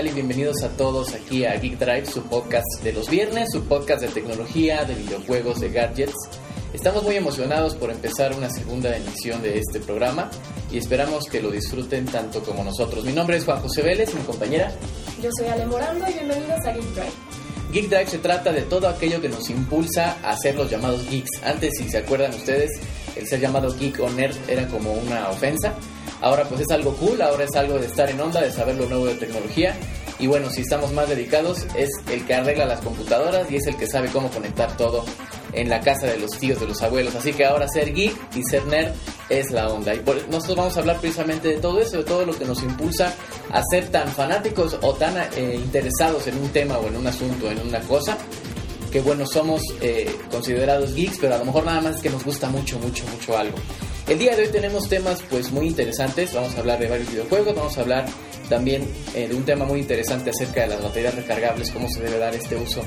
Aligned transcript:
Hola, 0.00 0.08
¿qué 0.08 0.12
tal? 0.12 0.18
Y 0.18 0.22
bienvenidos 0.22 0.62
a 0.62 0.68
todos 0.78 1.12
aquí 1.12 1.44
a 1.44 1.56
Geek 1.56 1.78
Drive, 1.78 2.06
su 2.06 2.22
podcast 2.22 2.66
de 2.82 2.94
los 2.94 3.10
viernes, 3.10 3.50
su 3.52 3.64
podcast 3.64 4.00
de 4.00 4.08
tecnología, 4.08 4.84
de 4.84 4.94
videojuegos, 4.94 5.60
de 5.60 5.70
gadgets. 5.70 6.14
Estamos 6.72 7.02
muy 7.02 7.16
emocionados 7.16 7.74
por 7.74 7.90
empezar 7.90 8.34
una 8.34 8.48
segunda 8.48 8.96
emisión 8.96 9.42
de 9.42 9.58
este 9.58 9.78
programa 9.78 10.30
y 10.72 10.78
esperamos 10.78 11.26
que 11.26 11.42
lo 11.42 11.50
disfruten 11.50 12.06
tanto 12.06 12.42
como 12.42 12.64
nosotros. 12.64 13.04
Mi 13.04 13.12
nombre 13.12 13.36
es 13.36 13.44
Juan 13.44 13.60
José 13.60 13.82
Vélez, 13.82 14.14
mi 14.14 14.22
compañera. 14.22 14.72
Yo 15.22 15.28
soy 15.36 15.48
Ale 15.48 15.66
Morando 15.66 16.08
y 16.08 16.14
bienvenidos 16.14 16.64
a 16.64 16.72
Geek 16.72 16.94
Drive. 16.94 17.12
Geek 17.72 17.88
Drive 17.90 18.06
se 18.06 18.18
trata 18.18 18.52
de 18.52 18.62
todo 18.62 18.88
aquello 18.88 19.20
que 19.20 19.28
nos 19.28 19.50
impulsa 19.50 20.16
a 20.22 20.34
ser 20.38 20.54
los 20.54 20.70
llamados 20.70 21.06
geeks. 21.10 21.42
Antes, 21.44 21.74
si 21.76 21.90
se 21.90 21.98
acuerdan 21.98 22.32
ustedes, 22.32 22.70
el 23.16 23.26
ser 23.28 23.40
llamado 23.40 23.76
geek 23.76 24.00
o 24.00 24.08
nerd 24.08 24.36
era 24.48 24.66
como 24.66 24.92
una 24.92 25.28
ofensa. 25.28 25.74
Ahora 26.20 26.44
pues 26.44 26.60
es 26.62 26.70
algo 26.70 26.94
cool, 26.96 27.22
ahora 27.22 27.44
es 27.44 27.54
algo 27.56 27.78
de 27.78 27.86
estar 27.86 28.10
en 28.10 28.20
onda, 28.20 28.40
de 28.40 28.52
saber 28.52 28.76
lo 28.76 28.86
nuevo 28.86 29.06
de 29.06 29.14
tecnología. 29.14 29.74
Y 30.18 30.26
bueno, 30.26 30.50
si 30.50 30.60
estamos 30.60 30.92
más 30.92 31.08
dedicados, 31.08 31.66
es 31.74 31.88
el 32.10 32.26
que 32.26 32.34
arregla 32.34 32.66
las 32.66 32.80
computadoras 32.80 33.50
y 33.50 33.56
es 33.56 33.66
el 33.66 33.76
que 33.76 33.86
sabe 33.86 34.08
cómo 34.08 34.30
conectar 34.30 34.76
todo 34.76 35.04
en 35.52 35.70
la 35.70 35.80
casa 35.80 36.06
de 36.06 36.18
los 36.18 36.32
tíos, 36.32 36.60
de 36.60 36.66
los 36.66 36.82
abuelos. 36.82 37.14
Así 37.14 37.32
que 37.32 37.46
ahora 37.46 37.66
ser 37.68 37.94
geek 37.94 38.14
y 38.36 38.42
ser 38.42 38.66
nerd 38.66 38.92
es 39.30 39.50
la 39.50 39.68
onda. 39.68 39.94
Y 39.94 40.02
nosotros 40.30 40.56
vamos 40.56 40.76
a 40.76 40.80
hablar 40.80 41.00
precisamente 41.00 41.48
de 41.48 41.56
todo 41.56 41.80
eso, 41.80 41.96
de 41.98 42.04
todo 42.04 42.26
lo 42.26 42.34
que 42.34 42.44
nos 42.44 42.62
impulsa 42.62 43.14
a 43.50 43.62
ser 43.70 43.88
tan 43.88 44.08
fanáticos 44.08 44.76
o 44.82 44.92
tan 44.92 45.16
eh, 45.36 45.54
interesados 45.54 46.26
en 46.26 46.36
un 46.36 46.50
tema 46.50 46.76
o 46.76 46.86
en 46.88 46.96
un 46.96 47.06
asunto, 47.06 47.50
en 47.50 47.60
una 47.66 47.80
cosa. 47.80 48.18
Que 48.92 49.00
bueno, 49.00 49.24
somos 49.24 49.62
eh, 49.80 50.14
considerados 50.30 50.94
geeks, 50.94 51.18
pero 51.18 51.36
a 51.36 51.38
lo 51.38 51.46
mejor 51.46 51.64
nada 51.64 51.80
más 51.80 52.02
que 52.02 52.10
nos 52.10 52.24
gusta 52.24 52.50
mucho, 52.50 52.78
mucho, 52.78 53.04
mucho 53.06 53.38
algo. 53.38 53.56
El 54.10 54.18
día 54.18 54.34
de 54.34 54.42
hoy 54.42 54.48
tenemos 54.48 54.88
temas 54.88 55.22
pues 55.30 55.52
muy 55.52 55.68
interesantes, 55.68 56.34
vamos 56.34 56.56
a 56.56 56.58
hablar 56.58 56.80
de 56.80 56.88
varios 56.88 57.08
videojuegos, 57.12 57.54
vamos 57.54 57.78
a 57.78 57.82
hablar 57.82 58.06
también 58.48 58.84
eh, 59.14 59.28
de 59.28 59.34
un 59.36 59.44
tema 59.44 59.64
muy 59.64 59.78
interesante 59.78 60.30
acerca 60.30 60.62
de 60.62 60.66
las 60.66 60.82
baterías 60.82 61.14
recargables, 61.14 61.70
cómo 61.70 61.88
se 61.88 62.02
debe 62.02 62.18
dar 62.18 62.34
este 62.34 62.56
uso, 62.56 62.82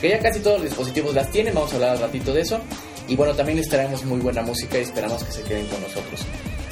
que 0.00 0.08
ya 0.08 0.18
casi 0.18 0.40
todos 0.40 0.58
los 0.58 0.70
dispositivos 0.70 1.14
las 1.14 1.30
tienen, 1.30 1.54
vamos 1.54 1.70
a 1.70 1.76
hablar 1.76 1.94
un 1.94 2.02
ratito 2.02 2.34
de 2.34 2.40
eso, 2.40 2.58
y 3.06 3.14
bueno, 3.14 3.36
también 3.36 3.58
les 3.58 3.68
traemos 3.68 4.04
muy 4.04 4.18
buena 4.18 4.42
música 4.42 4.76
y 4.76 4.82
esperamos 4.82 5.22
que 5.22 5.30
se 5.30 5.42
queden 5.42 5.64
con 5.68 5.80
nosotros. 5.80 6.22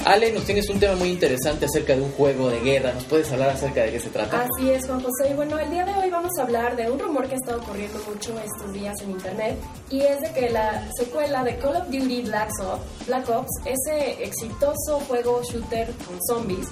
Ale, 0.05 0.33
nos 0.33 0.43
tienes 0.43 0.69
un 0.69 0.79
tema 0.79 0.95
muy 0.95 1.09
interesante 1.09 1.65
acerca 1.65 1.95
de 1.95 2.01
un 2.01 2.11
juego 2.11 2.49
de 2.49 2.59
guerra. 2.59 2.91
¿Nos 2.93 3.05
puedes 3.05 3.31
hablar 3.31 3.51
acerca 3.51 3.83
de 3.83 3.91
qué 3.91 3.99
se 4.01 4.09
trata? 4.09 4.41
Así 4.43 4.69
es, 4.69 4.85
Juan 4.85 5.01
José. 5.01 5.31
Y 5.31 5.33
bueno, 5.33 5.57
el 5.57 5.69
día 5.69 5.85
de 5.85 5.93
hoy 5.93 6.09
vamos 6.09 6.31
a 6.37 6.43
hablar 6.43 6.75
de 6.75 6.91
un 6.91 6.99
rumor 6.99 7.25
que 7.27 7.35
ha 7.35 7.37
estado 7.37 7.61
ocurriendo 7.61 7.97
mucho 8.09 8.37
estos 8.39 8.73
días 8.73 8.95
en 9.01 9.11
internet 9.11 9.57
y 9.89 10.01
es 10.01 10.19
de 10.19 10.31
que 10.33 10.49
la 10.49 10.85
secuela 10.97 11.43
de 11.45 11.57
Call 11.57 11.77
of 11.77 11.85
Duty 11.85 12.23
Black 12.23 12.51
Ops, 12.59 13.07
Black 13.07 13.29
Ops 13.29 13.51
ese 13.65 14.23
exitoso 14.23 14.99
juego 15.07 15.41
shooter 15.41 15.87
con 16.05 16.19
zombies, 16.27 16.67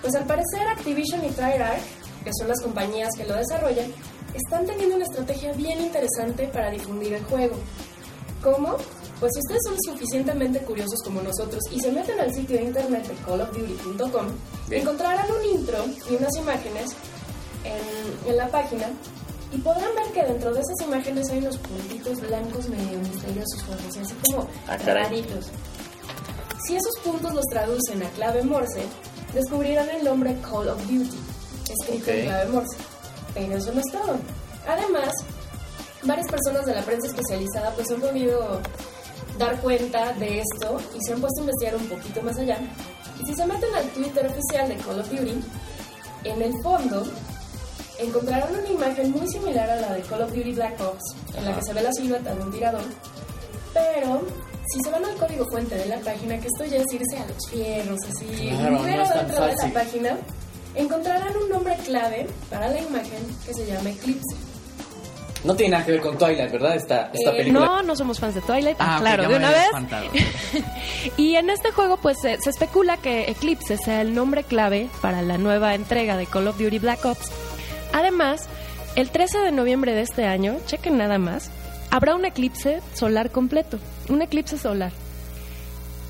pues 0.00 0.14
al 0.16 0.24
parecer 0.24 0.66
Activision 0.66 1.24
y 1.24 1.30
Treyarch, 1.30 1.82
que 2.24 2.30
son 2.36 2.48
las 2.48 2.60
compañías 2.60 3.10
que 3.16 3.24
lo 3.24 3.34
desarrollan, 3.34 3.92
están 4.34 4.66
teniendo 4.66 4.96
una 4.96 5.04
estrategia 5.04 5.52
bien 5.52 5.80
interesante 5.80 6.48
para 6.48 6.70
difundir 6.70 7.12
el 7.12 7.24
juego. 7.26 7.54
¿Cómo? 8.42 8.76
Pues 9.22 9.34
si 9.34 9.38
ustedes 9.38 9.60
son 9.64 9.76
suficientemente 9.94 10.58
curiosos 10.62 11.00
como 11.04 11.22
nosotros 11.22 11.62
y 11.70 11.78
se 11.78 11.92
meten 11.92 12.18
al 12.18 12.34
sitio 12.34 12.56
de 12.56 12.64
internet 12.64 13.06
de 13.06 13.14
callofduty.com, 13.24 14.26
encontrarán 14.68 15.26
un 15.30 15.60
intro 15.60 15.84
y 16.10 16.16
unas 16.16 16.36
imágenes 16.36 16.86
en, 17.62 18.28
en, 18.28 18.36
la 18.36 18.48
página 18.48 18.90
y 19.52 19.58
podrán 19.58 19.94
ver 19.94 20.12
que 20.12 20.24
dentro 20.24 20.52
de 20.52 20.60
esas 20.60 20.88
imágenes 20.88 21.30
hay 21.30 21.38
unos 21.38 21.56
puntitos 21.58 22.20
blancos 22.20 22.68
medio 22.68 22.98
misteriosos, 22.98 23.62
así 24.00 24.14
como 24.24 24.48
Ah, 24.66 24.76
raritos. 24.78 25.46
Si 26.66 26.74
esos 26.74 26.92
puntos 27.04 27.32
los 27.32 27.44
traducen 27.46 28.02
a 28.02 28.10
clave 28.16 28.42
Morse, 28.42 28.82
descubrirán 29.34 29.88
el 29.90 30.02
nombre 30.02 30.36
Call 30.42 30.68
of 30.68 30.80
Duty, 30.80 31.16
escrito 31.70 32.02
Ok. 32.02 32.08
en 32.08 32.24
clave 32.26 32.50
Morse. 32.50 32.76
Pero 33.34 33.56
eso 33.56 33.72
no 33.72 33.78
es 33.78 33.92
todo. 33.92 34.16
Además, 34.66 35.12
varias 36.02 36.26
personas 36.26 36.66
de 36.66 36.74
la 36.74 36.82
prensa 36.82 37.06
especializada 37.06 37.70
pues 37.76 37.88
han 37.92 38.00
podido 38.00 38.60
dar 39.38 39.60
cuenta 39.60 40.12
de 40.14 40.40
esto 40.40 40.78
y 40.96 41.00
se 41.04 41.12
han 41.12 41.20
puesto 41.20 41.40
a 41.40 41.44
investigar 41.44 41.76
un 41.76 41.86
poquito 41.86 42.22
más 42.22 42.36
allá. 42.38 42.58
Y 43.20 43.26
si 43.26 43.34
se 43.34 43.46
meten 43.46 43.74
al 43.74 43.84
Twitter 43.90 44.26
oficial 44.26 44.68
de 44.68 44.76
Call 44.76 45.00
of 45.00 45.08
Duty, 45.10 45.40
en 46.24 46.42
el 46.42 46.52
fondo 46.62 47.04
encontrarán 47.98 48.54
una 48.54 48.68
imagen 48.68 49.10
muy 49.12 49.26
similar 49.28 49.68
a 49.70 49.76
la 49.76 49.92
de 49.94 50.00
Call 50.02 50.22
of 50.22 50.32
Duty 50.32 50.52
Black 50.52 50.80
Ops, 50.80 51.02
en 51.36 51.44
la 51.44 51.54
que 51.56 51.62
se 51.62 51.72
ve 51.72 51.82
la 51.82 51.92
silueta 51.92 52.34
de 52.34 52.42
un 52.42 52.50
tirador, 52.52 52.82
pero 53.72 54.22
si 54.72 54.80
se 54.82 54.90
van 54.90 55.04
al 55.04 55.14
código 55.16 55.44
fuente 55.50 55.74
de 55.76 55.86
la 55.86 55.98
página, 56.00 56.38
que 56.38 56.46
esto 56.46 56.64
ya 56.64 56.78
es 56.78 56.92
irse 56.92 57.18
a 57.18 57.26
los 57.26 57.48
fierros, 57.50 57.98
así, 58.08 58.48
Claro, 58.48 58.70
no 58.78 58.82
dentro 58.84 59.44
de 59.46 59.52
fácil. 59.52 59.68
la 59.68 59.80
página, 59.80 60.16
encontrarán 60.74 61.36
un 61.36 61.48
nombre 61.48 61.76
clave 61.84 62.26
para 62.50 62.68
la 62.68 62.80
imagen 62.80 63.18
que 63.46 63.54
se 63.54 63.66
llama 63.66 63.90
Eclipse. 63.90 64.36
No 65.44 65.54
tiene 65.56 65.72
nada 65.72 65.84
que 65.84 65.92
ver 65.92 66.00
con 66.00 66.16
Twilight, 66.16 66.52
¿verdad? 66.52 66.76
Esta, 66.76 67.10
esta 67.12 67.30
Eh, 67.32 67.36
película. 67.36 67.64
No, 67.66 67.82
no 67.82 67.96
somos 67.96 68.20
fans 68.20 68.34
de 68.36 68.40
Twilight, 68.42 68.76
Ah, 68.78 68.98
claro, 69.00 69.28
de 69.28 69.36
una 69.36 69.50
vez. 69.50 69.70
Y 71.16 71.34
en 71.36 71.50
este 71.50 71.72
juego, 71.72 71.96
pues 71.96 72.18
se, 72.20 72.40
se 72.40 72.50
especula 72.50 72.96
que 72.96 73.30
Eclipse 73.30 73.76
sea 73.76 74.00
el 74.02 74.14
nombre 74.14 74.44
clave 74.44 74.88
para 75.00 75.20
la 75.22 75.38
nueva 75.38 75.74
entrega 75.74 76.16
de 76.16 76.26
Call 76.26 76.46
of 76.48 76.58
Duty 76.58 76.78
Black 76.78 77.04
Ops. 77.04 77.30
Además, 77.92 78.48
el 78.94 79.10
13 79.10 79.38
de 79.38 79.52
noviembre 79.52 79.94
de 79.94 80.02
este 80.02 80.24
año, 80.26 80.58
chequen 80.66 80.96
nada 80.96 81.18
más, 81.18 81.50
habrá 81.90 82.14
un 82.14 82.24
eclipse 82.24 82.80
solar 82.94 83.30
completo, 83.30 83.78
un 84.08 84.22
eclipse 84.22 84.56
solar. 84.58 84.92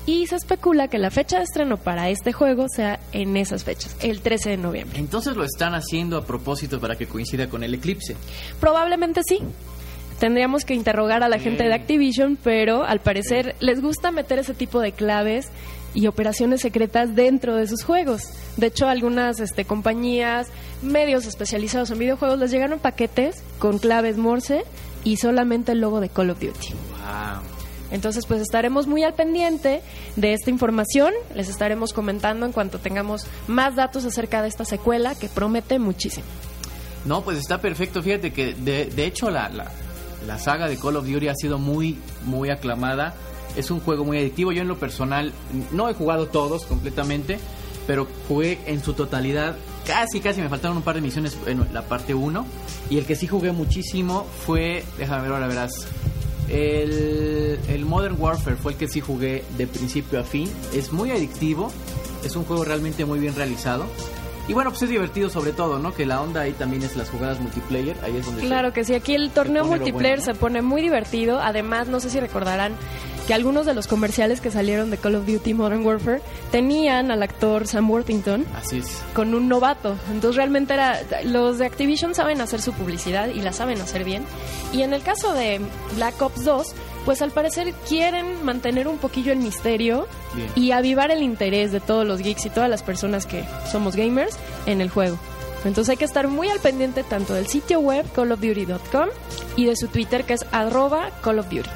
Y 0.05 0.27
se 0.27 0.35
especula 0.35 0.89
que 0.89 0.97
la 0.97 1.11
fecha 1.11 1.37
de 1.37 1.43
estreno 1.43 1.77
para 1.77 2.09
este 2.09 2.33
juego 2.33 2.67
sea 2.67 2.99
en 3.13 3.37
esas 3.37 3.63
fechas, 3.63 3.95
el 4.01 4.19
13 4.21 4.51
de 4.51 4.57
noviembre. 4.57 4.99
Entonces 4.99 5.35
lo 5.35 5.45
están 5.45 5.75
haciendo 5.75 6.17
a 6.17 6.25
propósito 6.25 6.79
para 6.79 6.95
que 6.95 7.07
coincida 7.07 7.47
con 7.47 7.63
el 7.63 7.73
eclipse. 7.73 8.15
Probablemente 8.59 9.21
sí. 9.25 9.39
Tendríamos 10.19 10.63
que 10.63 10.73
interrogar 10.73 11.23
a 11.23 11.29
la 11.29 11.39
gente 11.39 11.63
de 11.63 11.73
Activision, 11.73 12.37
pero 12.41 12.83
al 12.83 12.99
parecer 12.99 13.55
les 13.59 13.81
gusta 13.81 14.11
meter 14.11 14.39
ese 14.39 14.53
tipo 14.53 14.79
de 14.79 14.91
claves 14.91 15.49
y 15.93 16.07
operaciones 16.07 16.61
secretas 16.61 17.15
dentro 17.15 17.55
de 17.55 17.67
sus 17.67 17.83
juegos. 17.83 18.29
De 18.57 18.67
hecho, 18.67 18.87
algunas 18.87 19.39
este, 19.39 19.65
compañías, 19.65 20.47
medios 20.81 21.25
especializados 21.25 21.91
en 21.91 21.99
videojuegos, 21.99 22.39
les 22.39 22.51
llegaron 22.51 22.79
paquetes 22.79 23.43
con 23.59 23.79
claves 23.79 24.17
Morse 24.17 24.63
y 25.03 25.17
solamente 25.17 25.73
el 25.73 25.81
logo 25.81 25.99
de 25.99 26.09
Call 26.09 26.29
of 26.29 26.39
Duty. 26.39 26.69
Wow. 26.71 27.52
Entonces, 27.93 28.25
pues 28.25 28.41
estaremos 28.41 28.87
muy 28.87 29.03
al 29.03 29.13
pendiente 29.13 29.83
de 30.15 30.33
esta 30.33 30.49
información. 30.49 31.13
Les 31.35 31.47
estaremos 31.47 31.93
comentando 31.93 32.47
en 32.47 32.51
cuanto 32.51 32.79
tengamos 32.79 33.27
más 33.47 33.75
datos 33.75 34.03
acerca 34.03 34.41
de 34.41 34.47
esta 34.47 34.65
secuela 34.65 35.13
que 35.13 35.29
promete 35.29 35.77
muchísimo. 35.77 36.25
No, 37.05 37.21
pues 37.23 37.37
está 37.37 37.61
perfecto. 37.61 38.01
Fíjate 38.01 38.33
que 38.33 38.55
de, 38.55 39.05
hecho 39.05 39.29
la, 39.29 39.47
la, 39.49 39.71
la 40.25 40.39
saga 40.39 40.67
de 40.67 40.77
Call 40.77 40.95
of 40.95 41.05
Duty 41.05 41.27
ha 41.27 41.35
sido 41.35 41.59
muy, 41.59 41.99
muy 42.25 42.49
aclamada. 42.49 43.13
Es 43.55 43.69
un 43.69 43.79
juego 43.79 44.03
muy 44.03 44.17
adictivo. 44.17 44.51
Yo 44.51 44.63
en 44.63 44.67
lo 44.67 44.79
personal 44.79 45.31
no 45.71 45.87
he 45.87 45.93
jugado 45.93 46.25
todos 46.25 46.65
completamente, 46.65 47.37
pero 47.85 48.07
jugué 48.27 48.57
en 48.65 48.83
su 48.83 48.93
totalidad. 48.93 49.55
Casi, 49.85 50.19
casi 50.19 50.41
me 50.41 50.49
faltaron 50.49 50.77
un 50.77 50.83
par 50.83 50.95
de 50.95 51.01
misiones 51.01 51.37
en 51.45 51.71
la 51.71 51.83
parte 51.83 52.15
1. 52.15 52.43
Y 52.89 52.97
el 52.97 53.05
que 53.05 53.15
sí 53.15 53.27
jugué 53.27 53.51
muchísimo 53.51 54.25
fue, 54.47 54.83
déjame 54.97 55.21
ver 55.21 55.33
ahora 55.33 55.47
verás, 55.47 55.85
el, 56.49 57.59
el 57.67 57.85
Modern 57.85 58.15
Warfare 58.19 58.55
fue 58.55 58.73
el 58.73 58.77
que 58.77 58.87
sí 58.87 59.01
jugué 59.01 59.43
de 59.57 59.67
principio 59.67 60.19
a 60.19 60.23
fin. 60.23 60.49
Es 60.73 60.91
muy 60.91 61.11
adictivo. 61.11 61.71
Es 62.23 62.35
un 62.35 62.45
juego 62.45 62.63
realmente 62.63 63.05
muy 63.05 63.19
bien 63.19 63.35
realizado. 63.35 63.85
Y 64.47 64.53
bueno, 64.53 64.71
pues 64.71 64.81
es 64.83 64.89
divertido 64.89 65.29
sobre 65.29 65.53
todo, 65.53 65.79
¿no? 65.79 65.93
Que 65.93 66.05
la 66.05 66.21
onda 66.21 66.41
ahí 66.41 66.51
también 66.51 66.83
es 66.83 66.95
las 66.97 67.09
jugadas 67.09 67.39
multiplayer. 67.39 67.95
Ahí 68.03 68.17
es 68.17 68.25
donde 68.25 68.41
se- 68.41 68.47
Claro 68.47 68.73
que 68.73 68.83
sí, 68.83 68.93
aquí 68.93 69.13
el 69.15 69.31
torneo 69.31 69.63
multiplayer 69.65 70.17
bueno, 70.19 70.25
¿no? 70.27 70.33
se 70.33 70.39
pone 70.39 70.61
muy 70.61 70.81
divertido. 70.81 71.39
Además, 71.41 71.87
no 71.87 71.99
sé 72.01 72.09
si 72.09 72.19
recordarán 72.19 72.73
que 73.27 73.33
algunos 73.33 73.65
de 73.65 73.73
los 73.73 73.87
comerciales 73.87 74.41
que 74.41 74.51
salieron 74.51 74.89
de 74.91 74.97
Call 74.97 75.15
of 75.15 75.25
Duty 75.25 75.53
Modern 75.53 75.85
Warfare 75.85 76.21
tenían 76.51 77.09
al 77.09 77.23
actor 77.23 77.67
Sam 77.67 77.89
Worthington 77.89 78.45
Así 78.55 78.79
es. 78.79 79.01
con 79.13 79.33
un 79.33 79.47
novato. 79.47 79.95
Entonces 80.11 80.35
realmente 80.35 80.73
era 80.73 80.99
los 81.23 81.57
de 81.57 81.65
Activision 81.65 82.15
saben 82.15 82.41
hacer 82.41 82.61
su 82.61 82.73
publicidad 82.73 83.27
y 83.29 83.41
la 83.41 83.53
saben 83.53 83.79
hacer 83.79 84.03
bien. 84.03 84.25
Y 84.73 84.81
en 84.81 84.93
el 84.93 85.01
caso 85.03 85.33
de 85.33 85.61
Black 85.95 86.21
Ops 86.21 86.43
2, 86.43 86.73
pues 87.05 87.21
al 87.21 87.31
parecer 87.31 87.73
quieren 87.87 88.43
mantener 88.43 88.87
un 88.89 88.97
poquillo 88.97 89.31
el 89.31 89.39
misterio 89.39 90.07
Bien. 90.35 90.49
y 90.55 90.71
avivar 90.71 91.09
el 91.11 91.23
interés 91.23 91.71
de 91.71 91.79
todos 91.79 92.05
los 92.05 92.19
geeks 92.19 92.45
y 92.45 92.49
todas 92.49 92.69
las 92.69 92.83
personas 92.83 93.25
que 93.25 93.45
somos 93.71 93.95
gamers 93.95 94.37
en 94.65 94.81
el 94.81 94.89
juego. 94.89 95.17
Entonces 95.63 95.91
hay 95.91 95.97
que 95.97 96.03
estar 96.05 96.27
muy 96.27 96.49
al 96.49 96.59
pendiente 96.59 97.03
tanto 97.03 97.33
del 97.33 97.47
sitio 97.47 97.79
web 97.79 98.05
callofduty.com 98.13 99.07
y 99.55 99.65
de 99.65 99.77
su 99.77 99.87
Twitter 99.87 100.25
que 100.25 100.33
es 100.33 100.45
arroba 100.51 101.09
Call 101.21 101.39
of 101.39 101.47
Duty. 101.49 101.69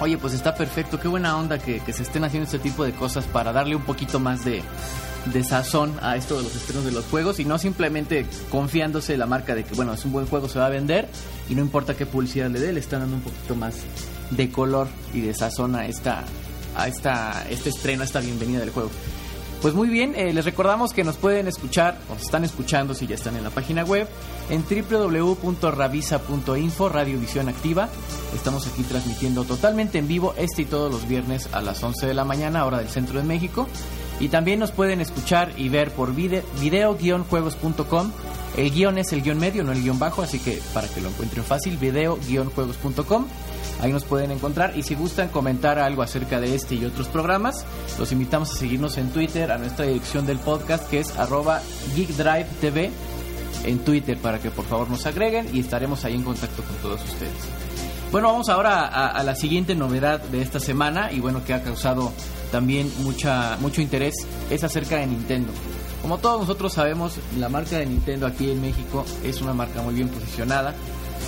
Oye, 0.00 0.18
pues 0.18 0.34
está 0.34 0.54
perfecto. 0.54 0.98
Qué 0.98 1.08
buena 1.08 1.36
onda 1.36 1.58
que, 1.58 1.80
se 1.92 2.02
estén 2.02 2.24
haciendo 2.24 2.44
este 2.44 2.58
tipo 2.58 2.84
de 2.84 2.92
cosas 2.92 3.24
para 3.26 3.52
darle 3.52 3.76
un 3.76 3.82
poquito 3.82 4.18
más 4.18 4.44
de, 4.44 4.62
de 5.32 5.44
sazón 5.44 5.94
a 6.02 6.16
esto 6.16 6.36
de 6.36 6.42
los 6.42 6.54
estrenos 6.54 6.84
de 6.84 6.92
los 6.92 7.04
juegos 7.06 7.38
y 7.38 7.44
no 7.44 7.58
simplemente 7.58 8.26
confiándose 8.50 9.16
la 9.16 9.26
marca 9.26 9.54
de 9.54 9.64
que, 9.64 9.74
bueno, 9.74 9.94
es 9.94 10.04
un 10.04 10.12
buen 10.12 10.26
juego, 10.26 10.48
se 10.48 10.58
va 10.58 10.66
a 10.66 10.70
vender 10.70 11.08
y 11.48 11.54
no 11.54 11.62
importa 11.62 11.94
qué 11.94 12.06
publicidad 12.06 12.50
le 12.50 12.60
dé, 12.60 12.72
le 12.72 12.80
están 12.80 13.00
dando 13.00 13.16
un 13.16 13.22
poquito 13.22 13.54
más 13.54 13.76
de 14.30 14.50
color 14.50 14.88
y 15.12 15.20
de 15.20 15.34
sazón 15.34 15.76
a 15.76 15.86
esta 15.86 16.24
a 16.76 16.88
esta 16.88 17.46
este 17.48 17.70
estreno, 17.70 18.02
a 18.02 18.04
esta 18.04 18.20
bienvenida 18.20 18.60
del 18.60 18.70
juego. 18.70 18.90
Pues 19.62 19.74
muy 19.74 19.88
bien, 19.88 20.14
eh, 20.14 20.32
les 20.32 20.44
recordamos 20.44 20.92
que 20.92 21.02
nos 21.04 21.16
pueden 21.16 21.48
escuchar, 21.48 21.98
o 22.10 22.16
se 22.16 22.24
están 22.24 22.44
escuchando 22.44 22.92
si 22.94 23.06
ya 23.06 23.14
están 23.14 23.36
en 23.36 23.44
la 23.44 23.50
página 23.50 23.84
web, 23.84 24.06
en 24.50 24.62
www.ravisa.info, 24.62 26.88
Radiovisión 26.90 27.48
Activa. 27.48 27.88
Estamos 28.34 28.66
aquí 28.66 28.82
transmitiendo 28.82 29.44
totalmente 29.44 29.96
en 29.98 30.06
vivo 30.06 30.34
este 30.36 30.60
y 30.62 30.66
todos 30.66 30.92
los 30.92 31.08
viernes 31.08 31.48
a 31.52 31.62
las 31.62 31.82
11 31.82 32.06
de 32.06 32.14
la 32.14 32.24
mañana, 32.24 32.66
hora 32.66 32.78
del 32.78 32.88
centro 32.88 33.18
de 33.18 33.24
México. 33.24 33.66
Y 34.20 34.28
también 34.28 34.60
nos 34.60 34.70
pueden 34.70 35.00
escuchar 35.00 35.52
y 35.56 35.70
ver 35.70 35.90
por 35.92 36.14
video-juegos.com. 36.14 38.12
El 38.56 38.70
guion 38.70 38.98
es 38.98 39.12
el 39.12 39.22
guion 39.22 39.38
medio, 39.38 39.64
no 39.64 39.72
el 39.72 39.82
guion 39.82 39.98
bajo, 39.98 40.22
así 40.22 40.38
que 40.38 40.62
para 40.72 40.86
que 40.88 41.00
lo 41.00 41.08
encuentren 41.08 41.44
fácil, 41.44 41.76
video-juegos.com. 41.78 43.26
Ahí 43.80 43.92
nos 43.92 44.04
pueden 44.04 44.30
encontrar 44.30 44.76
y 44.76 44.82
si 44.82 44.94
gustan 44.94 45.28
comentar 45.28 45.78
algo 45.78 46.02
acerca 46.02 46.40
de 46.40 46.54
este 46.54 46.74
y 46.76 46.84
otros 46.84 47.08
programas, 47.08 47.64
los 47.98 48.12
invitamos 48.12 48.52
a 48.52 48.56
seguirnos 48.56 48.96
en 48.98 49.10
Twitter 49.10 49.50
a 49.52 49.58
nuestra 49.58 49.84
dirección 49.84 50.26
del 50.26 50.38
podcast 50.38 50.88
que 50.88 51.00
es 51.00 51.12
geekdrivetv 51.94 52.90
en 53.64 53.78
Twitter 53.80 54.18
para 54.18 54.38
que 54.38 54.50
por 54.50 54.64
favor 54.64 54.88
nos 54.88 55.06
agreguen 55.06 55.48
y 55.52 55.60
estaremos 55.60 56.04
ahí 56.04 56.14
en 56.14 56.22
contacto 56.22 56.62
con 56.62 56.76
todos 56.76 57.04
ustedes. 57.04 57.32
Bueno, 58.12 58.28
vamos 58.28 58.48
ahora 58.48 58.86
a, 58.86 59.08
a 59.08 59.22
la 59.24 59.34
siguiente 59.34 59.74
novedad 59.74 60.20
de 60.20 60.40
esta 60.40 60.60
semana 60.60 61.10
y 61.10 61.20
bueno 61.20 61.44
que 61.44 61.52
ha 61.52 61.62
causado 61.62 62.12
también 62.52 62.88
mucha, 63.02 63.56
mucho 63.60 63.80
interés, 63.80 64.14
es 64.48 64.62
acerca 64.62 64.98
de 64.98 65.08
Nintendo. 65.08 65.52
Como 66.00 66.18
todos 66.18 66.42
nosotros 66.42 66.72
sabemos, 66.72 67.18
la 67.38 67.48
marca 67.48 67.78
de 67.78 67.86
Nintendo 67.86 68.26
aquí 68.26 68.50
en 68.50 68.60
México 68.60 69.04
es 69.24 69.40
una 69.40 69.54
marca 69.54 69.82
muy 69.82 69.94
bien 69.94 70.08
posicionada 70.08 70.74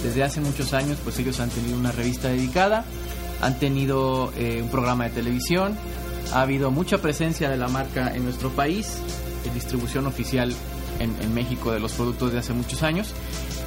desde 0.03 0.23
hace 0.23 0.41
muchos 0.41 0.73
años, 0.73 0.99
pues 1.03 1.19
ellos 1.19 1.41
han 1.41 1.51
tenido 1.51 1.77
una 1.77 1.93
revista 1.93 2.29
dedicada, 2.29 2.85
han 3.41 3.59
tenido 3.59 4.33
eh, 4.37 4.61
un 4.63 4.69
programa 4.69 5.05
de 5.05 5.11
televisión, 5.11 5.77
ha 6.33 6.43
habido 6.43 6.71
mucha 6.71 6.99
presencia 6.99 7.49
de 7.51 7.57
la 7.57 7.69
marca 7.69 8.15
en 8.15 8.25
nuestro 8.25 8.51
país, 8.51 8.99
de 9.45 9.51
distribución 9.51 10.07
oficial 10.07 10.53
en, 10.99 11.15
en, 11.21 11.35
México 11.35 11.73
de 11.73 11.81
los 11.81 11.93
productos 11.93 12.33
de 12.33 12.39
hace 12.39 12.53
muchos 12.53 12.83
años. 12.83 13.13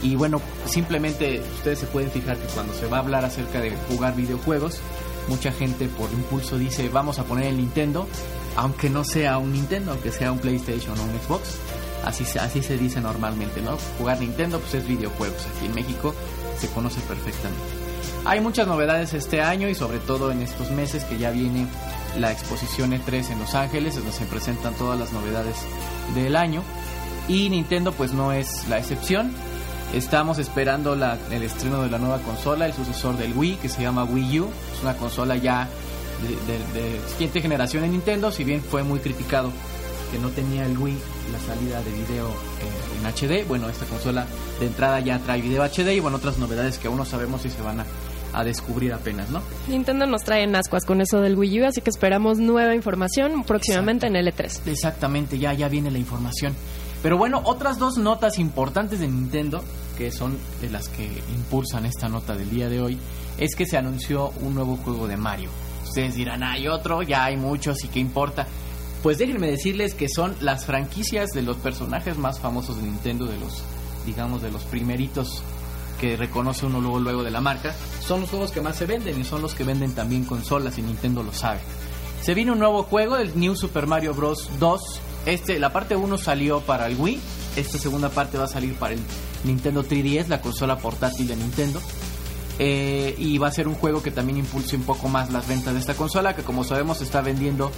Y 0.02 0.16
bueno, 0.16 0.42
simplemente 0.66 1.42
ustedes 1.58 1.80
se 1.80 1.86
pueden 1.86 2.10
fijar 2.12 2.38
que 2.38 2.48
cuando 2.54 2.74
se 2.74 2.88
va 2.88 2.98
a 2.98 3.00
hablar 3.02 3.26
acerca 3.26 3.62
de 3.62 3.72
jugar 3.90 4.16
videojuegos, 4.16 4.80
mucha 5.28 5.52
gente 5.52 5.88
por 5.88 6.12
impulso 6.12 6.58
dice 6.58 6.90
vamos 6.90 7.20
a 7.20 7.24
poner 7.24 7.48
el 7.48 7.58
Nintendo, 7.58 8.08
aunque 8.56 8.90
no 8.90 9.04
sea 9.04 9.38
un 9.38 9.54
Nintendo, 9.54 9.92
aunque 9.92 10.12
sea 10.12 10.32
un 10.32 10.40
PlayStation 10.40 10.98
o 10.98 11.04
un 11.04 11.12
Xbox. 11.22 11.60
Así, 12.04 12.24
así 12.40 12.64
se 12.64 12.78
dice 12.78 13.02
normalmente, 13.02 13.62
¿no? 13.62 13.78
Jugar 13.98 14.20
Nintendo 14.20 14.60
pues 14.60 14.74
es 14.76 14.88
videojuegos. 14.88 15.46
Aquí 15.56 15.66
en 15.66 15.76
México 15.76 16.14
se 16.58 16.68
conoce 16.70 17.02
perfectamente. 17.02 17.62
Hay 18.26 18.42
muchas 18.42 18.68
novedades 18.68 19.14
este 19.14 19.42
año 19.42 19.70
y 19.70 19.76
sobre 19.76 20.00
todo 20.00 20.32
en 20.32 20.42
estos 20.42 20.72
meses 20.72 21.04
que 21.04 21.18
ya 21.18 21.32
viene 21.32 21.68
la 22.18 22.32
exposición 22.32 22.92
E3 22.92 23.32
en 23.32 23.40
Los 23.40 23.56
Ángeles, 23.56 23.96
donde 23.96 24.12
se 24.12 24.26
presentan 24.26 24.74
todas 24.76 25.00
las 25.00 25.12
novedades 25.12 25.56
del 26.16 26.36
año. 26.36 26.64
Y 27.28 27.50
Nintendo 27.50 27.92
pues 27.92 28.12
no 28.12 28.32
es 28.32 28.68
la 28.68 28.78
excepción. 28.78 29.32
Estamos 29.94 30.38
esperando 30.38 30.94
el 30.94 31.44
estreno 31.44 31.82
de 31.82 31.90
la 31.90 31.98
nueva 31.98 32.20
consola, 32.20 32.66
el 32.66 32.74
sucesor 32.74 33.18
del 33.18 33.36
Wii, 33.36 33.56
que 33.56 33.70
se 33.70 33.82
llama 33.82 34.04
Wii 34.04 34.40
U. 34.42 34.50
Es 34.76 34.82
una 34.82 34.96
consola 34.96 35.36
ya 35.36 35.68
de, 36.22 36.54
de, 36.54 36.82
de 36.92 37.10
siguiente 37.10 37.42
generación 37.42 37.84
en 37.84 37.92
Nintendo, 37.92 38.32
si 38.32 38.44
bien 38.44 38.62
fue 38.62 38.84
muy 38.84 39.00
criticado 39.00 39.52
que 40.12 40.20
no 40.20 40.30
tenía 40.30 40.66
el 40.66 40.78
Wii 40.78 40.98
la 41.32 41.40
salida 41.40 41.82
de 41.82 41.92
video 41.92 42.30
eh, 42.30 43.00
en 43.00 43.06
HD. 43.06 43.48
Bueno, 43.48 43.70
esta 43.70 43.86
consola 43.86 44.26
de 44.60 44.68
entrada 44.68 45.00
ya 45.00 45.20
trae 45.20 45.42
video 45.42 45.64
HD 45.64 45.94
y 45.94 46.00
bueno, 46.00 46.18
otras 46.18 46.38
novedades 46.38 46.78
que 46.78 46.88
aún 46.88 46.98
no 46.98 47.06
sabemos 47.06 47.42
si 47.42 47.50
se 47.50 47.62
van 47.62 47.80
a, 47.80 47.86
a 48.34 48.44
descubrir 48.44 48.94
apenas, 48.94 49.30
¿no? 49.30 49.42
Nintendo 49.68 50.06
nos 50.06 50.24
trae 50.24 50.44
en 50.44 50.56
ascuas 50.56 50.86
con 50.86 51.02
eso 51.02 51.22
del 51.22 51.36
Wii 51.38 51.62
U, 51.62 51.66
así 51.66 51.82
que 51.82 51.90
esperamos 51.90 52.38
nueva 52.38 52.76
información 52.76 53.44
próximamente 53.44 54.08
en 54.08 54.16
el 54.16 54.28
E3. 54.28 54.68
Exactamente, 54.68 55.38
ya, 55.38 55.54
ya 55.54 55.68
viene 55.68 55.92
la 55.92 56.00
información. 56.00 56.54
Pero 57.02 57.18
bueno, 57.18 57.42
otras 57.46 57.80
dos 57.80 57.98
notas 57.98 58.40
importantes 58.40 59.00
de 59.00 59.08
Nintendo, 59.08 59.64
que 59.98 60.12
son 60.12 60.38
de 60.62 60.70
las 60.70 60.90
que 60.90 61.06
impulsan 61.34 61.86
esta 61.86 62.10
nota 62.10 62.36
del 62.36 62.50
día 62.50 62.68
de 62.68 62.82
hoy, 62.82 62.98
es 63.38 63.56
que 63.56 63.66
se 63.66 63.78
anunció 63.78 64.32
un 64.42 64.54
nuevo 64.54 64.76
juego 64.78 65.08
de 65.08 65.16
Mario. 65.16 65.50
Ustedes 65.86 66.16
dirán, 66.16 66.44
hay 66.44 66.68
otro, 66.68 67.02
ya 67.02 67.26
hay 67.26 67.38
muchos 67.38 67.84
y 67.86 67.88
qué 67.88 68.00
importa. 68.00 68.46
Pues 69.04 69.18
déjenme 69.18 69.48
decirles 69.48 69.94
que 69.94 70.10
son 70.10 70.36
las 70.42 70.66
franquicias 70.66 71.30
de 71.30 71.42
los 71.42 71.58
personajes 71.58 72.18
más 72.18 72.40
famosos 72.40 72.78
de 72.78 72.84
Nintendo, 72.84 73.26
de 73.26 73.38
los, 73.38 73.64
digamos, 74.06 74.42
de 74.42 74.52
los 74.52 74.64
primeritos 74.64 75.42
que 76.00 76.18
reconoce 76.18 76.66
uno 76.66 76.82
luego, 76.82 77.00
luego 77.00 77.24
de 77.24 77.32
la 77.32 77.40
marca. 77.40 77.74
Son 78.06 78.22
los 78.22 78.30
juegos 78.30 78.52
que 78.52 78.62
más 78.62 78.76
se 78.76 78.86
venden 78.86 79.20
y 79.20 79.24
son 79.24 79.42
los 79.42 79.54
que 79.54 79.64
venden 79.64 79.94
también 79.94 80.26
consolas 80.26 80.78
y 80.78 80.82
Nintendo 80.82 81.24
lo 81.24 81.32
sabe. 81.32 81.60
Se 82.22 82.34
viene 82.34 82.52
un 82.52 82.60
nuevo 82.60 82.84
juego, 82.84 83.16
el 83.16 83.40
New 83.40 83.56
Super 83.56 83.88
Mario 83.88 84.14
Bros. 84.14 84.50
2. 84.60 84.82
Este, 85.26 85.60
la 85.60 85.72
parte 85.72 85.96
1 85.96 86.18
salió 86.18 86.62
para 86.62 86.88
el 86.88 86.98
Wii, 86.98 87.20
esta 87.56 87.78
segunda 87.78 88.10
parte 88.10 88.38
va 88.38 88.46
a 88.46 88.50
salir 88.50 88.76
para 88.76 88.94
el 88.94 89.00
Nintendo 89.44 89.84
3DS, 89.84 90.28
la 90.28 90.42
consola 90.42 90.78
portátil 90.78 91.28
de 91.28 91.36
Nintendo. 91.36 91.82
Eh, 92.62 93.16
y 93.18 93.38
va 93.38 93.48
a 93.48 93.52
ser 93.52 93.70
un 93.70 93.74
juego 93.74 94.04
que 94.04 94.12
también 94.12 94.38
impulse 94.38 94.76
un 94.76 94.84
poco 94.84 95.08
más 95.08 95.32
las 95.32 95.48
ventas 95.48 95.74
de 95.74 95.80
esta 95.80 95.94
consola, 95.94 96.36
que 96.36 96.44
como 96.44 96.66
sabemos 96.66 97.02
está 97.02 97.22
vendiendo 97.22 97.72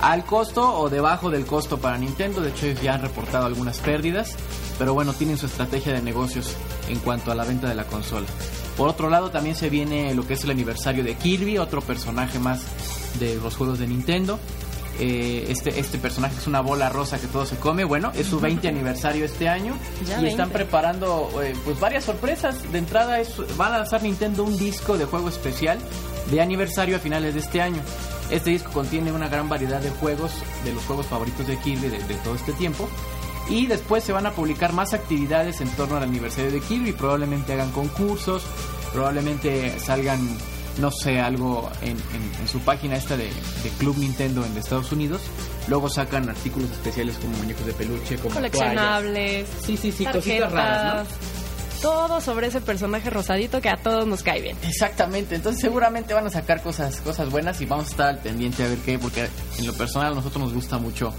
al 0.00 0.24
costo 0.24 0.78
o 0.78 0.88
debajo 0.88 1.28
del 1.28 1.44
costo 1.44 1.78
para 1.78 1.98
Nintendo. 1.98 2.40
De 2.40 2.50
hecho, 2.50 2.66
ellos 2.66 2.80
ya 2.80 2.94
han 2.94 3.02
reportado 3.02 3.46
algunas 3.46 3.80
pérdidas, 3.80 4.36
pero 4.78 4.94
bueno, 4.94 5.12
tienen 5.12 5.38
su 5.38 5.46
estrategia 5.46 5.92
de 5.92 6.02
negocios 6.02 6.54
en 6.88 7.00
cuanto 7.00 7.32
a 7.32 7.34
la 7.34 7.44
venta 7.44 7.68
de 7.68 7.74
la 7.74 7.84
consola. 7.84 8.28
Por 8.76 8.88
otro 8.88 9.10
lado, 9.10 9.30
también 9.30 9.56
se 9.56 9.70
viene 9.70 10.14
lo 10.14 10.24
que 10.24 10.34
es 10.34 10.44
el 10.44 10.50
aniversario 10.50 11.02
de 11.02 11.16
Kirby, 11.16 11.58
otro 11.58 11.80
personaje 11.80 12.38
más 12.38 12.62
de 13.18 13.34
los 13.42 13.56
juegos 13.56 13.80
de 13.80 13.88
Nintendo. 13.88 14.38
Eh, 15.00 15.46
este, 15.48 15.78
este 15.78 15.96
personaje 15.98 16.36
es 16.38 16.46
una 16.46 16.60
bola 16.60 16.88
rosa 16.88 17.18
que 17.18 17.26
todo 17.28 17.46
se 17.46 17.56
come. 17.56 17.84
Bueno, 17.84 18.10
es 18.14 18.26
su 18.26 18.40
20 18.40 18.66
aniversario 18.68 19.24
este 19.24 19.48
año 19.48 19.76
Ya 20.04 20.18
y 20.18 20.22
20. 20.24 20.28
están 20.30 20.50
preparando 20.50 21.30
eh, 21.42 21.54
pues 21.64 21.78
varias 21.78 22.04
sorpresas. 22.04 22.70
De 22.72 22.78
entrada 22.78 23.20
es, 23.20 23.30
va 23.60 23.66
a 23.66 23.78
lanzar 23.78 24.02
Nintendo 24.02 24.42
un 24.44 24.56
disco 24.58 24.98
de 24.98 25.04
juego 25.04 25.28
especial 25.28 25.78
de 26.30 26.40
aniversario 26.40 26.96
a 26.96 26.98
finales 26.98 27.34
de 27.34 27.40
este 27.40 27.62
año. 27.62 27.80
Este 28.30 28.50
disco 28.50 28.70
contiene 28.72 29.12
una 29.12 29.28
gran 29.28 29.48
variedad 29.48 29.80
de 29.80 29.90
juegos, 29.90 30.32
de 30.64 30.72
los 30.72 30.84
juegos 30.84 31.06
favoritos 31.06 31.46
de 31.46 31.56
Kirby 31.58 31.88
de, 31.88 31.98
de 32.02 32.14
todo 32.16 32.34
este 32.34 32.52
tiempo. 32.52 32.88
Y 33.48 33.66
después 33.66 34.04
se 34.04 34.12
van 34.12 34.26
a 34.26 34.32
publicar 34.32 34.74
más 34.74 34.92
actividades 34.92 35.62
en 35.62 35.68
torno 35.70 35.96
al 35.96 36.02
aniversario 36.02 36.50
de 36.50 36.60
Kirby. 36.60 36.92
Probablemente 36.92 37.54
hagan 37.54 37.70
concursos, 37.70 38.42
probablemente 38.92 39.78
salgan, 39.80 40.20
no 40.78 40.90
sé, 40.90 41.20
algo 41.20 41.70
en, 41.82 41.90
en- 41.90 42.40
en 42.40 42.48
su 42.48 42.60
página 42.60 42.96
esta 42.96 43.16
de, 43.16 43.24
de 43.24 43.70
Club 43.78 43.96
Nintendo 43.98 44.44
en 44.44 44.56
Estados 44.56 44.90
Unidos. 44.92 45.20
Luego 45.68 45.88
sacan 45.90 46.28
artículos 46.28 46.70
especiales 46.70 47.16
como 47.16 47.36
muñecos 47.38 47.66
de 47.66 47.72
peluche, 47.72 48.16
como 48.16 48.34
toallas. 48.34 48.52
Coleccionables, 48.52 49.48
Sí, 49.64 49.76
sí, 49.76 49.92
sí, 49.92 50.04
tarjetas, 50.04 50.24
cositas 50.24 50.52
raras, 50.52 51.08
¿no? 51.08 51.38
todo 51.82 52.20
sobre 52.20 52.48
ese 52.48 52.60
personaje 52.60 53.08
rosadito 53.08 53.60
que 53.60 53.68
a 53.68 53.76
todos 53.76 54.04
nos 54.06 54.22
cae 54.24 54.40
bien. 54.42 54.56
Exactamente, 54.66 55.36
entonces 55.36 55.60
seguramente 55.60 56.12
van 56.14 56.26
a 56.26 56.30
sacar 56.30 56.60
cosas, 56.62 57.00
cosas 57.02 57.30
buenas 57.30 57.60
y 57.60 57.66
vamos 57.66 57.86
a 57.86 57.90
estar 57.90 58.08
al 58.08 58.18
pendiente 58.18 58.64
a 58.64 58.68
ver 58.68 58.78
qué, 58.78 58.98
porque 58.98 59.28
en 59.58 59.66
lo 59.66 59.72
personal 59.74 60.12
a 60.12 60.14
nosotros 60.16 60.42
nos 60.42 60.52
gusta 60.54 60.78
mucho 60.78 61.12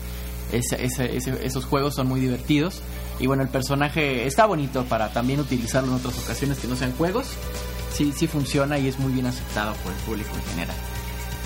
ese- 0.52 0.84
ese- 0.84 1.16
ese- 1.16 1.46
esos 1.46 1.64
juegos, 1.66 1.96
son 1.96 2.08
muy 2.08 2.20
divertidos. 2.20 2.82
Y 3.22 3.28
bueno, 3.28 3.44
el 3.44 3.50
personaje 3.50 4.26
está 4.26 4.46
bonito 4.48 4.84
para 4.86 5.10
también 5.14 5.40
utilizarlo 5.40 5.90
en 5.92 5.96
otras 5.98 6.18
ocasiones 6.20 6.58
que 6.60 6.68
no 6.68 6.76
sean 6.76 6.92
juegos. 6.94 7.28
Sí, 7.94 8.14
sí 8.16 8.28
funciona 8.28 8.78
y 8.78 8.88
es 8.88 9.00
muy 9.00 9.12
bien 9.12 9.26
aceptado 9.26 9.74
por 9.84 9.92
el 9.92 10.00
público 10.00 10.30
en 10.36 10.44
general. 10.52 10.76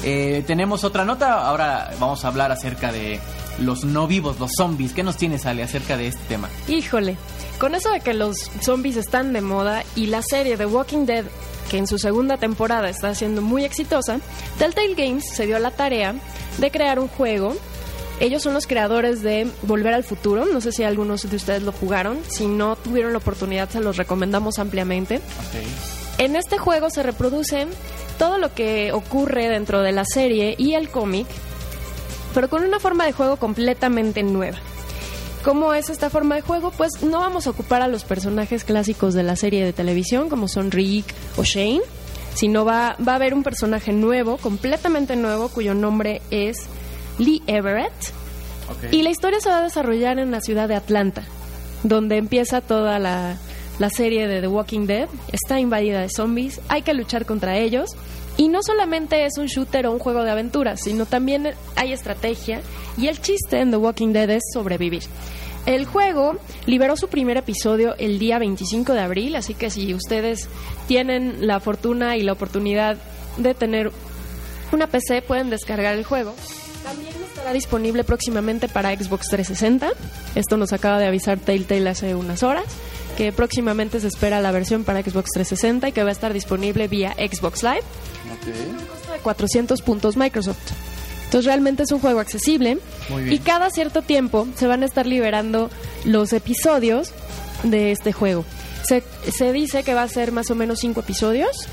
Eh, 0.03 0.43
tenemos 0.45 0.83
otra 0.83 1.05
nota, 1.05 1.47
ahora 1.47 1.93
vamos 1.99 2.25
a 2.25 2.27
hablar 2.27 2.51
acerca 2.51 2.91
de 2.91 3.21
los 3.59 3.85
no 3.85 4.07
vivos, 4.07 4.39
los 4.39 4.51
zombies. 4.57 4.93
¿Qué 4.93 5.03
nos 5.03 5.15
tienes, 5.17 5.45
Ale, 5.45 5.63
acerca 5.63 5.95
de 5.95 6.07
este 6.07 6.21
tema? 6.27 6.49
Híjole, 6.67 7.17
con 7.57 7.73
eso 7.73 7.89
de 7.89 8.01
que 8.01 8.13
los 8.13 8.37
zombies 8.61 8.97
están 8.97 9.31
de 9.31 9.41
moda 9.41 9.83
y 9.95 10.07
la 10.07 10.21
serie 10.21 10.57
The 10.57 10.65
Walking 10.65 11.05
Dead, 11.05 11.25
que 11.69 11.77
en 11.77 11.87
su 11.87 11.97
segunda 11.97 12.37
temporada 12.37 12.89
está 12.89 13.15
siendo 13.15 13.41
muy 13.41 13.63
exitosa, 13.63 14.19
Telltale 14.57 14.95
Games 14.95 15.23
se 15.33 15.45
dio 15.45 15.57
la 15.59 15.71
tarea 15.71 16.15
de 16.57 16.71
crear 16.71 16.99
un 16.99 17.07
juego. 17.07 17.55
Ellos 18.19 18.43
son 18.43 18.53
los 18.53 18.67
creadores 18.67 19.23
de 19.23 19.47
Volver 19.63 19.93
al 19.93 20.03
Futuro. 20.03 20.45
No 20.45 20.61
sé 20.61 20.71
si 20.71 20.83
algunos 20.83 21.27
de 21.29 21.35
ustedes 21.35 21.63
lo 21.63 21.71
jugaron. 21.71 22.19
Si 22.27 22.45
no 22.45 22.75
tuvieron 22.75 23.11
la 23.11 23.17
oportunidad, 23.17 23.69
se 23.69 23.79
los 23.79 23.97
recomendamos 23.97 24.59
ampliamente. 24.59 25.19
En 26.17 26.35
este 26.35 26.57
juego 26.57 26.89
se 26.89 27.03
reproduce 27.03 27.67
todo 28.17 28.37
lo 28.37 28.53
que 28.53 28.91
ocurre 28.91 29.49
dentro 29.49 29.81
de 29.81 29.91
la 29.91 30.05
serie 30.05 30.55
y 30.57 30.73
el 30.73 30.89
cómic, 30.89 31.27
pero 32.33 32.49
con 32.49 32.63
una 32.63 32.79
forma 32.79 33.05
de 33.05 33.13
juego 33.13 33.37
completamente 33.37 34.23
nueva. 34.23 34.57
¿Cómo 35.43 35.73
es 35.73 35.89
esta 35.89 36.09
forma 36.09 36.35
de 36.35 36.41
juego? 36.41 36.71
Pues 36.71 37.03
no 37.03 37.19
vamos 37.19 37.47
a 37.47 37.49
ocupar 37.49 37.81
a 37.81 37.89
los 37.89 38.05
personajes 38.05 38.63
clásicos 38.63 39.13
de 39.13 39.23
la 39.23 39.35
serie 39.35 39.65
de 39.65 39.73
televisión, 39.73 40.29
como 40.29 40.47
son 40.47 40.71
Rick 40.71 41.13
o 41.35 41.43
Shane, 41.43 41.81
sino 42.33 42.63
va, 42.63 42.95
va 43.05 43.13
a 43.13 43.15
haber 43.15 43.33
un 43.33 43.43
personaje 43.43 43.91
nuevo, 43.91 44.37
completamente 44.37 45.17
nuevo, 45.17 45.49
cuyo 45.49 45.73
nombre 45.73 46.21
es 46.31 46.57
Lee 47.17 47.43
Everett. 47.47 47.91
Y 48.91 49.01
la 49.01 49.09
historia 49.09 49.41
se 49.41 49.49
va 49.49 49.57
a 49.57 49.63
desarrollar 49.63 50.17
en 50.17 50.31
la 50.31 50.39
ciudad 50.39 50.69
de 50.69 50.75
Atlanta, 50.75 51.23
donde 51.83 52.17
empieza 52.17 52.61
toda 52.61 52.97
la, 52.97 53.37
la 53.79 53.89
serie 53.89 54.27
de 54.27 54.41
The 54.41 54.47
Walking 54.47 54.85
Dead. 54.85 55.07
Está 55.31 55.59
invadida 55.59 56.01
de 56.01 56.09
zombies, 56.09 56.61
hay 56.69 56.81
que 56.81 56.93
luchar 56.93 57.25
contra 57.25 57.57
ellos. 57.57 57.89
Y 58.35 58.47
no 58.47 58.63
solamente 58.63 59.25
es 59.25 59.37
un 59.37 59.45
shooter 59.45 59.85
o 59.85 59.91
un 59.91 59.99
juego 59.99 60.23
de 60.23 60.31
aventuras, 60.31 60.81
sino 60.81 61.05
también 61.05 61.53
hay 61.75 61.93
estrategia 61.93 62.61
y 62.97 63.07
el 63.07 63.21
chiste 63.21 63.59
en 63.59 63.69
The 63.69 63.77
Walking 63.77 64.11
Dead 64.11 64.29
es 64.29 64.43
sobrevivir. 64.53 65.03
El 65.65 65.85
juego 65.85 66.37
liberó 66.65 66.97
su 66.97 67.07
primer 67.07 67.37
episodio 67.37 67.95
el 67.97 68.19
día 68.19 68.37
25 68.39 68.93
de 68.93 68.99
abril, 68.99 69.35
así 69.35 69.53
que 69.53 69.69
si 69.69 69.93
ustedes 69.93 70.49
tienen 70.87 71.47
la 71.47 71.59
fortuna 71.61 72.17
y 72.17 72.23
la 72.23 72.33
oportunidad 72.33 72.97
de 73.37 73.53
tener 73.53 73.91
una 74.73 74.87
PC, 74.87 75.21
pueden 75.21 75.49
descargar 75.49 75.95
el 75.95 76.03
juego. 76.03 76.33
También 76.83 77.13
estará 77.25 77.53
disponible 77.53 78.03
próximamente 78.03 78.67
para 78.67 78.93
Xbox 78.93 79.27
360. 79.29 79.91
Esto 80.35 80.57
nos 80.57 80.73
acaba 80.73 80.99
de 80.99 81.07
avisar 81.07 81.39
Telltale 81.39 81.89
hace 81.89 82.13
unas 82.13 82.43
horas, 82.43 82.65
que 83.17 83.31
próximamente 83.31 83.99
se 83.99 84.07
espera 84.07 84.41
la 84.41 84.51
versión 84.51 84.83
para 84.83 85.01
Xbox 85.01 85.31
360 85.33 85.89
y 85.89 85.91
que 85.91 86.03
va 86.03 86.09
a 86.09 86.13
estar 86.13 86.33
disponible 86.33 86.87
vía 86.87 87.13
Xbox 87.13 87.63
Live. 87.63 87.83
de 89.11 89.19
400 89.19 89.81
puntos 89.81 90.17
Microsoft. 90.17 90.71
Entonces 91.25 91.45
realmente 91.45 91.83
es 91.83 91.91
un 91.91 91.99
juego 91.99 92.19
accesible 92.19 92.77
y 93.29 93.39
cada 93.39 93.69
cierto 93.71 94.01
tiempo 94.03 94.47
se 94.55 94.67
van 94.67 94.83
a 94.83 94.85
estar 94.85 95.07
liberando 95.07 95.71
los 96.05 96.31
episodios 96.33 97.11
de 97.63 97.91
este 97.91 98.13
juego. 98.13 98.45
Se, 98.83 99.03
se 99.31 99.51
dice 99.51 99.83
que 99.83 99.93
va 99.93 100.03
a 100.03 100.07
ser 100.07 100.31
más 100.31 100.51
o 100.51 100.55
menos 100.55 100.79
cinco 100.79 100.99
episodios 100.99 101.67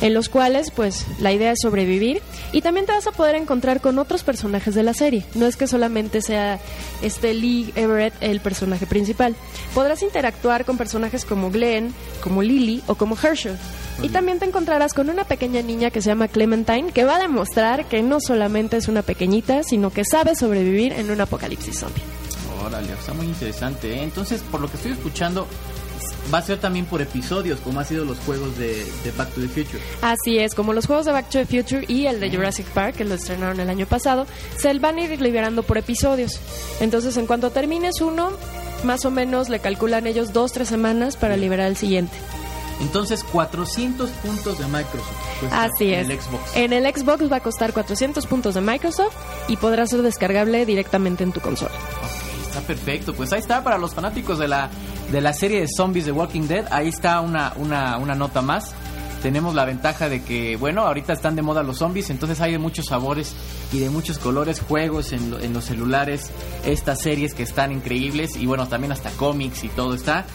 en 0.00 0.14
los 0.14 0.28
cuales 0.28 0.70
pues 0.70 1.06
la 1.18 1.32
idea 1.32 1.52
es 1.52 1.60
sobrevivir 1.60 2.22
y 2.52 2.62
también 2.62 2.86
te 2.86 2.92
vas 2.92 3.06
a 3.06 3.12
poder 3.12 3.36
encontrar 3.36 3.80
con 3.80 3.98
otros 3.98 4.24
personajes 4.24 4.74
de 4.74 4.82
la 4.82 4.94
serie. 4.94 5.24
No 5.34 5.46
es 5.46 5.56
que 5.56 5.66
solamente 5.66 6.20
sea 6.20 6.58
este 7.02 7.34
Lee 7.34 7.72
Everett 7.74 8.14
el 8.20 8.40
personaje 8.40 8.86
principal. 8.86 9.34
Podrás 9.74 10.02
interactuar 10.02 10.64
con 10.64 10.76
personajes 10.76 11.24
como 11.24 11.50
Glenn, 11.50 11.94
como 12.22 12.42
Lily 12.42 12.82
o 12.86 12.94
como 12.94 13.16
Herschel. 13.16 13.56
Y 14.02 14.08
también 14.08 14.38
te 14.38 14.44
encontrarás 14.44 14.92
con 14.92 15.08
una 15.08 15.24
pequeña 15.24 15.62
niña 15.62 15.90
que 15.90 16.02
se 16.02 16.10
llama 16.10 16.28
Clementine, 16.28 16.90
que 16.92 17.04
va 17.04 17.16
a 17.16 17.20
demostrar 17.20 17.86
que 17.86 18.02
no 18.02 18.18
solamente 18.20 18.76
es 18.76 18.88
una 18.88 19.02
pequeñita, 19.02 19.62
sino 19.62 19.90
que 19.90 20.04
sabe 20.04 20.34
sobrevivir 20.34 20.92
en 20.92 21.10
un 21.10 21.20
apocalipsis 21.20 21.78
zombie. 21.78 22.02
Órale, 22.64 22.92
está 22.92 23.12
muy 23.14 23.26
interesante. 23.26 23.92
¿eh? 23.92 24.02
Entonces, 24.02 24.42
por 24.42 24.60
lo 24.60 24.68
que 24.68 24.76
estoy 24.76 24.92
escuchando, 24.92 25.46
va 26.32 26.38
a 26.38 26.42
ser 26.42 26.58
también 26.58 26.86
por 26.86 27.02
episodios, 27.02 27.60
como 27.60 27.80
han 27.80 27.86
sido 27.86 28.04
los 28.04 28.18
juegos 28.20 28.56
de, 28.58 28.86
Back 29.16 29.30
to 29.34 29.40
the 29.40 29.48
Future. 29.48 29.82
Así 30.02 30.38
es, 30.38 30.54
como 30.54 30.72
los 30.72 30.86
juegos 30.86 31.06
de 31.06 31.12
Back 31.12 31.28
to 31.30 31.38
the 31.38 31.46
Future 31.46 31.84
y 31.88 32.06
el 32.06 32.20
de 32.20 32.30
Jurassic 32.30 32.66
Park, 32.66 32.96
que 32.96 33.04
lo 33.04 33.14
estrenaron 33.14 33.60
el 33.60 33.70
año 33.70 33.86
pasado, 33.86 34.26
se 34.56 34.72
van 34.78 34.98
a 34.98 35.02
ir 35.02 35.20
liberando 35.20 35.62
por 35.62 35.78
episodios. 35.78 36.40
Entonces, 36.80 37.16
en 37.16 37.26
cuanto 37.26 37.50
termines 37.50 38.00
uno, 38.00 38.30
más 38.84 39.04
o 39.04 39.10
menos 39.10 39.48
le 39.48 39.60
calculan 39.60 40.06
ellos 40.06 40.32
dos, 40.32 40.52
tres 40.52 40.68
semanas 40.68 41.16
para 41.16 41.36
liberar 41.36 41.68
el 41.68 41.76
siguiente. 41.76 42.16
Entonces, 42.80 43.22
400 43.24 44.10
puntos 44.10 44.58
de 44.58 44.66
Microsoft. 44.66 45.52
Así 45.52 45.92
es. 45.92 46.04
En 46.04 46.10
el 46.10 46.20
Xbox. 46.20 46.56
En 46.56 46.72
el 46.72 46.94
Xbox 46.94 47.32
va 47.32 47.36
a 47.36 47.40
costar 47.40 47.72
400 47.72 48.26
puntos 48.26 48.54
de 48.54 48.60
Microsoft 48.60 49.14
y 49.48 49.56
podrá 49.56 49.86
ser 49.86 50.02
descargable 50.02 50.66
directamente 50.66 51.22
en 51.22 51.32
tu 51.32 51.40
consola. 51.40 51.72
está 52.46 52.60
perfecto. 52.62 53.14
Pues 53.14 53.32
ahí 53.32 53.40
está 53.40 53.62
para 53.62 53.78
los 53.78 53.94
fanáticos 53.94 54.38
de 54.38 54.48
la, 54.48 54.70
de 55.10 55.20
la 55.20 55.32
serie 55.32 55.60
de 55.60 55.68
zombies 55.68 56.06
de 56.06 56.12
Walking 56.12 56.48
Dead. 56.48 56.66
Ahí 56.70 56.88
está 56.88 57.20
una, 57.20 57.52
una, 57.56 57.98
una 57.98 58.14
nota 58.14 58.42
más 58.42 58.74
tenemos 59.24 59.54
la 59.54 59.64
ventaja 59.64 60.10
de 60.10 60.22
que, 60.22 60.56
bueno, 60.56 60.82
ahorita 60.82 61.14
están 61.14 61.34
de 61.34 61.40
moda 61.40 61.62
los 61.62 61.78
zombies, 61.78 62.10
entonces 62.10 62.42
hay 62.42 62.52
de 62.52 62.58
muchos 62.58 62.84
sabores 62.84 63.34
y 63.72 63.78
de 63.78 63.88
muchos 63.88 64.18
colores, 64.18 64.60
juegos 64.60 65.14
en, 65.14 65.34
en, 65.40 65.54
los 65.54 65.64
celulares, 65.64 66.30
estas 66.66 67.00
series 67.00 67.32
que 67.32 67.42
están 67.42 67.72
increíbles 67.72 68.36
y 68.36 68.44
bueno, 68.44 68.68
también 68.68 68.92
hasta 68.92 69.08
cómics 69.12 69.64
y 69.64 69.68
todo 69.68 69.94
está. 69.94 70.26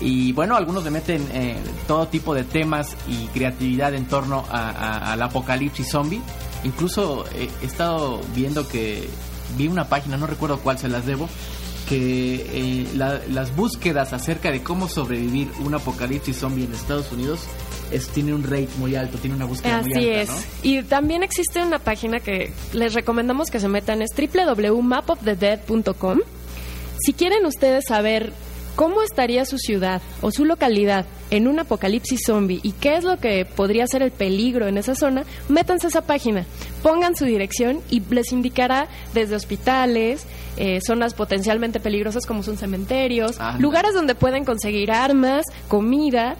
Y 0.00 0.32
bueno, 0.32 0.56
algunos 0.56 0.82
le 0.82 0.90
meten 0.90 1.24
eh, 1.32 1.56
todo 1.86 2.08
tipo 2.08 2.34
de 2.34 2.42
temas 2.42 2.96
y 3.06 3.26
creatividad 3.26 3.94
en 3.94 4.06
torno 4.06 4.44
al 4.50 5.22
apocalipsis 5.22 5.88
zombie. 5.88 6.20
Incluso 6.64 7.24
eh, 7.34 7.48
he 7.62 7.66
estado 7.66 8.20
viendo 8.34 8.66
que 8.66 9.08
vi 9.56 9.68
una 9.68 9.88
página, 9.88 10.16
no 10.16 10.26
recuerdo 10.26 10.58
cuál 10.58 10.78
se 10.78 10.88
las 10.88 11.06
debo, 11.06 11.28
que 11.92 12.46
eh, 12.54 12.86
las 12.94 13.54
búsquedas 13.54 14.14
acerca 14.14 14.50
de 14.50 14.62
cómo 14.62 14.88
sobrevivir 14.88 15.50
un 15.62 15.74
apocalipsis 15.74 16.38
zombie 16.38 16.64
en 16.64 16.72
Estados 16.72 17.12
Unidos 17.12 17.40
es, 17.90 18.08
tiene 18.08 18.32
un 18.32 18.44
rate 18.44 18.70
muy 18.78 18.96
alto, 18.96 19.18
tiene 19.18 19.36
una 19.36 19.44
búsqueda 19.44 19.82
muy 19.82 19.92
alta. 19.92 19.98
Así 19.98 20.08
es. 20.08 20.30
Y 20.62 20.82
también 20.84 21.22
existe 21.22 21.62
una 21.62 21.78
página 21.78 22.20
que 22.20 22.50
les 22.72 22.94
recomendamos 22.94 23.50
que 23.50 23.60
se 23.60 23.68
metan, 23.68 24.00
es 24.00 24.08
www.mapofthedead.com. 24.16 26.20
Si 26.98 27.12
quieren 27.12 27.44
ustedes 27.44 27.84
saber 27.86 28.32
¿Cómo 28.76 29.02
estaría 29.02 29.44
su 29.44 29.58
ciudad 29.58 30.00
o 30.22 30.30
su 30.30 30.44
localidad 30.44 31.04
en 31.30 31.46
un 31.46 31.58
apocalipsis 31.58 32.20
zombie 32.26 32.60
y 32.62 32.72
qué 32.72 32.96
es 32.96 33.04
lo 33.04 33.18
que 33.18 33.44
podría 33.44 33.86
ser 33.86 34.02
el 34.02 34.10
peligro 34.10 34.66
en 34.66 34.78
esa 34.78 34.94
zona? 34.94 35.24
Métanse 35.48 35.86
a 35.86 35.90
esa 35.90 36.02
página, 36.02 36.46
pongan 36.82 37.14
su 37.14 37.26
dirección 37.26 37.80
y 37.90 38.00
les 38.00 38.32
indicará 38.32 38.88
desde 39.12 39.36
hospitales, 39.36 40.26
eh, 40.56 40.80
zonas 40.80 41.12
potencialmente 41.12 41.80
peligrosas 41.80 42.24
como 42.24 42.42
son 42.42 42.56
cementerios, 42.56 43.36
lugares 43.58 43.92
donde 43.92 44.14
pueden 44.14 44.44
conseguir 44.44 44.90
armas, 44.90 45.44
comida 45.68 46.36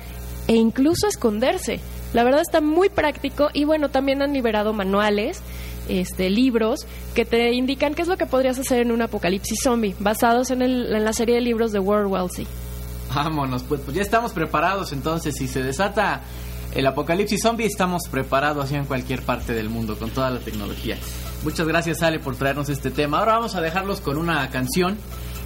e 0.49 0.55
incluso 0.55 1.07
esconderse. 1.09 1.81
La 2.15 2.25
verdad 2.25 2.41
está 2.41 2.61
muy 2.61 2.89
práctico 2.89 3.49
y 3.53 3.65
bueno, 3.65 3.91
también 3.91 4.23
han 4.23 4.33
liberado 4.33 4.73
manuales 4.73 5.41
este, 5.89 6.31
libros 6.31 6.87
que 7.15 7.25
te 7.25 7.53
indican 7.53 7.95
qué 7.95 8.03
es 8.03 8.09
lo 8.09 8.17
que 8.17 8.27
podrías 8.27 8.59
hacer 8.59 8.81
en 8.81 8.93
un 8.93 9.03
apocalipsis 9.03 9.59
zombie, 9.63 9.95
basados 9.99 10.51
en, 10.51 10.63
el, 10.63 10.95
en 10.95 11.05
la 11.05 11.13
serie 11.13 11.35
de 11.37 11.41
libros 11.41 11.73
de 11.73 11.79
World 11.79 12.11
War 12.11 12.27
Vámonos, 13.15 13.63
pues, 13.65 13.81
pues 13.83 13.97
ya 13.97 14.03
estamos 14.03 14.33
preparados 14.33 14.93
entonces, 14.93 15.35
si 15.37 15.47
se 15.47 15.63
desata 15.63 16.23
el 16.75 16.87
apocalipsis 16.87 17.43
zombie, 17.43 17.67
estamos 17.67 18.03
preparados 18.11 18.73
en 18.73 18.87
cualquier 18.87 19.23
parte 19.23 19.53
del 19.53 19.69
mundo 19.69 19.99
con 19.99 20.11
toda 20.11 20.31
la 20.31 20.39
tecnología. 20.39 20.97
Muchas 21.45 21.67
gracias 21.67 22.03
Ale 22.03 22.19
por 22.19 22.37
traernos 22.37 22.69
este 22.71 22.91
tema. 22.91 23.19
Ahora 23.19 23.35
vamos 23.35 23.55
a 23.55 23.61
dejarlos 23.61 24.01
con 24.01 24.17
una 24.17 24.49
canción. 24.49 24.97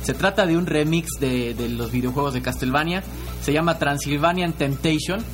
Se 0.03 0.15
trata 0.15 0.47
de 0.47 0.57
un 0.57 0.67
remix 0.67 1.09
de, 1.19 1.55
de 1.55 1.69
los 1.69 1.91
videojuegos 1.91 2.35
de 2.35 2.43
Castlevania. 2.43 3.03
Se 3.43 3.53
llama 3.53 3.79
Transylvanian 3.79 4.53
Temptation. 4.53 5.25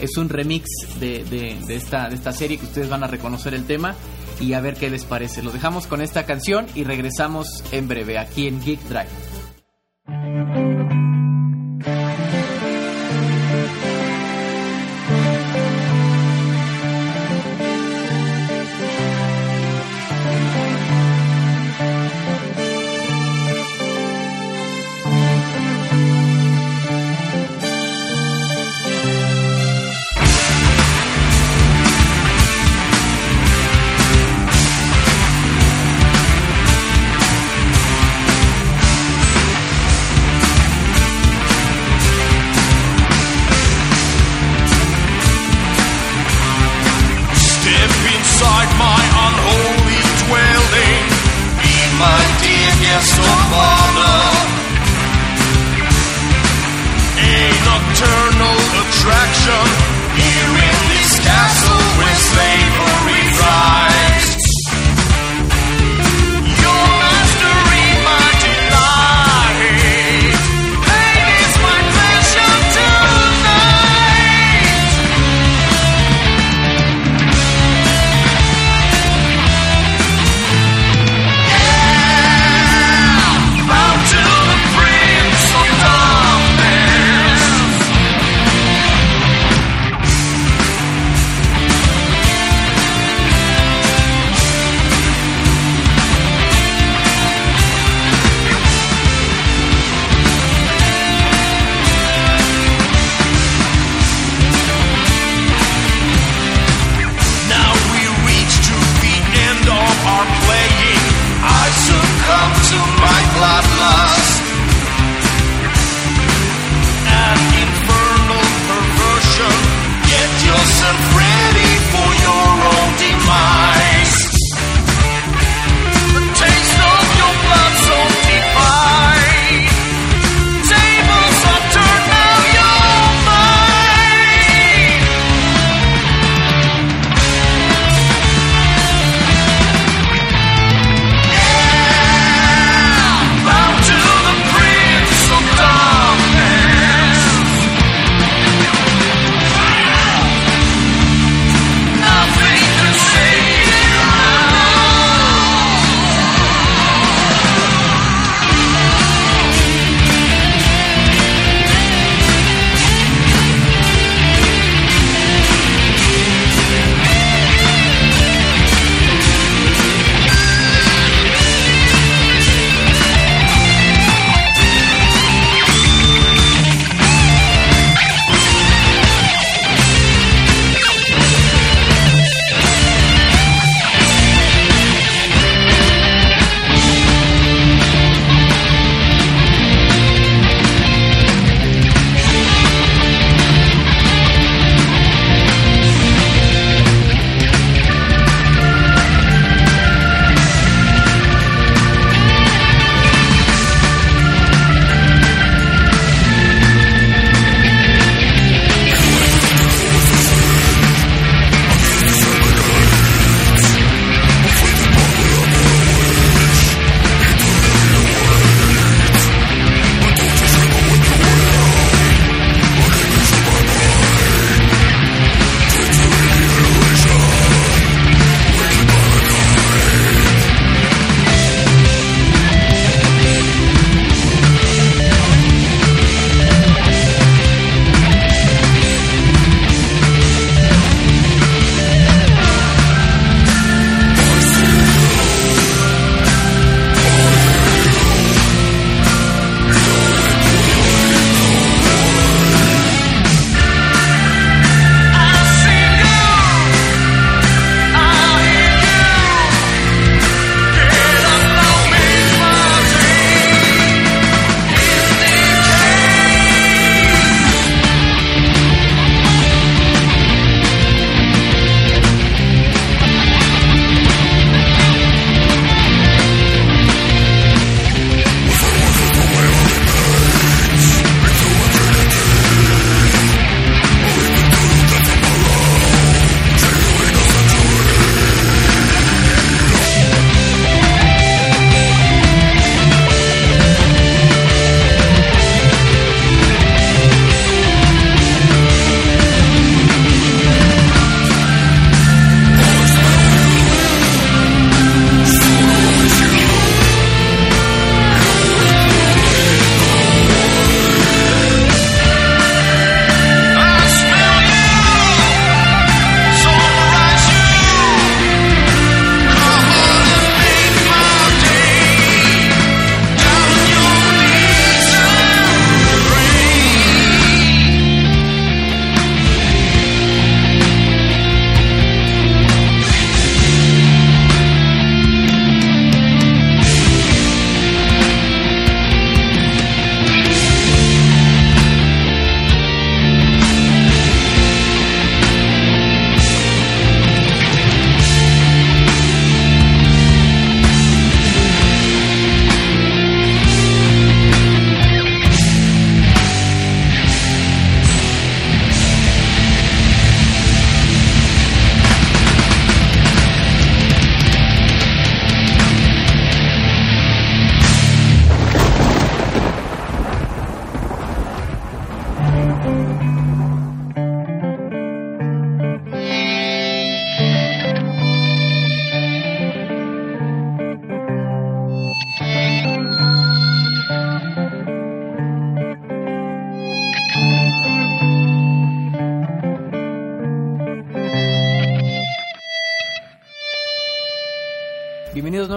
Es 0.00 0.16
un 0.16 0.30
remix 0.30 0.66
de, 0.98 1.22
de, 1.24 1.58
de, 1.66 1.76
esta, 1.76 2.08
de 2.08 2.14
esta 2.14 2.32
serie 2.32 2.56
que 2.56 2.64
ustedes 2.64 2.88
van 2.88 3.04
a 3.04 3.06
reconocer 3.06 3.52
el 3.52 3.64
tema 3.64 3.94
y 4.40 4.54
a 4.54 4.60
ver 4.60 4.74
qué 4.74 4.90
les 4.90 5.04
parece. 5.04 5.42
Lo 5.42 5.50
dejamos 5.50 5.86
con 5.86 6.02
esta 6.02 6.26
canción 6.26 6.66
y 6.74 6.84
regresamos 6.84 7.64
en 7.72 7.88
breve 7.88 8.18
aquí 8.18 8.46
en 8.46 8.60
Geek 8.62 8.80
Drive. 8.82 9.21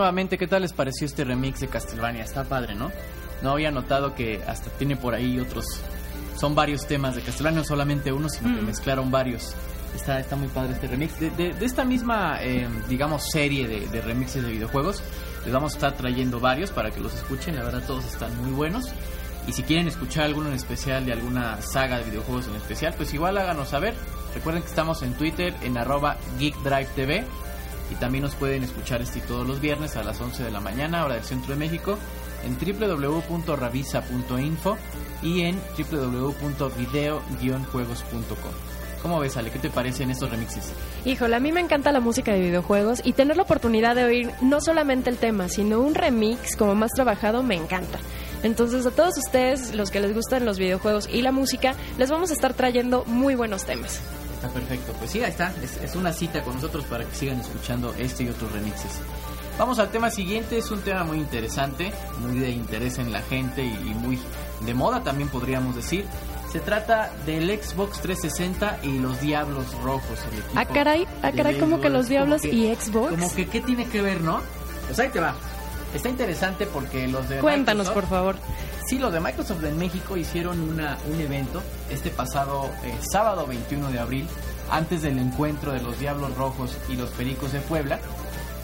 Nuevamente, 0.05 0.37
¿qué 0.37 0.45
tal 0.47 0.61
les 0.61 0.71
pareció 0.71 1.07
este 1.07 1.23
remix 1.23 1.59
de 1.61 1.67
Castlevania? 1.67 2.23
Está 2.23 2.43
padre, 2.43 2.75
¿no? 2.75 2.91
No 3.41 3.51
había 3.51 3.71
notado 3.71 4.13
que 4.13 4.39
hasta 4.47 4.69
tiene 4.71 4.95
por 4.95 5.15
ahí 5.15 5.39
otros... 5.39 5.65
Son 6.37 6.53
varios 6.53 6.85
temas 6.85 7.15
de 7.15 7.21
Castlevania, 7.21 7.61
no 7.61 7.65
solamente 7.65 8.11
uno, 8.13 8.29
sino 8.29 8.53
que 8.55 8.61
Mm. 8.61 8.65
mezclaron 8.65 9.09
varios. 9.09 9.55
Está, 9.95 10.19
está 10.19 10.35
muy 10.35 10.47
padre 10.49 10.73
este 10.73 10.87
remix. 10.87 11.19
De, 11.19 11.29
de- 11.31 11.53
de 11.53 11.65
esta 11.65 11.83
misma, 11.85 12.37
eh, 12.41 12.67
digamos, 12.87 13.31
serie 13.31 13.67
de, 13.67 13.87
de 13.87 14.01
remixes 14.01 14.43
de 14.43 14.51
videojuegos, 14.51 15.01
les 15.43 15.51
vamos 15.53 15.73
a 15.73 15.77
estar 15.77 15.93
trayendo 15.93 16.39
varios 16.39 16.69
para 16.71 16.91
que 16.91 16.99
los 16.99 17.15
escuchen. 17.15 17.55
La 17.55 17.63
verdad, 17.63 17.81
todos 17.87 18.05
están 18.05 18.35
muy 18.43 18.51
buenos. 18.51 18.91
Y 19.47 19.53
si 19.53 19.63
quieren 19.63 19.87
escuchar 19.87 20.25
alguno 20.25 20.49
en 20.49 20.55
especial 20.55 21.03
de 21.05 21.13
alguna 21.13 21.59
saga 21.63 21.97
de 21.97 22.03
videojuegos 22.03 22.47
en 22.47 22.55
especial, 22.57 22.93
pues 22.95 23.11
igual 23.13 23.37
háganos 23.39 23.69
saber. 23.69 23.93
Recuerden 24.35 24.61
que 24.61 24.69
estamos 24.69 25.01
en 25.01 25.13
Twitter 25.13 25.53
en 25.63 25.77
arroba 25.77 26.17
GeekDriveTV 26.37 27.23
y 27.91 27.95
también 27.95 28.23
nos 28.23 28.35
pueden 28.35 28.63
escuchar 28.63 29.01
este 29.01 29.19
todos 29.21 29.47
los 29.47 29.61
viernes 29.61 29.95
a 29.95 30.03
las 30.03 30.21
11 30.21 30.43
de 30.43 30.51
la 30.51 30.59
mañana, 30.59 31.05
hora 31.05 31.15
del 31.15 31.23
centro 31.23 31.53
de 31.53 31.59
México, 31.59 31.97
en 32.43 32.57
www.ravisa.info 32.57 34.77
y 35.21 35.41
en 35.41 35.59
www.video-juegos.com. 35.77 38.51
¿Cómo 39.01 39.19
ves, 39.19 39.37
Ale? 39.37 39.51
¿Qué 39.51 39.59
te 39.59 39.69
parecen 39.69 40.09
estos 40.09 40.31
remixes? 40.31 40.73
Híjole, 41.05 41.35
a 41.35 41.39
mí 41.39 41.51
me 41.51 41.61
encanta 41.61 41.91
la 41.91 41.99
música 41.99 42.33
de 42.33 42.39
videojuegos 42.39 43.01
y 43.03 43.13
tener 43.13 43.37
la 43.37 43.43
oportunidad 43.43 43.95
de 43.95 44.03
oír 44.03 44.31
no 44.41 44.61
solamente 44.61 45.11
el 45.11 45.17
tema, 45.17 45.47
sino 45.47 45.79
un 45.79 45.93
remix 45.93 46.55
como 46.55 46.73
más 46.73 46.89
trabajado 46.91 47.43
me 47.43 47.53
encanta. 47.55 47.99
Entonces 48.41 48.87
a 48.87 48.91
todos 48.91 49.15
ustedes, 49.17 49.75
los 49.75 49.91
que 49.91 49.99
les 49.99 50.15
gustan 50.15 50.45
los 50.45 50.57
videojuegos 50.57 51.07
y 51.07 51.21
la 51.21 51.31
música, 51.31 51.75
les 51.99 52.09
vamos 52.09 52.31
a 52.31 52.33
estar 52.33 52.55
trayendo 52.55 53.03
muy 53.05 53.35
buenos 53.35 53.65
temas. 53.65 54.01
Está 54.35 54.49
perfecto. 54.49 54.93
Pues 54.99 55.11
sí, 55.11 55.23
ahí 55.23 55.31
está. 55.31 55.53
Es, 55.63 55.77
es 55.77 55.95
una 55.95 56.13
cita 56.13 56.41
con 56.43 56.55
nosotros 56.55 56.85
para 56.85 57.03
que 57.05 57.15
sigan 57.15 57.39
escuchando 57.39 57.93
este 57.97 58.23
y 58.23 58.29
otros 58.29 58.51
remixes. 58.51 58.91
Vamos 59.57 59.79
al 59.79 59.89
tema 59.89 60.09
siguiente. 60.09 60.57
Es 60.57 60.69
un 60.71 60.81
tema 60.81 61.03
muy 61.03 61.17
interesante, 61.17 61.91
muy 62.19 62.39
de 62.39 62.49
interés 62.51 62.97
en 62.99 63.11
la 63.11 63.21
gente 63.21 63.63
y, 63.63 63.69
y 63.71 63.93
muy 63.93 64.19
de 64.65 64.73
moda 64.73 65.01
también 65.03 65.29
podríamos 65.29 65.75
decir. 65.75 66.05
Se 66.51 66.59
trata 66.59 67.11
del 67.25 67.49
Xbox 67.49 67.99
360 68.01 68.79
y 68.83 68.99
los 68.99 69.19
Diablos 69.19 69.65
Rojos. 69.83 70.19
el 70.31 70.39
equipo 70.39 70.53
Ah, 70.55 70.65
caray, 70.65 71.05
ah, 71.23 71.31
caray, 71.35 71.57
como 71.59 71.81
que 71.81 71.89
los 71.89 72.07
Diablos 72.07 72.41
que- 72.43 72.49
y 72.53 72.73
Xbox. 72.75 73.09
Como 73.11 73.33
que, 73.33 73.47
¿qué 73.47 73.61
tiene 73.61 73.87
que 73.87 74.01
ver, 74.01 74.21
no? 74.21 74.39
Pues 74.87 74.99
ahí 74.99 75.09
te 75.09 75.19
va. 75.19 75.33
Está 75.93 76.09
interesante 76.09 76.65
porque 76.65 77.07
los 77.07 77.27
de 77.29 77.39
Cuéntanos, 77.39 77.89
por 77.89 78.05
favor. 78.07 78.35
Sí, 78.85 78.99
los 78.99 79.11
de 79.11 79.19
Microsoft 79.19 79.63
en 79.63 79.77
México 79.77 80.15
hicieron 80.15 80.61
una, 80.61 80.97
un 81.11 81.19
evento 81.19 81.61
este 81.89 82.11
pasado 82.11 82.69
eh, 82.83 82.93
sábado 83.01 83.47
21 83.47 83.91
de 83.91 83.99
abril, 83.99 84.27
antes 84.69 85.01
del 85.01 85.17
encuentro 85.17 85.71
de 85.71 85.81
los 85.81 85.99
Diablos 85.99 86.35
Rojos 86.37 86.77
y 86.87 86.95
los 86.95 87.09
Pericos 87.11 87.51
de 87.51 87.61
Puebla. 87.61 87.99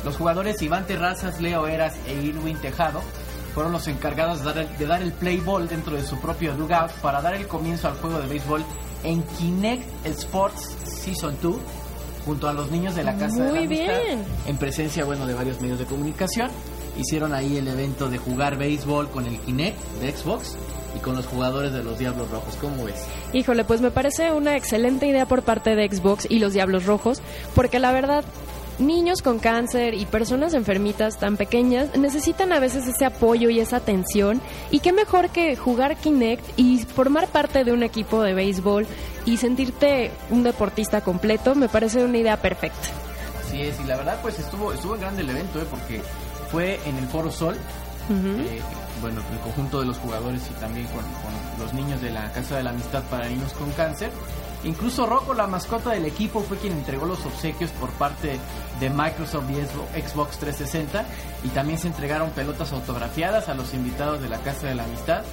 Los 0.04 0.18
jugadores 0.18 0.62
Iván 0.62 0.86
Terrazas, 0.86 1.42
Leo 1.42 1.68
Eras 1.68 1.96
e 2.08 2.14
Irwin 2.14 2.58
Tejado 2.58 3.02
fueron 3.56 3.72
los 3.72 3.88
encargados 3.88 4.40
de 4.40 4.46
dar, 4.46 4.58
el, 4.60 4.78
de 4.78 4.86
dar 4.86 5.02
el 5.02 5.12
play 5.12 5.38
ball 5.38 5.68
dentro 5.68 5.96
de 5.96 6.04
su 6.04 6.20
propio 6.20 6.56
dugout 6.56 6.92
para 7.02 7.22
dar 7.22 7.34
el 7.34 7.48
comienzo 7.48 7.88
al 7.88 7.96
juego 7.96 8.20
de 8.20 8.28
béisbol 8.28 8.64
en 9.04 9.24
Kinect 9.24 10.06
Sports 10.06 10.76
Season 10.86 11.36
2 11.42 11.56
junto 12.26 12.48
a 12.48 12.54
los 12.54 12.70
niños 12.70 12.94
de 12.96 13.04
la 13.04 13.16
Casa 13.18 13.38
de 13.38 13.46
la 13.46 13.50
Muy 13.50 13.66
Amistad, 13.66 14.00
bien. 14.06 14.24
en 14.46 14.58
presencia 14.58 15.04
bueno 15.04 15.26
de 15.26 15.34
varios 15.34 15.60
medios 15.60 15.80
de 15.80 15.86
comunicación. 15.86 16.52
Hicieron 16.98 17.34
ahí 17.34 17.58
el 17.58 17.68
evento 17.68 18.10
de 18.10 18.18
jugar 18.18 18.58
béisbol 18.58 19.10
con 19.10 19.26
el 19.26 19.40
Kinect 19.40 19.80
de 20.02 20.12
Xbox 20.12 20.58
y 20.96 21.00
con 21.00 21.16
los 21.16 21.26
jugadores 21.26 21.72
de 21.72 21.84
los 21.84 21.98
Diablos 21.98 22.30
Rojos. 22.30 22.56
¿Cómo 22.60 22.86
ves? 22.86 23.06
Híjole, 23.34 23.64
pues 23.64 23.82
me 23.82 23.92
parece 23.92 24.32
una 24.32 24.58
excelente 24.58 25.08
idea 25.08 25.26
por 25.26 25.44
parte 25.44 25.76
de 25.76 25.88
Xbox 25.90 26.28
y 26.30 26.40
los 26.40 26.54
Diablos 26.54 26.86
Rojos, 26.86 27.22
porque 27.56 27.80
la 27.80 27.92
verdad, 27.92 28.24
niños 28.80 29.22
con 29.22 29.40
cáncer 29.40 29.94
y 29.94 30.06
personas 30.06 30.54
enfermitas 30.54 31.18
tan 31.18 31.38
pequeñas 31.38 31.96
necesitan 31.98 32.52
a 32.52 32.60
veces 32.60 32.88
ese 32.88 33.06
apoyo 33.06 33.50
y 33.50 33.60
esa 33.60 33.78
atención, 33.78 34.42
y 34.70 34.80
qué 34.80 34.92
mejor 34.92 35.30
que 35.30 35.56
jugar 35.56 35.98
Kinect 35.98 36.60
y 36.60 36.80
formar 36.80 37.28
parte 37.28 37.64
de 37.64 37.72
un 37.72 37.84
equipo 37.84 38.22
de 38.22 38.34
béisbol 38.34 38.86
y 39.26 39.38
sentirte 39.38 40.12
un 40.30 40.44
deportista 40.44 41.02
completo, 41.02 41.56
me 41.56 41.70
parece 41.70 42.04
una 42.04 42.18
idea 42.18 42.38
perfecta. 42.38 42.90
Así 43.46 43.62
es, 43.62 43.80
y 43.80 43.84
la 43.84 43.98
verdad 43.98 44.20
pues 44.22 44.40
estuvo 44.40 44.74
estuvo 44.74 44.98
grande 44.98 45.22
el 45.22 45.30
evento, 45.30 45.62
¿eh? 45.62 45.66
porque 45.70 46.02
fue 46.52 46.80
en 46.86 46.98
el 46.98 47.08
Foro 47.08 47.32
Sol, 47.32 47.56
eh, 48.10 48.62
bueno, 49.02 49.22
el 49.32 49.40
conjunto 49.40 49.80
de 49.80 49.86
los 49.86 49.98
jugadores 49.98 50.42
y 50.50 50.60
también 50.60 50.86
con, 50.88 50.98
con 50.98 51.64
los 51.64 51.74
niños 51.74 52.02
de 52.02 52.12
la 52.12 52.32
Casa 52.34 52.58
de 52.58 52.64
la 52.64 52.72
Amistad 52.72 53.04
para 53.04 53.30
Niños 53.30 53.54
con 53.54 53.72
Cáncer. 53.72 54.12
Incluso 54.64 55.08
Rocco, 55.08 55.34
la 55.34 55.48
mascota 55.48 55.92
del 55.92 56.06
equipo, 56.06 56.42
fue 56.42 56.58
quien 56.58 56.74
entregó 56.74 57.06
los 57.06 57.26
obsequios 57.26 57.72
por 57.72 57.90
parte 57.92 58.38
de 58.80 58.90
Microsoft 58.90 59.50
y 59.50 60.02
Xbox 60.02 60.38
360 60.38 61.06
y 61.44 61.48
también 61.50 61.80
se 61.80 61.88
entregaron 61.88 62.30
pelotas 62.32 62.72
autografiadas 62.72 63.50
a 63.50 63.56
los 63.56 63.74
invitados 63.74 64.22
de 64.22 64.30
la 64.30 64.38
Casa 64.40 64.68
de 64.68 64.76
la 64.76 64.84
Amistad. 64.84 65.24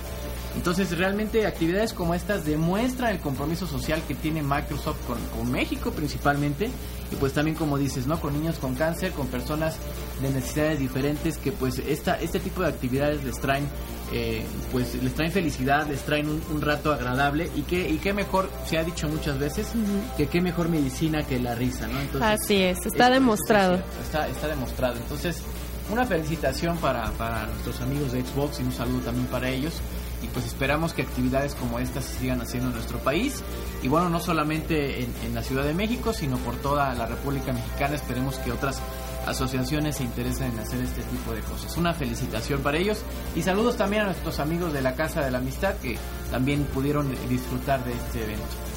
Entonces 0.57 0.97
realmente 0.97 1.47
actividades 1.47 1.93
como 1.93 2.15
estas 2.15 2.45
demuestran 2.45 3.13
el 3.13 3.21
compromiso 3.21 3.67
social 3.67 4.03
que 4.07 4.15
tiene 4.15 4.43
Microsoft 4.43 4.99
con, 5.07 5.19
con 5.37 5.51
México 5.51 5.93
principalmente 5.93 6.71
y 7.13 7.17
pues 7.17 7.33
también 7.33 7.57
como 7.57 7.79
dices, 7.79 8.07
¿no? 8.07 8.21
Con 8.21 8.35
niños 8.35 8.59
con 8.59 8.75
cáncer, 8.75 9.13
con 9.13 9.29
personas 9.29 9.77
de 10.21 10.31
necesidades 10.31 10.79
diferentes 10.79 11.39
que 11.39 11.53
pues 11.53 11.79
esta, 11.79 12.21
este 12.21 12.41
tipo 12.41 12.63
de 12.63 12.69
actividades 12.69 13.25
les 13.25 13.39
traen 13.41 13.67
eh, 14.13 14.43
pues 14.73 14.95
les 15.03 15.15
traen 15.15 15.31
felicidad, 15.31 15.87
les 15.87 16.01
traen 16.01 16.29
un, 16.29 16.43
un 16.51 16.63
rato 16.63 16.93
agradable 16.93 17.51
y 17.55 17.63
que 17.63 17.89
y 17.89 17.99
qué 17.99 18.15
mejor, 18.15 18.49
se 18.67 18.79
ha 18.79 18.85
dicho 18.85 19.07
muchas 19.09 19.39
veces, 19.39 19.69
que 20.17 20.27
qué 20.29 20.41
mejor 20.41 20.71
medicina 20.71 21.25
que 21.25 21.39
la 21.39 21.55
risa, 21.55 21.87
¿no? 21.89 22.01
Entonces, 22.01 22.41
Así 22.43 22.63
es, 22.63 22.79
está 22.87 23.11
demostrado. 23.11 23.75
es 23.75 24.07
está, 24.07 24.27
está 24.29 24.49
demostrado. 24.49 24.97
Entonces, 24.97 25.43
una 25.91 26.07
felicitación 26.07 26.77
para, 26.79 27.11
para 27.13 27.47
nuestros 27.47 27.81
amigos 27.81 28.13
de 28.13 28.23
Xbox 28.23 28.61
y 28.61 28.63
un 28.63 28.73
saludo 28.73 29.01
también 29.01 29.27
para 29.27 29.49
ellos. 29.49 29.75
Y 30.23 30.27
pues 30.29 30.47
esperamos 30.47 30.95
que 30.95 31.03
actividades 31.03 31.55
como 31.55 31.79
estas 31.79 32.05
se 32.05 32.19
sigan 32.19 32.41
haciendo 32.41 32.69
en 32.69 32.75
nuestro 32.75 32.99
país. 32.99 33.43
Y 33.83 33.89
bueno, 33.89 34.09
no 34.09 34.21
solamente 34.21 35.03
en, 35.03 35.15
en 35.25 35.35
la 35.35 35.43
Ciudad 35.43 35.65
de 35.65 35.75
México, 35.75 36.13
sino 36.13 36.37
por 36.39 36.57
toda 36.57 36.93
la 36.95 37.07
República 37.07 37.53
Mexicana. 37.53 37.95
Esperemos 37.95 38.37
que 38.39 38.51
otras 38.51 38.81
asociaciones 39.27 39.97
se 39.97 40.05
interesen 40.05 40.53
en 40.53 40.59
hacer 40.59 40.81
este 40.81 41.03
tipo 41.03 41.33
de 41.33 41.41
cosas. 41.43 41.77
Una 41.77 41.95
felicitación 41.95 42.63
para 42.63 42.79
ellos. 42.79 43.03
Y 43.37 43.43
saludos 43.43 43.77
también 43.77 44.03
a 44.03 44.07
nuestros 44.07 44.41
amigos 44.41 44.73
de 44.73 44.83
la 44.83 44.95
Casa 44.95 45.23
de 45.23 45.31
la 45.31 45.39
Amistad 45.39 45.75
que 45.77 45.97
también 46.31 46.65
pudieron 46.65 47.09
disfrutar 47.29 47.85
de 47.85 47.93
este 47.93 48.25
evento. 48.25 48.68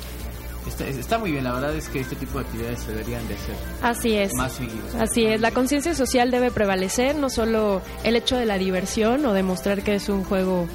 Está, 0.67 0.85
está 0.87 1.17
muy 1.17 1.31
bien, 1.31 1.43
la 1.43 1.53
verdad 1.53 1.75
es 1.75 1.89
que 1.89 1.99
este 2.01 2.15
tipo 2.15 2.37
de 2.39 2.45
actividades 2.45 2.81
se 2.81 2.91
deberían 2.91 3.27
de 3.27 3.33
hacer 3.33 3.55
Así 3.81 4.15
es. 4.15 4.33
más 4.33 4.51
seguidos. 4.53 4.93
Así 4.95 5.25
es, 5.25 5.41
la 5.41 5.51
conciencia 5.51 5.95
social 5.95 6.29
debe 6.31 6.51
prevalecer, 6.51 7.15
no 7.15 7.29
solo 7.29 7.81
el 8.03 8.15
hecho 8.15 8.37
de 8.37 8.45
la 8.45 8.57
diversión 8.57 9.25
o 9.25 9.33
demostrar 9.33 9.81
que 9.81 9.95
es 9.95 10.07
un 10.09 10.23
juego 10.23 10.67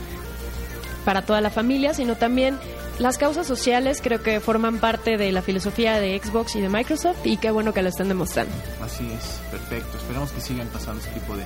para 1.04 1.22
toda 1.22 1.40
la 1.40 1.50
familia, 1.50 1.94
sino 1.94 2.16
también 2.16 2.58
las 2.98 3.18
causas 3.18 3.46
sociales 3.46 4.00
creo 4.02 4.22
que 4.22 4.40
forman 4.40 4.78
parte 4.78 5.16
de 5.18 5.30
la 5.30 5.42
filosofía 5.42 6.00
de 6.00 6.18
Xbox 6.18 6.56
y 6.56 6.60
de 6.62 6.68
Microsoft 6.68 7.18
y 7.24 7.36
qué 7.36 7.50
bueno 7.50 7.72
que 7.72 7.82
lo 7.82 7.90
estén 7.90 8.08
demostrando. 8.08 8.52
Así 8.82 9.08
es, 9.12 9.40
perfecto. 9.50 9.98
Esperamos 9.98 10.32
que 10.32 10.40
sigan 10.40 10.66
pasando 10.68 11.00
ese 11.00 11.10
tipo 11.10 11.36
de, 11.36 11.44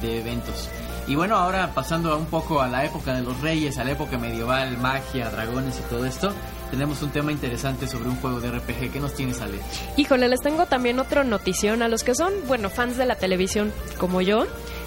de 0.00 0.20
eventos. 0.20 0.68
Y 1.08 1.16
bueno, 1.16 1.36
ahora 1.36 1.72
pasando 1.74 2.16
un 2.16 2.26
poco 2.26 2.62
a 2.62 2.68
la 2.68 2.84
época 2.84 3.12
de 3.14 3.22
los 3.22 3.40
reyes, 3.40 3.76
a 3.78 3.84
la 3.84 3.90
época 3.90 4.16
medieval, 4.16 4.78
magia, 4.78 5.28
dragones 5.30 5.78
y 5.78 5.82
todo 5.90 6.06
esto, 6.06 6.32
tenemos 6.72 7.02
un 7.02 7.10
tema 7.10 7.32
interesante 7.32 7.86
sobre 7.86 8.08
un 8.08 8.16
juego 8.16 8.40
de 8.40 8.50
RPG. 8.50 8.90
¿Qué 8.90 8.98
nos 8.98 9.12
tienes, 9.14 9.42
Ale? 9.42 9.58
Híjole, 9.98 10.26
les 10.26 10.40
tengo 10.40 10.64
también 10.64 10.98
otra 10.98 11.22
notición 11.22 11.82
a 11.82 11.88
los 11.88 12.02
que 12.02 12.14
son, 12.14 12.32
bueno, 12.48 12.70
fans 12.70 12.96
de 12.96 13.04
la 13.04 13.16
televisión 13.16 13.70
como 13.98 14.22
yo, 14.22 14.46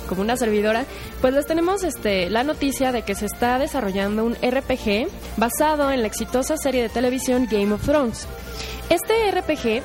como 0.10 0.21
una 0.21 0.36
servidora, 0.36 0.86
pues 1.21 1.36
les 1.36 1.45
tenemos 1.45 1.84
este 1.84 2.32
la 2.32 2.43
noticia 2.43 2.91
de 2.91 3.04
que 3.04 3.13
se 3.13 3.28
está 3.28 3.60
desarrollando 3.60 4.26
un 4.26 4.34
RPG 4.34 5.08
basado 5.38 5.91
en 5.91 6.02
la 6.02 6.08
exitosa 6.08 6.58
serie 6.58 6.82
de 6.82 6.89
televisión 6.89 7.48
Game 7.52 7.71
of 7.71 7.86
Thrones. 7.86 8.28
Este 8.89 9.30
RPG 9.30 9.84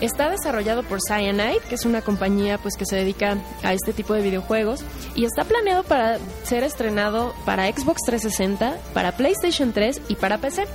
está 0.00 0.28
desarrollado 0.28 0.82
por 0.82 0.98
Cyanide, 1.00 1.60
que 1.68 1.76
es 1.76 1.84
una 1.86 2.02
compañía 2.02 2.58
pues 2.58 2.76
que 2.76 2.84
se 2.84 2.96
dedica 2.96 3.38
a 3.62 3.72
este 3.74 3.92
tipo 3.92 4.14
de 4.14 4.22
videojuegos 4.22 4.80
y 5.14 5.24
está 5.24 5.44
planeado 5.44 5.84
para 5.84 6.18
ser 6.42 6.64
estrenado 6.64 7.32
para 7.46 7.70
Xbox 7.70 8.00
360, 8.06 8.76
para 8.92 9.12
PlayStation 9.12 9.72
3 9.72 10.02
y 10.08 10.16
para 10.16 10.38
PC. 10.38 10.66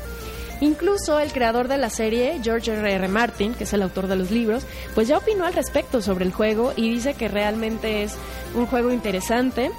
Incluso 0.59 1.19
el 1.19 1.31
creador 1.31 1.67
de 1.67 1.77
la 1.77 1.89
serie, 1.89 2.39
George 2.43 2.71
R. 2.71 2.93
R. 2.93 3.07
Martin, 3.07 3.53
que 3.53 3.65
es 3.65 3.73
el 3.73 3.83
autor 3.83 4.07
de 4.07 4.15
los 4.15 4.31
libros, 4.31 4.65
pues 4.95 5.07
ya 5.07 5.17
opinó 5.17 5.45
al 5.45 5.53
respecto 5.53 6.01
sobre 6.01 6.25
el 6.25 6.33
juego 6.33 6.73
y 6.75 6.91
dice 6.91 7.13
que 7.13 7.27
realmente 7.27 8.03
es 8.03 8.15
un 8.55 8.65
juego 8.65 8.91
interesante 8.91 9.71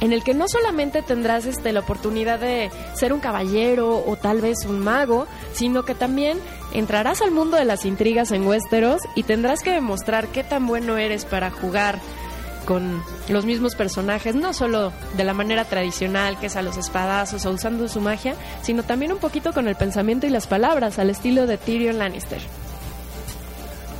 en 0.00 0.12
el 0.12 0.24
que 0.24 0.34
no 0.34 0.48
solamente 0.48 1.02
tendrás 1.02 1.46
este, 1.46 1.72
la 1.72 1.80
oportunidad 1.80 2.40
de 2.40 2.70
ser 2.94 3.12
un 3.12 3.20
caballero 3.20 4.04
o 4.04 4.16
tal 4.16 4.40
vez 4.40 4.64
un 4.66 4.80
mago, 4.80 5.26
sino 5.52 5.84
que 5.84 5.94
también 5.94 6.38
entrarás 6.72 7.22
al 7.22 7.30
mundo 7.30 7.56
de 7.56 7.64
las 7.64 7.84
intrigas 7.84 8.32
en 8.32 8.46
Westeros 8.46 9.00
y 9.14 9.22
tendrás 9.22 9.60
que 9.62 9.70
demostrar 9.70 10.28
qué 10.28 10.42
tan 10.42 10.66
bueno 10.66 10.98
eres 10.98 11.24
para 11.24 11.50
jugar 11.50 12.00
con 12.64 13.02
los 13.28 13.44
mismos 13.44 13.74
personajes, 13.74 14.34
no 14.34 14.52
solo 14.54 14.92
de 15.16 15.24
la 15.24 15.34
manera 15.34 15.64
tradicional, 15.64 16.38
que 16.38 16.46
es 16.46 16.56
a 16.56 16.62
los 16.62 16.76
espadazos 16.76 17.44
o 17.46 17.50
usando 17.50 17.86
su 17.88 18.00
magia, 18.00 18.34
sino 18.62 18.82
también 18.82 19.12
un 19.12 19.18
poquito 19.18 19.52
con 19.52 19.68
el 19.68 19.76
pensamiento 19.76 20.26
y 20.26 20.30
las 20.30 20.46
palabras, 20.46 20.98
al 20.98 21.10
estilo 21.10 21.46
de 21.46 21.58
Tyrion 21.58 21.98
Lannister. 21.98 22.40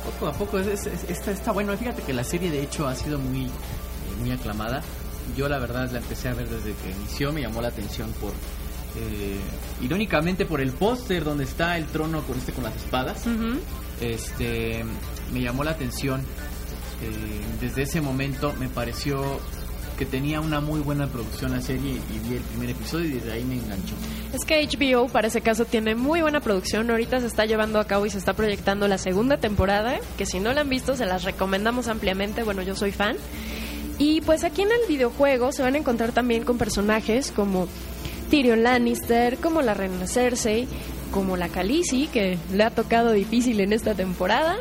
Poco 0.05 0.27
a 0.27 0.33
poco, 0.33 0.59
es, 0.59 0.67
es- 0.67 0.85
es- 0.87 1.09
está, 1.09 1.31
está 1.31 1.51
bueno. 1.51 1.75
Fíjate 1.77 2.01
que 2.03 2.13
la 2.13 2.23
serie 2.23 2.51
de 2.51 2.61
hecho 2.61 2.87
ha 2.87 2.95
sido 2.95 3.17
muy, 3.19 3.45
eh, 3.45 3.49
muy 4.19 4.31
aclamada. 4.31 4.81
Yo 5.35 5.49
la 5.49 5.57
verdad 5.59 5.89
la 5.91 5.97
empecé 5.97 6.29
a 6.29 6.33
ver 6.33 6.47
desde 6.47 6.73
que 6.73 6.91
inició, 6.91 7.33
me 7.33 7.41
llamó 7.41 7.61
la 7.61 7.69
atención 7.69 8.11
por 8.21 8.31
eh, 8.97 9.37
irónicamente 9.81 10.45
por 10.45 10.61
el 10.61 10.71
póster 10.71 11.23
donde 11.25 11.43
está 11.43 11.75
el 11.77 11.85
trono 11.87 12.21
con 12.21 12.37
este 12.37 12.53
con 12.53 12.63
las 12.63 12.75
espadas. 12.77 13.23
Este 13.99 14.85
me 15.33 15.41
llamó 15.41 15.63
la 15.63 15.71
atención. 15.71 16.21
Eh, 17.01 17.41
desde 17.61 17.83
ese 17.83 18.01
momento 18.01 18.53
me 18.59 18.69
pareció 18.69 19.39
que 19.97 20.05
tenía 20.05 20.41
una 20.41 20.59
muy 20.59 20.81
buena 20.81 21.07
producción 21.07 21.51
la 21.51 21.61
serie 21.61 21.93
y 21.93 22.27
vi 22.27 22.35
el 22.35 22.41
primer 22.41 22.69
episodio 22.71 23.05
y 23.05 23.11
desde 23.13 23.31
ahí 23.31 23.43
me 23.43 23.55
enganchó. 23.55 23.95
Es 24.33 24.43
que 24.43 24.67
HBO 24.67 25.07
para 25.07 25.27
ese 25.27 25.41
caso 25.41 25.65
tiene 25.65 25.95
muy 25.95 26.21
buena 26.21 26.41
producción. 26.41 26.89
Ahorita 26.89 27.21
se 27.21 27.27
está 27.27 27.45
llevando 27.45 27.79
a 27.79 27.85
cabo 27.85 28.05
y 28.05 28.09
se 28.09 28.17
está 28.17 28.33
proyectando 28.33 28.87
la 28.87 28.97
segunda 28.97 29.37
temporada, 29.37 29.99
que 30.17 30.25
si 30.25 30.39
no 30.39 30.53
la 30.53 30.61
han 30.61 30.69
visto 30.69 30.95
se 30.95 31.05
las 31.05 31.23
recomendamos 31.23 31.87
ampliamente. 31.87 32.43
Bueno, 32.43 32.61
yo 32.61 32.75
soy 32.75 32.91
fan. 32.91 33.15
Y 33.97 34.21
pues 34.21 34.43
aquí 34.43 34.63
en 34.63 34.71
el 34.71 34.87
videojuego 34.89 35.53
se 35.53 35.63
van 35.63 35.75
a 35.75 35.77
encontrar 35.77 36.11
también 36.11 36.43
con 36.43 36.57
personajes 36.57 37.31
como 37.31 37.69
Tyrion 38.29 38.63
Lannister, 38.63 39.37
como 39.37 39.61
la 39.61 39.73
reina 39.73 40.07
Cersei, 40.07 40.67
como 41.11 41.37
la 41.37 41.47
Khaleesi, 41.47 42.07
que 42.07 42.37
le 42.51 42.63
ha 42.63 42.71
tocado 42.71 43.13
difícil 43.13 43.61
en 43.61 43.71
esta 43.71 43.93
temporada. 43.93 44.57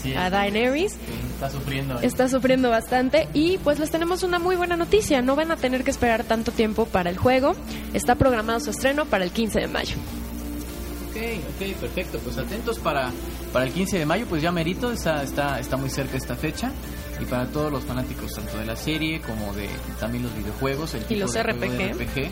Así 0.00 0.12
es. 0.12 0.16
A 0.16 0.30
Daenerys. 0.30 0.96
Está 1.34 1.50
sufriendo. 1.50 1.94
¿eh? 1.96 2.06
Está 2.06 2.28
sufriendo 2.28 2.70
bastante 2.70 3.28
y 3.34 3.58
pues 3.58 3.78
les 3.78 3.90
tenemos 3.90 4.22
una 4.22 4.38
muy 4.38 4.56
buena 4.56 4.76
noticia, 4.76 5.22
no 5.22 5.36
van 5.36 5.50
a 5.50 5.56
tener 5.56 5.84
que 5.84 5.90
esperar 5.90 6.24
tanto 6.24 6.52
tiempo 6.52 6.86
para 6.86 7.10
el 7.10 7.18
juego, 7.18 7.54
está 7.94 8.14
programado 8.14 8.60
su 8.60 8.70
estreno 8.70 9.04
para 9.04 9.24
el 9.24 9.30
15 9.30 9.60
de 9.60 9.68
mayo. 9.68 9.96
Ok, 11.10 11.16
ok, 11.16 11.76
perfecto, 11.80 12.18
pues 12.20 12.38
atentos 12.38 12.78
para, 12.78 13.10
para 13.52 13.66
el 13.66 13.72
15 13.72 13.98
de 13.98 14.06
mayo, 14.06 14.26
pues 14.28 14.42
ya 14.42 14.52
merito, 14.52 14.92
está, 14.92 15.22
está, 15.22 15.58
está 15.58 15.76
muy 15.76 15.90
cerca 15.90 16.16
esta 16.16 16.36
fecha 16.36 16.72
y 17.20 17.24
para 17.24 17.46
todos 17.46 17.70
los 17.70 17.84
fanáticos 17.84 18.32
tanto 18.32 18.56
de 18.58 18.64
la 18.64 18.76
serie 18.76 19.20
como 19.20 19.52
de 19.52 19.68
también 19.98 20.24
los 20.24 20.34
videojuegos, 20.34 20.94
el 20.94 21.02
Y 21.02 21.04
tipo 21.04 21.20
los 21.20 21.34
de 21.34 21.42
RPG. 21.42 22.30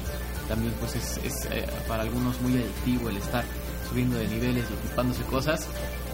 También 0.48 0.72
pues 0.80 0.96
es, 0.96 1.18
es, 1.24 1.44
eh, 1.50 1.66
para 1.86 2.02
algunos 2.04 2.40
muy 2.40 2.54
adictivo 2.54 3.10
el 3.10 3.18
estar 3.18 3.44
subiendo 3.88 4.16
de 4.16 4.28
niveles 4.28 4.64
y 4.70 4.86
equipándose 4.86 5.22
cosas. 5.24 5.66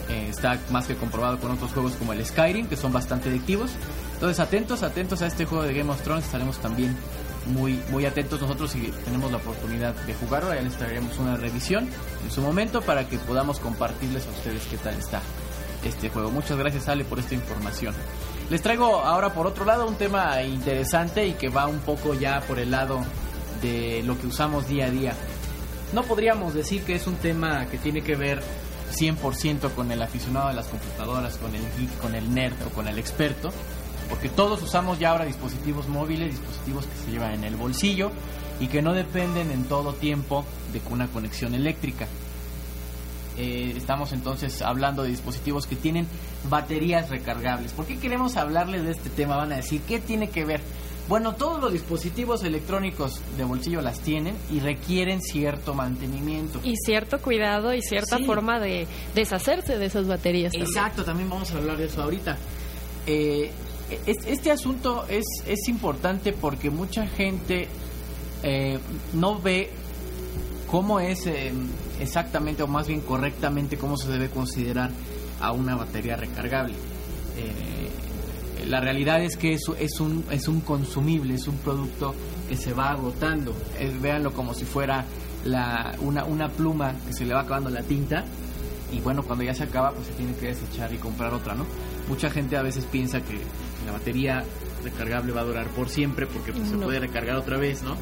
Eh, 0.08 0.28
está 0.28 0.58
más 0.70 0.86
que 0.86 0.94
comprobado 0.96 1.38
con 1.38 1.50
otros 1.50 1.72
juegos 1.72 1.94
como 1.94 2.12
el 2.12 2.24
Skyrim, 2.24 2.68
que 2.68 2.76
son 2.76 2.92
bastante 2.92 3.30
adictivos. 3.30 3.70
Entonces, 4.14 4.40
atentos, 4.40 4.82
atentos 4.82 5.22
a 5.22 5.26
este 5.26 5.44
juego 5.44 5.64
de 5.64 5.74
Game 5.74 5.90
of 5.90 6.02
Thrones. 6.02 6.26
Estaremos 6.26 6.58
también 6.58 6.96
muy, 7.46 7.80
muy 7.90 8.06
atentos 8.06 8.40
nosotros 8.40 8.70
si 8.70 8.92
tenemos 9.04 9.30
la 9.30 9.38
oportunidad 9.38 9.94
de 10.06 10.14
jugarlo. 10.14 10.54
Ya 10.54 10.62
les 10.62 10.74
traeremos 10.74 11.18
una 11.18 11.36
revisión 11.36 11.88
en 12.24 12.30
su 12.30 12.40
momento 12.40 12.82
para 12.82 13.08
que 13.08 13.18
podamos 13.18 13.60
compartirles 13.60 14.26
a 14.26 14.30
ustedes 14.30 14.62
qué 14.70 14.76
tal 14.76 14.94
está 14.94 15.20
este 15.84 16.08
juego. 16.08 16.30
Muchas 16.30 16.56
gracias, 16.56 16.88
Ale, 16.88 17.04
por 17.04 17.18
esta 17.18 17.34
información. 17.34 17.94
Les 18.50 18.62
traigo 18.62 19.00
ahora 19.00 19.32
por 19.32 19.46
otro 19.46 19.64
lado 19.64 19.86
un 19.86 19.96
tema 19.96 20.42
interesante 20.42 21.26
y 21.26 21.32
que 21.32 21.48
va 21.48 21.66
un 21.66 21.80
poco 21.80 22.14
ya 22.14 22.40
por 22.42 22.58
el 22.58 22.70
lado 22.70 23.02
de 23.62 24.02
lo 24.04 24.18
que 24.18 24.26
usamos 24.26 24.68
día 24.68 24.86
a 24.86 24.90
día. 24.90 25.14
No 25.92 26.02
podríamos 26.02 26.54
decir 26.54 26.82
que 26.84 26.94
es 26.94 27.06
un 27.06 27.16
tema 27.16 27.66
que 27.66 27.78
tiene 27.78 28.02
que 28.02 28.16
ver 28.16 28.42
100% 28.92 29.72
con 29.74 29.90
el 29.90 30.02
aficionado 30.02 30.48
de 30.48 30.54
las 30.54 30.66
computadoras, 30.66 31.36
con 31.36 31.54
el 31.54 31.62
geek, 31.76 31.98
con 31.98 32.14
el 32.14 32.34
nerd 32.34 32.54
o 32.66 32.70
con 32.70 32.88
el 32.88 32.98
experto, 32.98 33.50
porque 34.08 34.28
todos 34.28 34.62
usamos 34.62 34.98
ya 34.98 35.10
ahora 35.10 35.24
dispositivos 35.24 35.88
móviles, 35.88 36.32
dispositivos 36.32 36.86
que 36.86 36.96
se 37.04 37.10
llevan 37.10 37.32
en 37.32 37.44
el 37.44 37.56
bolsillo 37.56 38.10
y 38.60 38.68
que 38.68 38.82
no 38.82 38.92
dependen 38.92 39.50
en 39.50 39.64
todo 39.64 39.94
tiempo 39.94 40.44
de 40.72 40.80
una 40.90 41.08
conexión 41.08 41.54
eléctrica. 41.54 42.06
Eh, 43.36 43.74
estamos 43.76 44.12
entonces 44.12 44.62
hablando 44.62 45.02
de 45.02 45.08
dispositivos 45.08 45.66
que 45.66 45.74
tienen 45.74 46.06
baterías 46.48 47.10
recargables. 47.10 47.72
¿Por 47.72 47.86
qué 47.86 47.98
queremos 47.98 48.36
hablarles 48.36 48.84
de 48.84 48.92
este 48.92 49.10
tema? 49.10 49.36
Van 49.36 49.52
a 49.52 49.56
decir, 49.56 49.80
¿qué 49.88 49.98
tiene 49.98 50.30
que 50.30 50.44
ver? 50.44 50.60
Bueno, 51.08 51.34
todos 51.34 51.60
los 51.60 51.72
dispositivos 51.72 52.42
electrónicos 52.44 53.20
de 53.36 53.44
bolsillo 53.44 53.82
las 53.82 54.00
tienen 54.00 54.34
y 54.50 54.60
requieren 54.60 55.20
cierto 55.20 55.74
mantenimiento. 55.74 56.60
Y 56.64 56.76
cierto 56.76 57.20
cuidado 57.20 57.74
y 57.74 57.82
cierta 57.82 58.16
Sí. 58.16 58.24
forma 58.24 58.58
de 58.58 58.86
deshacerse 59.14 59.76
de 59.76 59.84
esas 59.86 60.06
baterías. 60.06 60.54
Exacto, 60.54 61.04
también 61.04 61.28
vamos 61.28 61.50
a 61.52 61.58
hablar 61.58 61.76
de 61.76 61.86
eso 61.86 62.02
ahorita. 62.02 62.38
Eh, 63.06 63.50
es- 64.06 64.24
este 64.26 64.50
asunto 64.50 65.04
es, 65.10 65.24
es 65.46 65.68
importante 65.68 66.32
porque 66.32 66.70
mucha 66.70 67.06
gente 67.06 67.68
eh, 68.46 68.78
no 69.14 69.38
ve 69.40 69.70
cómo 70.70 71.00
es 71.00 71.26
eh, 71.26 71.52
exactamente, 72.00 72.62
o 72.62 72.66
más 72.66 72.86
bien 72.88 73.00
correctamente, 73.00 73.76
cómo 73.78 73.96
se 73.96 74.08
debe 74.10 74.28
considerar 74.28 74.90
a 75.40 75.52
una 75.52 75.76
batería 75.76 76.16
recargable. 76.16 76.74
Eh, 77.36 77.52
la 78.66 78.80
realidad 78.80 79.22
es 79.22 79.36
que 79.36 79.52
eso 79.54 79.76
es 79.78 80.00
un, 80.00 80.24
es 80.30 80.48
un 80.48 80.60
consumible, 80.60 81.34
es 81.34 81.46
un 81.48 81.56
producto 81.58 82.14
que 82.48 82.56
se 82.56 82.72
va 82.72 82.90
agotando. 82.90 83.54
Es, 83.78 84.00
véanlo 84.00 84.32
como 84.32 84.54
si 84.54 84.64
fuera 84.64 85.04
la, 85.44 85.94
una, 86.00 86.24
una 86.24 86.48
pluma 86.48 86.94
que 87.06 87.12
se 87.12 87.24
le 87.24 87.34
va 87.34 87.40
acabando 87.40 87.70
la 87.70 87.82
tinta 87.82 88.24
y 88.92 89.00
bueno, 89.00 89.22
cuando 89.22 89.44
ya 89.44 89.54
se 89.54 89.64
acaba, 89.64 89.92
pues 89.92 90.06
se 90.08 90.12
tiene 90.14 90.34
que 90.36 90.46
desechar 90.48 90.92
y 90.92 90.98
comprar 90.98 91.32
otra, 91.34 91.54
¿no? 91.54 91.66
Mucha 92.08 92.30
gente 92.30 92.56
a 92.56 92.62
veces 92.62 92.84
piensa 92.84 93.20
que 93.20 93.38
la 93.86 93.92
batería 93.92 94.44
recargable 94.84 95.32
va 95.32 95.40
a 95.40 95.44
durar 95.44 95.66
por 95.68 95.88
siempre 95.88 96.26
porque 96.26 96.52
pues, 96.52 96.68
se 96.68 96.76
puede 96.76 97.00
recargar 97.00 97.36
otra 97.36 97.56
vez, 97.56 97.82
¿no? 97.82 97.96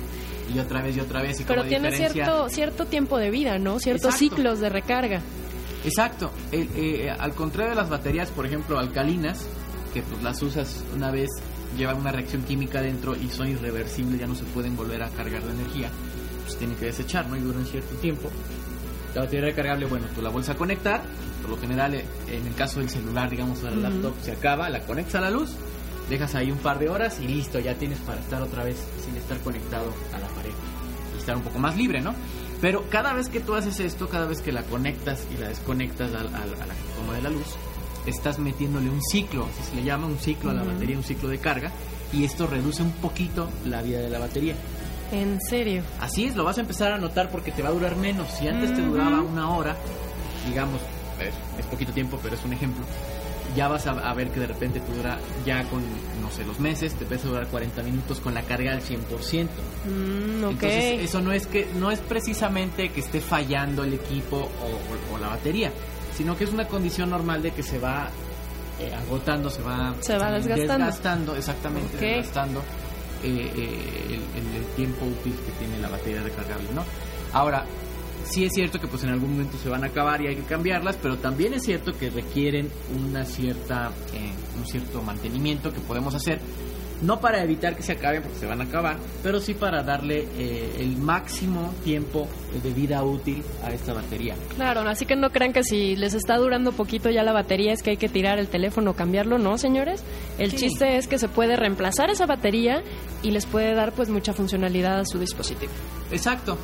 Y 0.54 0.58
otra 0.58 0.82
vez 0.82 0.96
y 0.96 1.00
otra 1.00 1.22
vez. 1.22 1.40
Y 1.40 1.44
Pero 1.44 1.60
como 1.60 1.68
tiene 1.68 1.90
diferencia- 1.90 2.24
cierto, 2.24 2.48
cierto 2.48 2.84
tiempo 2.86 3.16
de 3.18 3.30
vida, 3.30 3.58
¿no? 3.58 3.78
Ciertos 3.78 4.14
Exacto. 4.14 4.18
ciclos 4.36 4.60
de 4.60 4.68
recarga. 4.68 5.20
Exacto. 5.84 6.30
El- 6.50 6.68
eh, 6.76 7.10
al 7.10 7.32
contrario 7.34 7.70
de 7.70 7.76
las 7.76 7.88
baterías, 7.88 8.30
por 8.30 8.44
ejemplo, 8.46 8.78
alcalinas, 8.78 9.46
que 9.92 10.02
pues 10.02 10.22
las 10.22 10.40
usas 10.42 10.82
una 10.94 11.10
vez, 11.10 11.28
llevan 11.76 11.96
una 11.96 12.12
reacción 12.12 12.42
química 12.42 12.80
dentro 12.82 13.14
y 13.16 13.28
son 13.30 13.48
irreversibles, 13.48 14.20
ya 14.20 14.26
no 14.26 14.34
se 14.34 14.44
pueden 14.44 14.76
volver 14.76 15.02
a 15.02 15.08
cargar 15.10 15.42
de 15.42 15.52
energía, 15.52 15.90
pues 16.44 16.56
tienen 16.58 16.76
que 16.76 16.86
desechar, 16.86 17.26
¿no? 17.28 17.36
Y 17.36 17.40
duran 17.40 17.64
cierto 17.66 17.94
tiempo. 17.96 18.30
La 19.14 19.22
batería 19.22 19.46
recargable, 19.46 19.86
bueno, 19.86 20.06
tú 20.14 20.22
la 20.22 20.30
vuelves 20.30 20.48
a 20.50 20.54
conectar, 20.54 21.02
por 21.42 21.50
lo 21.50 21.58
general, 21.58 21.94
en 21.94 22.46
el 22.46 22.54
caso 22.54 22.80
del 22.80 22.88
celular, 22.88 23.28
digamos, 23.28 23.58
o 23.62 23.66
del 23.66 23.74
Ujú. 23.78 23.82
laptop, 23.82 24.14
se 24.22 24.32
acaba, 24.32 24.70
la 24.70 24.80
conectas 24.86 25.16
a 25.16 25.20
la 25.20 25.30
luz, 25.30 25.50
dejas 26.08 26.34
ahí 26.34 26.50
un 26.50 26.58
par 26.58 26.78
de 26.78 26.88
horas 26.88 27.18
y 27.20 27.28
listo, 27.28 27.58
ya 27.60 27.74
tienes 27.74 27.98
para 28.00 28.20
estar 28.20 28.40
otra 28.42 28.64
vez 28.64 28.76
sin 29.04 29.14
estar 29.16 29.38
conectado 29.40 29.92
a 30.14 30.18
la 30.18 30.28
pared 30.28 30.50
y 31.14 31.18
estar 31.18 31.36
un 31.36 31.42
poco 31.42 31.58
más 31.58 31.76
libre, 31.76 32.00
¿no? 32.00 32.14
Pero 32.60 32.84
cada 32.90 33.12
vez 33.12 33.28
que 33.28 33.40
tú 33.40 33.54
haces 33.54 33.80
esto, 33.80 34.08
cada 34.08 34.26
vez 34.26 34.40
que 34.40 34.52
la 34.52 34.62
conectas 34.62 35.26
y 35.34 35.40
la 35.40 35.48
desconectas 35.48 36.12
a, 36.14 36.18
a- 36.18 36.20
a 36.22 36.66
la 36.66 36.74
toma 36.96 37.14
de 37.14 37.22
la 37.22 37.30
luz, 37.30 37.46
estás 38.06 38.38
metiéndole 38.38 38.88
un 38.90 39.00
ciclo, 39.02 39.46
así 39.52 39.70
se 39.70 39.76
le 39.76 39.84
llama 39.84 40.06
un 40.06 40.18
ciclo 40.18 40.50
a 40.50 40.54
la 40.54 40.62
batería, 40.64 40.96
un 40.96 41.04
ciclo 41.04 41.28
de 41.28 41.38
carga, 41.38 41.70
y 42.12 42.24
esto 42.24 42.46
reduce 42.46 42.82
un 42.82 42.92
poquito 42.92 43.48
la 43.66 43.82
vida 43.82 44.00
de 44.00 44.10
la 44.10 44.18
batería. 44.18 44.54
En 45.12 45.40
serio. 45.40 45.82
Así 46.00 46.24
es, 46.24 46.34
lo 46.36 46.44
vas 46.44 46.58
a 46.58 46.62
empezar 46.62 46.90
a 46.92 46.98
notar 46.98 47.30
porque 47.30 47.52
te 47.52 47.62
va 47.62 47.68
a 47.68 47.72
durar 47.72 47.96
menos. 47.96 48.28
Si 48.30 48.48
antes 48.48 48.74
te 48.74 48.82
duraba 48.82 49.20
una 49.20 49.50
hora, 49.50 49.76
digamos, 50.48 50.80
es, 51.20 51.34
es 51.60 51.66
poquito 51.66 51.92
tiempo, 51.92 52.18
pero 52.22 52.34
es 52.34 52.44
un 52.44 52.52
ejemplo, 52.54 52.82
ya 53.54 53.68
vas 53.68 53.86
a, 53.86 53.90
a 53.92 54.14
ver 54.14 54.30
que 54.30 54.40
de 54.40 54.46
repente 54.46 54.80
te 54.80 54.92
dura 54.94 55.18
ya 55.44 55.64
con, 55.64 55.82
no 56.22 56.30
sé, 56.30 56.44
los 56.46 56.58
meses, 56.60 56.94
te 56.94 57.04
empieza 57.04 57.26
a 57.26 57.30
durar 57.30 57.46
40 57.48 57.82
minutos 57.82 58.20
con 58.20 58.32
la 58.32 58.40
carga 58.42 58.72
al 58.72 58.80
100%. 58.80 58.96
Mm, 59.84 60.44
ok. 60.44 60.50
Entonces, 60.52 61.00
eso 61.02 61.20
no 61.20 61.32
es 61.32 61.46
que 61.46 61.68
no 61.78 61.90
es 61.90 61.98
precisamente 62.00 62.88
que 62.88 63.00
esté 63.00 63.20
fallando 63.20 63.84
el 63.84 63.92
equipo 63.92 64.36
o, 64.36 64.40
o- 64.40 65.14
o 65.14 65.18
la 65.18 65.28
batería, 65.28 65.70
sino 66.16 66.36
que 66.36 66.44
es 66.44 66.52
una 66.52 66.66
condición 66.66 67.10
normal 67.10 67.42
de 67.42 67.50
que 67.52 67.62
se 67.62 67.78
va 67.78 68.08
eh, 68.80 68.92
agotando, 68.94 69.50
se 69.50 69.62
va, 69.62 69.94
Se 70.00 70.16
va 70.18 70.30
desgastando. 70.32 70.84
desgastando, 70.86 71.36
exactamente, 71.36 71.96
desgastando 71.96 72.60
eh, 73.22 73.52
eh, 73.54 74.06
el, 74.08 74.14
el- 74.14 74.56
el 74.56 74.64
tiempo 74.76 75.04
útil 75.06 75.34
que 75.46 75.52
tiene 75.64 75.78
la 75.80 75.88
batería 75.88 76.22
recargable, 76.22 76.68
¿no? 76.74 76.82
Ahora, 77.32 77.64
sí 78.24 78.44
es 78.44 78.52
cierto 78.52 78.80
que 78.80 78.86
pues 78.88 79.04
en 79.04 79.10
algún 79.10 79.32
momento 79.32 79.56
se 79.62 79.68
van 79.68 79.84
a 79.84 79.88
acabar 79.88 80.20
y 80.22 80.26
hay 80.28 80.36
que 80.36 80.42
cambiarlas, 80.42 80.96
pero 81.00 81.16
también 81.18 81.54
es 81.54 81.62
cierto 81.62 81.92
que 81.92 82.10
requieren 82.10 82.68
una 82.98 83.24
cierta, 83.24 83.90
eh, 84.14 84.32
un 84.58 84.66
cierto 84.66 85.02
mantenimiento 85.02 85.72
que 85.72 85.80
podemos 85.80 86.14
hacer 86.14 86.40
no 87.02 87.20
para 87.20 87.42
evitar 87.42 87.76
que 87.76 87.82
se 87.82 87.92
acaben 87.92 88.22
porque 88.22 88.38
se 88.38 88.46
van 88.46 88.60
a 88.60 88.64
acabar, 88.64 88.96
pero 89.22 89.40
sí 89.40 89.54
para 89.54 89.82
darle 89.82 90.26
eh, 90.38 90.76
el 90.80 90.96
máximo 90.96 91.74
tiempo 91.84 92.26
de 92.62 92.70
vida 92.72 93.02
útil 93.02 93.42
a 93.64 93.72
esta 93.72 93.92
batería. 93.92 94.34
Claro, 94.56 94.80
así 94.82 95.04
que 95.04 95.16
no 95.16 95.30
crean 95.30 95.52
que 95.52 95.62
si 95.64 95.96
les 95.96 96.14
está 96.14 96.36
durando 96.38 96.72
poquito 96.72 97.10
ya 97.10 97.22
la 97.22 97.32
batería 97.32 97.72
es 97.72 97.82
que 97.82 97.90
hay 97.90 97.96
que 97.96 98.08
tirar 98.08 98.38
el 98.38 98.48
teléfono 98.48 98.92
o 98.92 98.94
cambiarlo, 98.94 99.38
¿no, 99.38 99.58
señores? 99.58 100.02
El 100.38 100.50
Sí. 100.52 100.56
chiste 100.58 100.96
es 100.96 101.08
que 101.08 101.18
se 101.18 101.28
puede 101.28 101.56
reemplazar 101.56 102.10
esa 102.10 102.26
batería 102.26 102.82
y 103.22 103.30
les 103.32 103.46
puede 103.46 103.74
dar 103.74 103.92
pues 103.92 104.08
mucha 104.08 104.32
funcionalidad 104.32 105.00
a 105.00 105.04
su 105.04 105.18
dispositivo. 105.18 105.72
Exacto. 106.10 106.56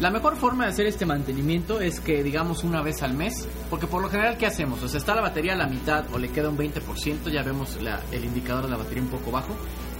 La 0.00 0.10
mejor 0.10 0.36
forma 0.36 0.64
de 0.64 0.70
hacer 0.70 0.86
este 0.86 1.04
mantenimiento 1.04 1.80
es 1.80 2.00
que 2.00 2.22
digamos 2.22 2.64
una 2.64 2.80
vez 2.80 3.02
al 3.02 3.12
mes, 3.12 3.46
porque 3.68 3.86
por 3.86 4.00
lo 4.00 4.08
general 4.08 4.38
¿qué 4.38 4.46
hacemos? 4.46 4.82
O 4.82 4.88
sea, 4.88 4.98
está 4.98 5.14
la 5.14 5.20
batería 5.20 5.52
a 5.52 5.56
la 5.56 5.66
mitad 5.66 6.04
o 6.14 6.18
le 6.18 6.30
queda 6.30 6.48
un 6.48 6.56
20%, 6.56 7.28
ya 7.30 7.42
vemos 7.42 7.80
la- 7.82 8.00
el 8.10 8.24
indicador 8.24 8.64
de 8.64 8.70
la 8.70 8.76
batería 8.78 9.02
un 9.02 9.10
poco 9.10 9.30
bajo, 9.30 9.54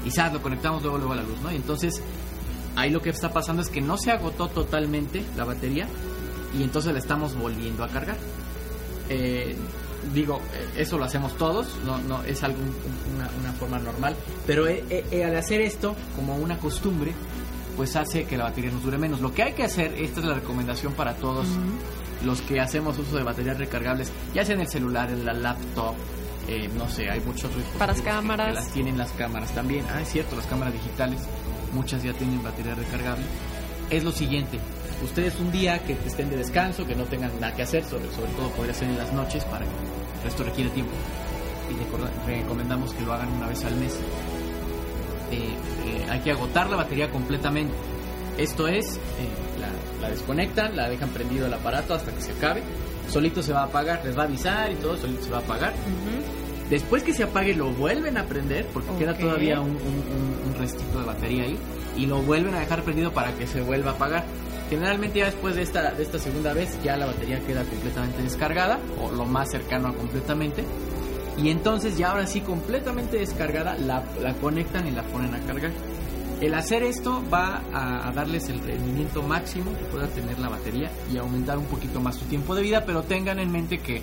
y 0.06 0.10
¿sabes? 0.10 0.32
lo 0.32 0.40
conectamos 0.42 0.82
luego 0.82 0.96
luego 0.96 1.12
a 1.12 1.16
la 1.16 1.22
luz, 1.22 1.38
¿no? 1.42 1.52
Y 1.52 1.56
entonces 1.56 2.00
ahí 2.76 2.88
lo 2.90 3.02
que 3.02 3.10
está 3.10 3.30
pasando 3.30 3.60
es 3.60 3.68
que 3.68 3.82
no 3.82 3.98
se 3.98 4.10
agotó 4.10 4.48
totalmente 4.48 5.22
la 5.36 5.44
batería 5.44 5.86
y 6.58 6.62
entonces 6.62 6.94
la 6.94 6.98
estamos 6.98 7.36
volviendo 7.36 7.84
a 7.84 7.88
cargar. 7.88 8.16
Eh, 9.10 9.54
digo, 10.14 10.40
eh, 10.54 10.80
eso 10.80 10.96
lo 10.96 11.04
hacemos 11.04 11.36
todos, 11.36 11.76
no, 11.84 11.98
no 11.98 12.22
es 12.24 12.42
algo, 12.42 12.58
un- 12.58 13.16
una, 13.42 13.52
forma 13.52 13.78
normal, 13.78 14.16
pero 14.46 14.66
eh, 14.66 14.82
eh, 14.88 15.04
eh, 15.10 15.24
al 15.26 15.36
hacer 15.36 15.60
esto 15.60 15.94
como 16.16 16.36
una 16.36 16.56
costumbre, 16.56 17.12
pues 17.76 17.96
hace 17.96 18.24
que 18.24 18.36
la 18.36 18.44
batería 18.44 18.70
nos 18.70 18.82
dure 18.82 18.98
menos. 18.98 19.20
Lo 19.20 19.32
que 19.32 19.42
hay 19.42 19.52
que 19.52 19.64
hacer, 19.64 19.94
esta 19.94 20.20
es 20.20 20.26
la 20.26 20.34
recomendación 20.34 20.92
para 20.94 21.14
todos 21.14 21.46
los 22.24 22.40
que 22.42 22.60
hacemos 22.60 22.98
uso 22.98 23.16
de 23.16 23.22
baterías 23.22 23.58
recargables, 23.58 24.12
ya 24.34 24.44
sea 24.44 24.54
en 24.54 24.60
el 24.62 24.68
celular, 24.68 25.10
en 25.10 25.24
la 25.24 25.32
laptop, 25.32 25.94
eh, 26.48 26.68
no 26.76 26.88
sé, 26.88 27.08
hay 27.10 27.20
muchos 27.20 27.44
otros 27.46 27.62
Para 27.78 27.92
las 27.92 27.96
dispositivos 27.96 28.04
que- 28.04 28.10
cámaras. 28.28 28.48
Que, 28.48 28.54
las 28.54 28.68
tienen 28.72 28.98
las 28.98 29.12
cámaras 29.12 29.50
también. 29.54 29.84
Ah, 29.94 30.00
es 30.02 30.08
cierto, 30.08 30.36
las 30.36 30.46
cámaras 30.46 30.74
digitales, 30.74 31.20
muchas 31.72 32.02
ya 32.02 32.12
tienen 32.12 32.42
batería 32.42 32.74
recargable. 32.74 33.24
Es 33.88 34.04
lo 34.04 34.12
siguiente, 34.12 34.58
ustedes 35.02 35.34
un 35.40 35.50
día 35.50 35.78
que 35.84 35.94
estén 36.06 36.28
de 36.30 36.36
descanso, 36.36 36.86
que 36.86 36.94
no 36.94 37.04
tengan 37.04 37.30
nada 37.40 37.54
que 37.56 37.62
hacer, 37.62 37.84
sobre, 37.84 38.10
sobre 38.14 38.30
todo 38.32 38.48
podría 38.50 38.74
ser 38.74 38.88
en 38.90 38.98
las 38.98 39.12
noches, 39.12 39.44
para 39.46 39.64
que 39.64 40.28
esto 40.28 40.44
requiere 40.44 40.70
tiempo. 40.70 40.92
Y 41.70 42.28
recomendamos 42.28 42.92
que 42.92 43.02
lo 43.02 43.12
hagan 43.12 43.32
una 43.32 43.46
vez 43.46 43.64
al 43.64 43.76
mes. 43.76 43.96
Eh, 45.30 45.36
eh, 45.86 46.06
hay 46.10 46.20
que 46.20 46.30
agotar 46.32 46.68
la 46.70 46.76
batería 46.76 47.10
completamente. 47.10 47.74
Esto 48.38 48.68
es, 48.68 48.96
eh, 48.96 49.58
la, 49.60 49.68
la 50.00 50.10
desconectan, 50.10 50.74
la 50.76 50.88
dejan 50.88 51.10
prendido 51.10 51.46
el 51.46 51.54
aparato 51.54 51.94
hasta 51.94 52.12
que 52.12 52.20
se 52.22 52.32
acabe. 52.32 52.62
Solito 53.08 53.42
se 53.42 53.52
va 53.52 53.60
a 53.62 53.64
apagar, 53.64 54.02
les 54.04 54.16
va 54.16 54.22
a 54.22 54.26
avisar 54.26 54.70
y 54.70 54.76
todo, 54.76 54.96
solito 54.96 55.24
se 55.24 55.30
va 55.30 55.38
a 55.38 55.40
apagar. 55.40 55.72
Después 56.70 57.02
que 57.02 57.12
se 57.12 57.24
apague 57.24 57.54
lo 57.54 57.70
vuelven 57.72 58.16
a 58.16 58.24
prender 58.26 58.66
porque 58.72 58.90
queda 58.98 59.16
todavía 59.18 59.60
un, 59.60 59.70
un, 59.70 59.76
un- 59.76 60.52
un 60.52 60.54
restito 60.58 61.00
de 61.00 61.04
batería 61.06 61.42
ahí 61.42 61.58
y 61.96 62.06
lo 62.06 62.22
vuelven 62.22 62.54
a 62.54 62.60
dejar 62.60 62.82
prendido 62.84 63.12
para 63.12 63.32
que 63.32 63.46
se 63.48 63.60
vuelva 63.60 63.90
a 63.90 63.94
apagar. 63.94 64.24
Generalmente 64.70 65.18
ya 65.18 65.24
después 65.26 65.56
de 65.56 65.62
esta, 65.62 65.90
de 65.90 66.02
esta 66.04 66.20
segunda 66.20 66.52
vez 66.52 66.78
ya 66.84 66.96
la 66.96 67.06
batería 67.06 67.40
queda 67.40 67.64
completamente 67.64 68.22
descargada 68.22 68.78
o 69.02 69.10
lo 69.10 69.24
más 69.26 69.50
cercano 69.50 69.88
a 69.88 69.92
completamente. 69.94 70.64
Y 71.38 71.48
entonces 71.50 71.96
ya 71.96 72.10
ahora 72.10 72.26
sí 72.26 72.40
completamente 72.40 73.18
descargada 73.18 73.76
la, 73.76 74.04
la 74.20 74.34
conectan 74.34 74.86
y 74.86 74.90
la 74.90 75.02
ponen 75.04 75.34
a 75.34 75.40
cargar. 75.40 75.70
El 76.40 76.54
hacer 76.54 76.82
esto 76.82 77.22
va 77.32 77.62
a, 77.72 78.08
a 78.08 78.12
darles 78.12 78.48
el 78.48 78.60
rendimiento 78.60 79.22
máximo 79.22 79.72
que 79.76 79.84
pueda 79.84 80.06
tener 80.08 80.38
la 80.38 80.48
batería 80.48 80.90
y 81.12 81.18
aumentar 81.18 81.58
un 81.58 81.66
poquito 81.66 82.00
más 82.00 82.16
su 82.16 82.24
tiempo 82.26 82.54
de 82.54 82.62
vida, 82.62 82.84
pero 82.86 83.02
tengan 83.02 83.38
en 83.38 83.52
mente 83.52 83.78
que 83.78 84.02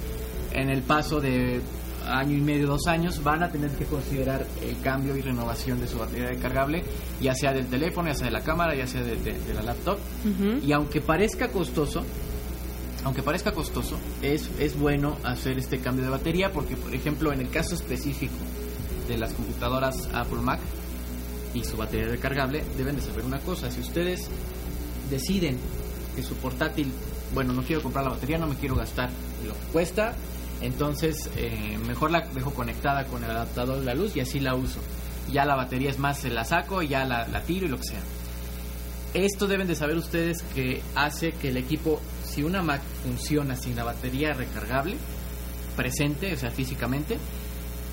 en 0.53 0.69
el 0.69 0.81
paso 0.83 1.19
de 1.19 1.61
año 2.07 2.37
y 2.37 2.41
medio, 2.41 2.67
dos 2.67 2.87
años, 2.87 3.21
van 3.23 3.43
a 3.43 3.49
tener 3.51 3.69
que 3.71 3.83
considerar 3.85 4.45
el 4.63 4.79
cambio 4.79 5.17
y 5.17 5.21
renovación 5.21 5.79
de 5.81 5.87
su 5.87 5.97
batería 5.97 6.27
recargable, 6.29 6.83
ya 7.19 7.35
sea 7.35 7.51
del 7.51 7.65
teléfono, 7.67 8.07
ya 8.07 8.13
sea 8.15 8.27
de 8.27 8.31
la 8.31 8.41
cámara, 8.41 8.73
ya 8.75 8.87
sea 8.87 9.01
de, 9.01 9.17
de- 9.17 9.37
de 9.37 9.53
la 9.53 9.61
laptop. 9.63 9.97
Y 10.65 10.71
aunque 10.71 11.01
parezca 11.01 11.49
costoso, 11.49 12.03
aunque 13.03 13.23
parezca 13.23 13.51
costoso, 13.51 13.97
es, 14.21 14.49
es 14.59 14.77
bueno 14.77 15.17
hacer 15.23 15.57
este 15.57 15.79
cambio 15.79 16.05
de 16.05 16.11
batería 16.11 16.51
porque, 16.51 16.75
por 16.75 16.93
ejemplo, 16.93 17.31
en 17.31 17.41
el 17.41 17.49
caso 17.49 17.75
específico 17.75 18.35
de 19.07 19.17
las 19.17 19.33
computadoras 19.33 20.09
Apple 20.13 20.41
Mac 20.41 20.59
y 21.53 21.63
su 21.63 21.77
batería 21.77 22.07
recargable, 22.07 22.63
deben 22.77 22.95
de 22.95 23.01
saber 23.01 23.25
una 23.25 23.39
cosa. 23.39 23.71
Si 23.71 23.79
ustedes 23.79 24.27
deciden 25.09 25.57
que 26.15 26.23
su 26.23 26.35
portátil, 26.35 26.91
bueno, 27.33 27.53
no 27.53 27.63
quiero 27.63 27.81
comprar 27.81 28.03
la 28.03 28.11
batería, 28.11 28.37
no 28.37 28.47
me 28.47 28.55
quiero 28.55 28.75
gastar 28.75 29.09
lo 29.45 29.53
que 29.53 29.65
cuesta, 29.71 30.13
entonces 30.61 31.29
eh, 31.37 31.77
mejor 31.87 32.11
la 32.11 32.21
dejo 32.21 32.53
conectada 32.53 33.05
con 33.05 33.23
el 33.23 33.29
adaptador 33.29 33.79
de 33.79 33.85
la 33.85 33.93
luz 33.93 34.15
y 34.15 34.19
así 34.19 34.39
la 34.39 34.55
uso. 34.55 34.79
Ya 35.31 35.45
la 35.45 35.55
batería 35.55 35.89
es 35.89 35.99
más, 35.99 36.19
se 36.19 36.29
la 36.29 36.45
saco 36.45 36.81
ya 36.81 37.05
la, 37.05 37.27
la 37.27 37.41
tiro 37.43 37.65
y 37.65 37.69
lo 37.69 37.77
que 37.77 37.87
sea. 37.87 38.01
Esto 39.13 39.47
deben 39.47 39.67
de 39.67 39.75
saber 39.75 39.97
ustedes 39.97 40.41
que 40.53 40.81
hace 40.95 41.31
que 41.31 41.49
el 41.49 41.57
equipo, 41.57 41.99
si 42.37 42.43
una 42.43 42.61
Mac 42.61 42.81
funciona 43.01 43.55
sin 43.55 43.75
la 43.75 43.83
batería 43.83 44.31
recargable, 44.31 44.95
presente, 45.75 46.35
o 46.35 46.37
sea, 46.37 46.51
físicamente, 46.51 47.17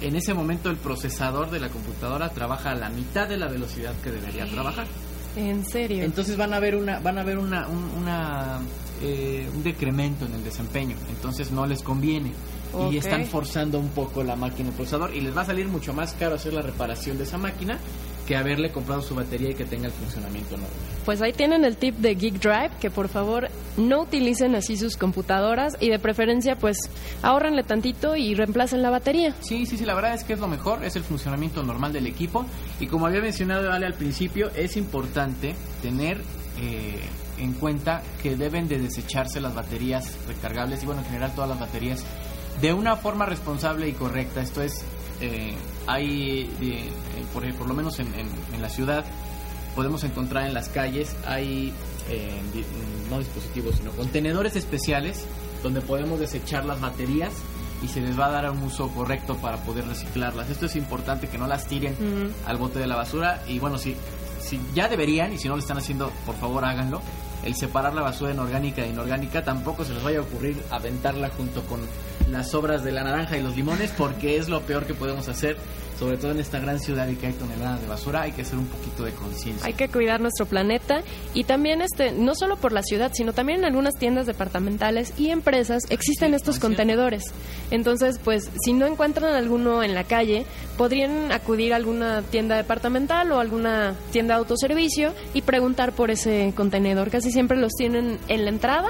en 0.03 0.17
ese 0.17 0.35
momento 0.35 0.69
el 0.69 0.77
procesador 0.77 1.51
de 1.51 1.61
la 1.61 1.71
computadora 1.71 2.29
trabaja 2.29 2.73
a 2.73 2.75
la 2.75 2.91
mitad 2.91 3.27
de 3.27 3.39
la 3.39 3.49
velocidad 3.49 3.95
que 4.03 4.11
debería 4.11 4.45
trabajar. 4.45 4.87
En 5.35 5.65
serio. 5.65 6.05
Entonces 6.05 6.37
van 6.37 6.53
a 6.53 6.61
ver 6.61 6.77
una, 6.77 6.99
van 6.99 7.17
a 7.17 7.25
ver 7.25 7.39
una, 7.39 7.67
un, 7.69 7.85
una, 8.03 8.61
eh, 9.01 9.49
un 9.55 9.63
decremento 9.63 10.27
en 10.27 10.35
el 10.35 10.45
desempeño. 10.45 10.97
Entonces 11.09 11.51
no 11.51 11.65
les 11.65 11.83
conviene. 11.83 12.35
Y 12.91 12.99
están 12.99 13.25
forzando 13.25 13.79
un 13.79 13.89
poco 13.89 14.23
la 14.23 14.37
máquina 14.37 14.69
el 14.69 14.75
procesador. 14.75 15.15
Y 15.15 15.23
les 15.23 15.35
va 15.35 15.41
a 15.41 15.47
salir 15.47 15.69
mucho 15.69 15.95
más 15.95 16.13
caro 16.13 16.35
hacer 16.35 16.53
la 16.53 16.61
reparación 16.61 17.17
de 17.17 17.25
esa 17.25 17.39
máquina 17.39 17.79
que 18.27 18.37
haberle 18.37 18.71
comprado 18.71 19.03
su 19.03 19.15
batería 19.15 19.51
y 19.51 19.55
que 19.55 19.65
tenga 19.65 19.87
el 19.87 19.93
funcionamiento 19.93 20.53
normal. 20.53 20.71
Pues 21.05 21.21
ahí 21.21 21.33
tienen 21.33 21.65
el 21.65 21.77
tip 21.77 21.97
de 21.97 22.15
Geek 22.15 22.41
Drive, 22.41 22.71
que 22.81 22.91
por 22.91 23.09
favor 23.09 23.49
no 23.77 24.03
utilicen 24.03 24.55
así 24.55 24.77
sus 24.77 24.97
computadoras 24.97 25.77
y 25.81 25.91
de 25.91 25.99
preferencia 25.99 26.57
pues 26.57 26.79
ahorrenle 27.23 27.63
tantito 27.63 28.17
y 28.17 28.35
reemplacen 28.35 28.83
la 28.83 28.91
batería. 28.91 29.35
Sí, 29.41 29.67
sí, 29.67 29.77
sí, 29.77 29.85
la 29.85 29.95
verdad 29.95 30.15
es 30.15 30.25
que 30.25 30.33
es 30.33 30.41
lo 30.41 30.49
mejor, 30.49 30.85
es 30.85 30.97
el 30.97 31.03
funcionamiento 31.03 31.63
normal 31.63 31.93
del 31.93 32.07
equipo. 32.07 32.47
Y 32.81 32.87
como 32.87 33.07
había 33.07 33.21
mencionado 33.21 33.73
Ale 33.73 33.87
al 33.87 33.95
principio, 33.95 34.51
es 34.55 34.77
importante 34.77 35.55
tener 35.83 36.23
eh, 36.61 37.01
en 37.39 37.53
cuenta 37.55 38.03
que 38.23 38.37
deben 38.37 38.69
de 38.69 38.79
desecharse 38.79 39.41
las 39.41 39.55
baterías 39.55 40.17
recargables 40.27 40.83
y 40.83 40.87
bueno, 40.87 41.03
en 41.03 41.07
general 41.07 41.35
todas 41.35 41.51
las 41.51 41.61
baterías 41.61 42.05
de 42.61 42.73
una 42.73 42.97
forma 42.97 43.27
responsable 43.27 43.89
y 43.89 43.93
correcta. 43.93 44.41
Esto 44.41 44.63
es, 44.63 44.85
eh, 45.21 45.55
hay, 45.87 46.51
eh, 46.61 46.91
por, 47.33 47.51
por 47.55 47.69
lo 47.69 47.75
menos 47.75 47.99
en, 47.99 48.09
en- 48.15 48.31
en 48.55 48.63
la 48.63 48.69
ciudad, 48.69 49.05
podemos 49.75 50.05
encontrar 50.05 50.47
en 50.47 50.55
las 50.55 50.69
calles, 50.69 51.15
hay 51.27 51.73
eh, 52.11 52.41
di- 52.53 52.65
no 53.11 53.19
dispositivos, 53.19 53.77
sino 53.77 53.91
contenedores 53.93 54.57
especiales 54.57 55.25
donde 55.63 55.81
podemos 55.81 56.21
desechar 56.21 56.65
las 56.65 56.81
baterías 56.81 57.33
y 57.83 57.89
se 57.89 58.01
les 58.01 58.19
va 58.19 58.27
a 58.27 58.31
dar 58.31 58.51
un 58.51 58.63
uso 58.63 58.89
correcto 58.89 59.37
para 59.37 59.59
poder 59.59 59.87
reciclarlas. 59.87 60.49
Esto 60.51 60.67
es 60.67 60.77
importante 60.77 61.29
que 61.29 61.39
no 61.39 61.47
las 61.47 61.67
tiren 61.67 61.95
al 62.47 62.57
bote 62.57 62.79
de 62.79 62.87
la 62.87 62.97
basura 62.97 63.43
y 63.49 63.59
bueno, 63.59 63.79
si, 63.79 63.97
si 64.41 64.61
ya 64.75 64.89
deberían 64.89 65.33
y 65.33 65.39
si 65.39 65.49
no 65.49 65.55
lo 65.55 65.61
están 65.61 65.79
haciendo, 65.79 66.11
por 66.25 66.37
favor 66.37 66.65
háganlo. 66.65 67.01
El 67.45 67.55
separar 67.57 67.93
la 67.95 68.01
basura 68.01 68.31
en 68.33 68.39
orgánica 68.39 68.83
e 68.83 68.89
inorgánica 68.89 69.45
tampoco 69.45 69.85
se 69.85 69.93
les 69.93 70.03
vaya 70.03 70.21
a 70.21 70.23
ocurrir 70.23 70.63
aventarla 70.71 71.29
junto 71.31 71.63
con 71.65 71.81
las 72.31 72.51
sobras 72.51 72.83
de 72.85 72.93
la 72.93 73.05
naranja 73.05 73.37
y 73.37 73.43
los 73.43 73.57
limones 73.57 73.93
porque 73.97 74.37
es 74.37 74.49
lo 74.49 74.63
peor 74.63 74.87
que 74.87 74.95
podemos 74.95 75.29
hacer, 75.29 75.57
sobre 75.99 76.17
todo 76.17 76.33
en 76.33 76.41
esta 76.41 76.59
gran 76.59 76.81
ciudad 76.81 77.07
y 77.09 77.17
que 77.17 77.29
hay 77.29 77.33
toneladas 77.35 77.81
de 77.81 77.87
basura, 77.87 78.23
hay 78.23 78.33
que 78.33 78.43
hacer 78.43 78.59
un 78.59 78.67
poquito 78.67 79.05
de 79.05 79.13
conciencia. 79.13 79.67
Hay 79.67 79.75
que 79.75 79.89
cuidar 79.89 80.21
nuestro 80.21 80.47
planeta 80.47 81.03
y 81.35 81.45
también 81.45 81.83
este 81.83 82.13
no 82.13 82.35
solo 82.35 82.57
por 82.57 82.73
la 82.73 82.83
ciudad, 82.83 83.13
sino 83.15 83.33
también 83.33 83.61
en 83.61 83.67
algunas 83.67 83.95
tiendas 83.95 84.27
departamentales 84.27 85.13
y 85.19 85.31
empresas 85.31 85.85
existen 85.91 86.31
Sí, 86.31 86.37
estos 86.37 86.59
contenedores. 86.59 87.25
Entonces, 87.71 88.19
pues 88.23 88.51
si 88.65 88.73
no 88.73 88.87
encuentran 88.87 89.35
alguno 89.35 89.83
en 89.83 89.95
la 89.95 90.05
calle, 90.05 90.47
podrían 90.77 91.33
acudir 91.33 91.73
a 91.73 91.77
alguna 91.77 92.23
tienda 92.23 92.57
departamental 92.57 93.31
o 93.33 93.41
alguna 93.41 93.95
tienda 94.11 94.35
de 94.35 94.41
autoservicio 94.41 95.13
y 95.33 95.43
preguntar 95.43 95.93
por 95.93 96.11
ese 96.11 96.53
contenedor. 96.57 97.11
Casi 97.11 97.31
siempre 97.31 97.57
los 97.57 97.73
tienen 97.73 98.19
en 98.29 98.45
la 98.45 98.51
entrada, 98.51 98.89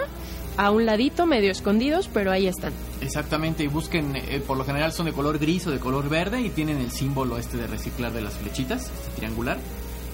a 0.57 0.71
un 0.71 0.87
ladito, 0.87 1.27
medio 1.27 1.51
escondidos, 1.51 2.09
pero 2.12 2.31
ahí 2.31 2.47
están. 2.47 2.73
Exactamente, 3.01 3.64
y 3.64 3.67
busquen, 3.67 4.17
eh, 4.17 4.43
por 4.47 4.57
lo 4.57 4.64
general 4.64 4.93
son 4.93 5.07
de 5.07 5.12
color 5.12 5.38
gris 5.38 5.67
o 5.67 5.71
de 5.71 5.79
color 5.79 6.09
verde 6.09 6.40
y 6.40 6.51
tienen 6.51 6.79
el 6.79 6.90
símbolo 6.90 7.38
este 7.38 7.57
de 7.57 7.67
reciclar 7.67 8.12
de 8.12 8.23
las 8.23 8.35
flechitas, 8.35 8.85
este 8.85 9.11
triangular, 9.17 9.59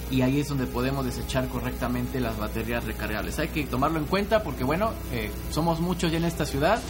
y 0.09 0.23
ahí 0.23 0.39
es 0.39 0.49
donde 0.49 0.67
podemos 0.67 1.05
desechar 1.05 1.47
correctamente 1.47 2.19
las 2.19 2.37
baterías 2.37 2.83
recargables. 2.83 3.39
Hay 3.39 3.47
que 3.47 3.63
tomarlo 3.65 3.99
en 3.99 4.05
cuenta 4.05 4.43
porque, 4.43 4.63
bueno, 4.63 4.91
eh, 5.13 5.31
somos 5.51 5.79
muchos 5.79 6.11
ya 6.11 6.17
en 6.17 6.25
esta 6.25 6.45
ciudad 6.45 6.81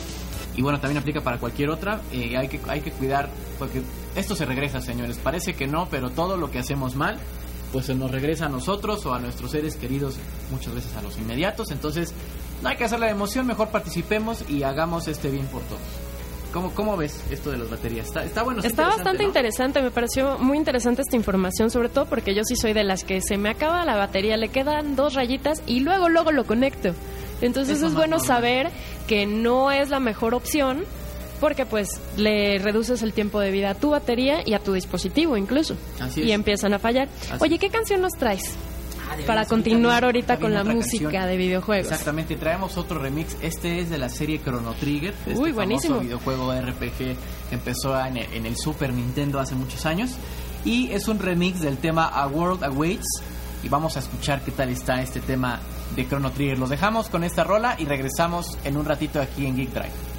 y, 0.56 0.62
bueno, 0.62 0.80
también 0.80 0.98
aplica 0.98 1.22
para 1.22 1.38
cualquier 1.38 1.70
otra. 1.70 2.02
eh, 2.12 2.36
hay, 2.36 2.48
que, 2.48 2.60
hay 2.68 2.82
que 2.82 2.92
cuidar 2.92 3.30
porque 3.60 3.82
esto 4.16 4.36
se 4.36 4.46
regresa, 4.46 4.82
señores. 4.82 5.20
Parece 5.20 5.54
que 5.54 5.68
no, 5.68 5.88
pero 5.92 6.10
todo 6.10 6.36
lo 6.36 6.50
que 6.50 6.60
hacemos 6.60 6.96
mal 6.96 7.20
pues 7.72 7.86
se 7.86 7.96
nos 7.96 8.12
regresa 8.12 8.48
a 8.48 8.50
nosotros 8.50 9.06
o 9.06 9.14
a 9.14 9.20
nuestros 9.20 9.52
seres 9.52 9.76
queridos, 9.76 10.16
muchas 10.52 10.74
veces 10.74 10.96
a 10.96 11.02
los 11.02 11.18
inmediatos. 11.18 11.72
Entonces, 11.72 12.14
no 12.62 12.69
hay 12.69 12.78
que 12.78 12.84
hacer 12.84 13.00
la 13.00 13.10
emoción, 13.10 13.45
mejor 13.47 13.69
participemos 13.69 14.43
y 14.50 14.63
hagamos 14.63 15.08
este 15.08 15.30
bien 15.30 15.45
por 15.47 15.62
todos. 15.63 15.82
¿Cómo, 16.54 16.71
cómo 16.71 16.97
ves 16.97 17.24
esto 17.32 17.50
de 17.50 17.58
las 17.58 17.69
baterías? 17.69 18.08
Está, 18.08 18.26
está 18.26 18.43
bueno. 18.43 18.62
Está 18.62 18.88
bastante 18.88 19.24
¿no? 19.24 19.30
interesante, 19.30 19.82
me 19.82 19.89
pareció 19.89 20.38
muy 20.38 20.58
interesante 20.58 21.02
esta 21.02 21.15
información, 21.15 21.71
sobre 21.71 21.88
todo 21.88 22.06
porque 22.08 22.36
yo 22.36 22.44
sí 22.44 22.56
soy 22.58 22.73
de 22.73 22.83
las 22.83 23.06
que 23.06 23.21
se 23.21 23.38
me 23.38 23.50
acaba 23.50 23.86
la 23.86 23.96
batería, 23.96 24.36
le 24.36 24.50
quedan 24.50 24.96
dos 24.98 25.13
rayitas 25.13 25.62
y 25.65 25.79
luego, 25.79 26.10
luego 26.10 26.31
lo 26.33 26.44
conecto. 26.46 26.94
Entonces 27.40 27.77
Eso 27.77 27.88
es 27.88 27.94
bueno 27.94 28.17
normal. 28.17 28.27
saber 28.27 28.69
que 29.08 29.25
no 29.25 29.71
es 29.71 29.90
la 29.90 30.00
mejor 30.02 30.36
opción 30.36 30.83
porque 31.40 31.65
pues 31.65 31.90
le 32.17 32.60
reduces 32.60 33.02
el 33.02 33.13
tiempo 33.13 33.40
de 33.40 33.50
vida 33.50 33.71
a 33.71 33.73
tu 33.75 33.90
batería 33.92 34.42
y 34.46 34.54
a 34.54 34.60
tu 34.60 34.73
dispositivo 34.73 35.38
incluso. 35.38 35.75
Así 36.00 36.21
y 36.21 36.29
es. 36.29 36.36
empiezan 36.36 36.73
a 36.73 36.79
fallar. 36.79 37.08
Así 37.31 37.38
Oye, 37.40 37.58
¿qué 37.58 37.69
canción 37.69 38.02
nos 38.02 38.12
traes? 38.13 38.54
Ah, 39.12 39.16
Para 39.28 39.46
continuar 39.46 40.06
ahorita 40.06 40.38
con 40.40 40.54
la 40.54 40.64
música 40.64 41.04
canción. 41.12 41.28
de 41.28 41.38
videojuegos. 41.38 41.92
Exactamente, 41.92 42.36
traemos 42.38 42.78
otro 42.78 42.98
remix. 43.00 43.36
Este 43.42 43.80
es 43.80 43.90
de 43.90 43.98
la 43.98 44.08
serie 44.10 44.40
Chrono 44.42 44.74
Trigger. 44.74 45.14
de 45.26 45.34
Uy, 45.34 45.40
este 45.50 45.52
buenísimo. 45.54 45.96
famoso 45.96 46.06
videojuego 46.06 46.54
RPG 46.54 46.98
que 46.98 47.16
empezó 47.52 48.00
en 48.06 48.18
el, 48.18 48.34
en 48.34 48.46
el 48.46 48.56
Super 48.56 48.94
Nintendo 48.94 49.40
hace 49.40 49.56
muchos 49.56 49.86
años. 49.86 50.12
Y 50.64 50.92
es 50.92 51.08
un 51.08 51.20
remix 51.20 51.60
del 51.60 51.78
tema 51.78 52.06
A 52.08 52.28
World 52.28 52.64
Awaits. 52.64 53.08
Y 53.64 53.70
vamos 53.70 53.96
a 53.98 54.00
escuchar 54.00 54.42
qué 54.42 54.52
tal 54.52 54.70
está 54.70 55.02
este 55.02 55.20
tema 55.20 55.60
de 55.96 56.08
Chrono 56.08 56.32
Trigger. 56.32 56.58
Los 56.58 56.70
dejamos 56.70 57.10
con 57.10 57.24
esta 57.24 57.44
rola 57.44 57.76
y 57.78 57.86
regresamos 57.86 58.58
en 58.64 58.78
un 58.78 58.86
ratito 58.86 59.20
aquí 59.22 59.46
en 59.46 59.56
Geek 59.58 59.72
Drive. 59.72 60.11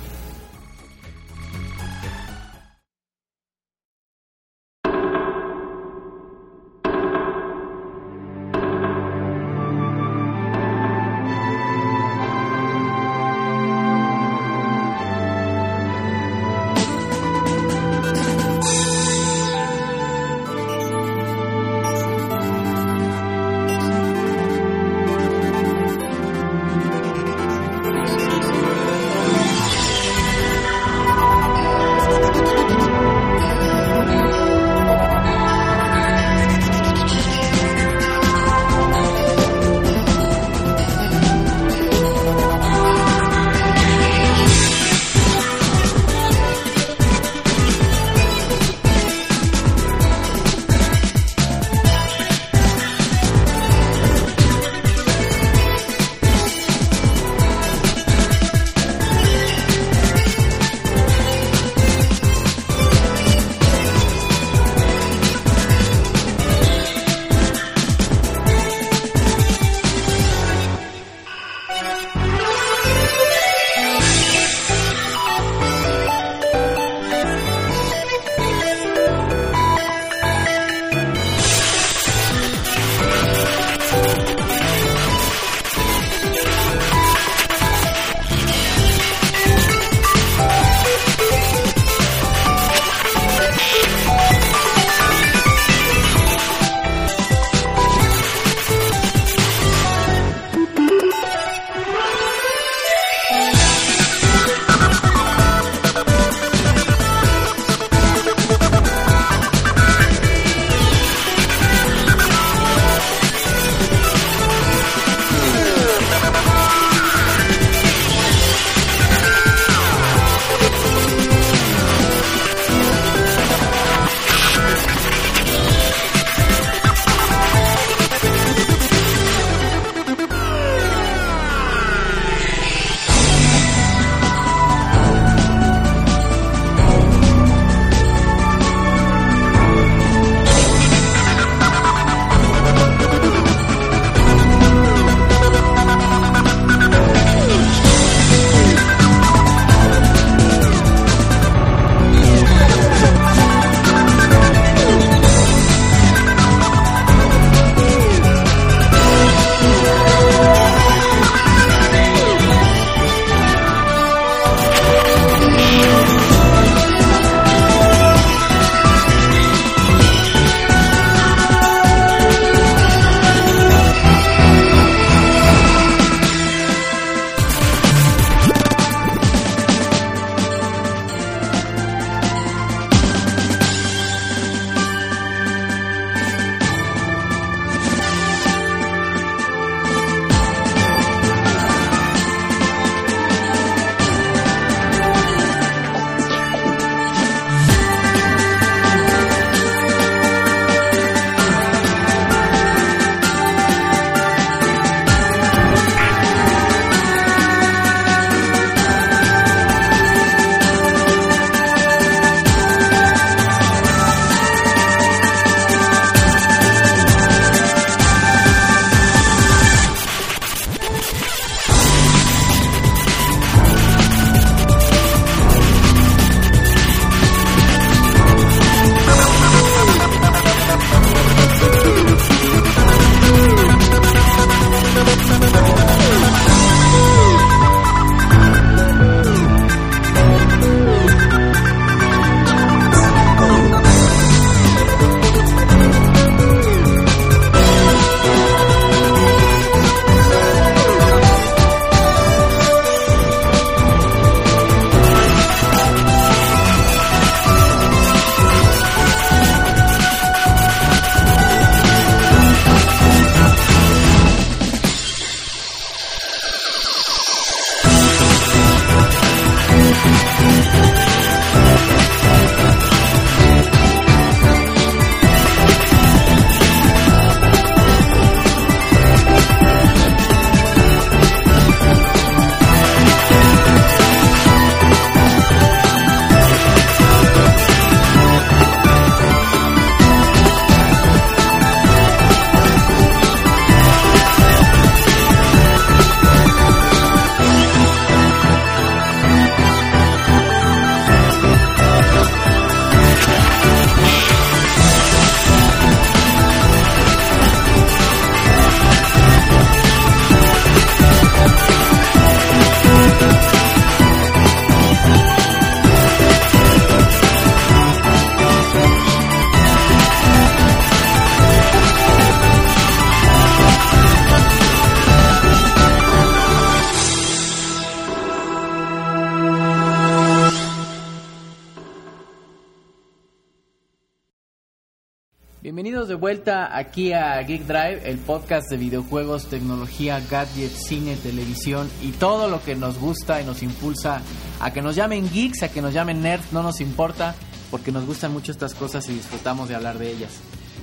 Vuelta 336.32 336.74
aquí 336.74 337.12
a 337.12 337.42
Geek 337.42 337.66
Drive, 337.66 338.08
el 338.08 338.16
podcast 338.16 338.70
de 338.70 338.78
videojuegos, 338.78 339.50
tecnología, 339.50 340.18
gadgets, 340.30 340.86
cine, 340.86 341.14
televisión 341.16 341.90
y 342.00 342.12
todo 342.12 342.48
lo 342.48 342.62
que 342.64 342.74
nos 342.74 342.98
gusta 342.98 343.42
y 343.42 343.44
nos 343.44 343.62
impulsa 343.62 344.22
a 344.58 344.72
que 344.72 344.80
nos 344.80 344.96
llamen 344.96 345.28
geeks, 345.30 345.62
a 345.62 345.68
que 345.68 345.82
nos 345.82 345.92
llamen 345.92 346.22
nerds, 346.22 346.50
no 346.50 346.62
nos 346.62 346.80
importa, 346.80 347.34
porque 347.70 347.92
nos 347.92 348.06
gustan 348.06 348.32
mucho 348.32 348.50
estas 348.50 348.72
cosas 348.72 349.06
y 349.10 349.12
disfrutamos 349.12 349.68
de 349.68 349.74
hablar 349.74 349.98
de 349.98 350.10
ellas. 350.10 350.30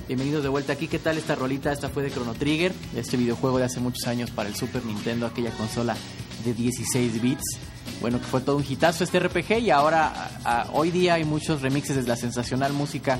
Bienvenidos 0.06 0.44
de 0.44 0.50
vuelta 0.50 0.74
aquí, 0.74 0.86
¿qué 0.86 1.00
tal 1.00 1.18
esta 1.18 1.34
rolita? 1.34 1.72
Esta 1.72 1.88
fue 1.88 2.04
de 2.04 2.12
Chrono 2.12 2.34
Trigger, 2.34 2.72
este 2.94 3.16
videojuego 3.16 3.58
de 3.58 3.64
hace 3.64 3.80
muchos 3.80 4.06
años 4.06 4.30
para 4.30 4.48
el 4.48 4.54
Super 4.54 4.84
Nintendo, 4.84 5.26
aquella 5.26 5.50
consola 5.50 5.96
de 6.44 6.54
16 6.54 7.20
bits. 7.20 7.58
Bueno, 8.00 8.20
que 8.20 8.26
fue 8.26 8.40
todo 8.40 8.56
un 8.56 8.64
hitazo 8.66 9.02
este 9.02 9.18
RPG 9.18 9.58
y 9.62 9.70
ahora, 9.70 10.68
hoy 10.72 10.92
día 10.92 11.14
hay 11.14 11.24
muchos 11.24 11.60
remixes 11.60 11.96
de 11.96 12.02
la 12.04 12.14
sensacional 12.14 12.72
música 12.72 13.18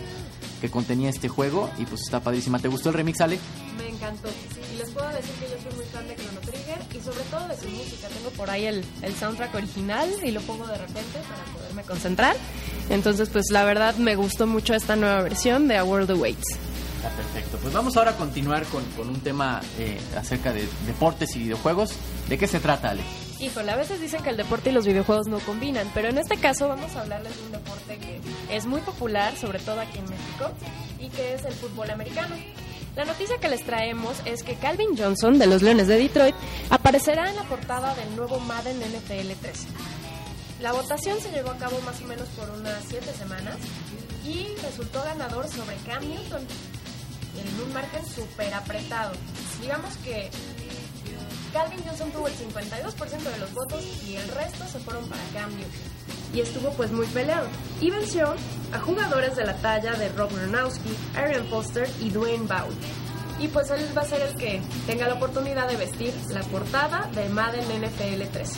que 0.60 0.70
contenía 0.70 1.10
este 1.10 1.28
juego 1.28 1.70
y 1.78 1.84
pues 1.86 2.02
está 2.02 2.20
padrísima. 2.20 2.58
¿Te 2.58 2.68
gustó 2.68 2.90
el 2.90 2.96
remix, 2.96 3.20
Ale? 3.20 3.38
Me 3.78 3.88
encantó. 3.88 4.28
Y 4.72 4.78
les 4.78 4.90
puedo 4.90 5.08
decir 5.08 5.32
que 5.34 5.46
yo 5.48 5.56
soy 5.62 5.76
muy 5.76 5.86
fan 5.86 6.06
de 6.08 6.16
Chrono 6.16 6.40
Trigger 6.40 6.78
y 6.94 7.00
sobre 7.04 7.24
todo 7.30 7.48
de 7.48 7.56
su 7.56 7.68
música. 7.68 8.08
Tengo 8.08 8.30
por 8.30 8.50
ahí 8.50 8.66
el, 8.66 8.84
el 9.02 9.14
soundtrack 9.14 9.54
original 9.54 10.08
y 10.22 10.30
lo 10.30 10.40
pongo 10.42 10.66
de 10.66 10.78
repente 10.78 11.18
para 11.28 11.44
poderme 11.56 11.82
concentrar. 11.82 12.36
Entonces, 12.88 13.28
pues 13.28 13.46
la 13.50 13.64
verdad 13.64 13.94
me 13.96 14.16
gustó 14.16 14.46
mucho 14.46 14.74
esta 14.74 14.96
nueva 14.96 15.22
versión 15.22 15.68
de 15.68 15.76
A 15.76 15.84
World 15.84 16.10
Awaits. 16.10 16.58
Está 16.96 17.08
perfecto. 17.10 17.56
Pues 17.62 17.72
vamos 17.72 17.96
ahora 17.96 18.10
a 18.10 18.16
continuar 18.16 18.64
con, 18.66 18.84
con 18.96 19.08
un 19.08 19.20
tema 19.20 19.60
eh, 19.78 19.98
acerca 20.16 20.52
de 20.52 20.68
deportes 20.86 21.34
y 21.34 21.38
videojuegos. 21.38 21.92
¿De 22.28 22.36
qué 22.36 22.46
se 22.46 22.60
trata, 22.60 22.90
Ale? 22.90 23.02
Híjole, 23.40 23.72
a 23.72 23.76
veces 23.76 24.02
dicen 24.02 24.22
que 24.22 24.28
el 24.28 24.36
deporte 24.36 24.68
y 24.68 24.72
los 24.74 24.84
videojuegos 24.84 25.26
no 25.26 25.38
combinan, 25.38 25.90
pero 25.94 26.10
en 26.10 26.18
este 26.18 26.36
caso 26.36 26.68
vamos 26.68 26.94
a 26.94 27.00
hablarles 27.00 27.34
de 27.34 27.42
un 27.42 27.52
deporte 27.52 27.96
que 27.96 28.19
es 28.50 28.66
muy 28.66 28.80
popular, 28.80 29.36
sobre 29.36 29.58
todo 29.58 29.80
aquí 29.80 29.98
en 29.98 30.04
México, 30.04 30.50
y 30.98 31.08
que 31.08 31.34
es 31.34 31.44
el 31.44 31.52
fútbol 31.52 31.90
americano. 31.90 32.34
La 32.96 33.04
noticia 33.04 33.38
que 33.38 33.48
les 33.48 33.64
traemos 33.64 34.16
es 34.24 34.42
que 34.42 34.56
Calvin 34.56 34.96
Johnson, 34.96 35.38
de 35.38 35.46
los 35.46 35.62
Leones 35.62 35.86
de 35.86 35.96
Detroit, 35.96 36.34
aparecerá 36.70 37.30
en 37.30 37.36
la 37.36 37.44
portada 37.44 37.94
del 37.94 38.16
nuevo 38.16 38.40
Madden 38.40 38.78
NFL 38.78 39.32
13. 39.40 39.68
La 40.60 40.72
votación 40.72 41.20
se 41.20 41.30
llevó 41.30 41.50
a 41.50 41.56
cabo 41.56 41.80
más 41.86 42.00
o 42.02 42.04
menos 42.04 42.28
por 42.30 42.50
unas 42.50 42.84
7 42.88 43.12
semanas 43.14 43.56
y 44.26 44.48
resultó 44.62 45.02
ganador 45.02 45.48
sobre 45.48 45.76
Cam 45.86 46.06
Newton 46.06 46.46
en 47.38 47.64
un 47.64 47.72
margen 47.72 48.04
súper 48.06 48.52
apretado. 48.52 49.12
Digamos 49.62 49.96
que 49.98 50.28
Calvin 51.52 51.80
Johnson 51.84 52.10
tuvo 52.10 52.28
el 52.28 52.34
52% 52.34 53.32
de 53.32 53.38
los 53.38 53.52
votos 53.54 53.84
y 54.06 54.16
el 54.16 54.28
resto 54.28 54.64
se 54.70 54.78
fueron 54.80 55.04
para 55.08 55.22
Cam 55.34 55.50
Newton. 55.50 55.70
Y 56.32 56.40
estuvo 56.40 56.70
pues 56.72 56.92
muy 56.92 57.06
peleado. 57.06 57.46
Y 57.80 57.90
venció 57.90 58.34
a 58.72 58.78
jugadores 58.78 59.36
de 59.36 59.44
la 59.44 59.54
talla 59.56 59.94
de 59.94 60.08
Rob 60.10 60.30
Gronkowski, 60.32 60.90
Aaron 61.16 61.46
Foster 61.48 61.88
y 62.00 62.10
Dwayne 62.10 62.46
Bowe. 62.46 62.74
Y 63.40 63.48
pues 63.48 63.70
él 63.70 63.84
va 63.96 64.02
a 64.02 64.04
ser 64.04 64.22
el 64.22 64.36
que 64.36 64.60
tenga 64.86 65.08
la 65.08 65.14
oportunidad 65.14 65.66
de 65.68 65.76
vestir 65.76 66.12
la 66.30 66.42
portada 66.42 67.10
de 67.14 67.28
Madden 67.30 67.64
NFL 67.64 68.22
13. 68.32 68.52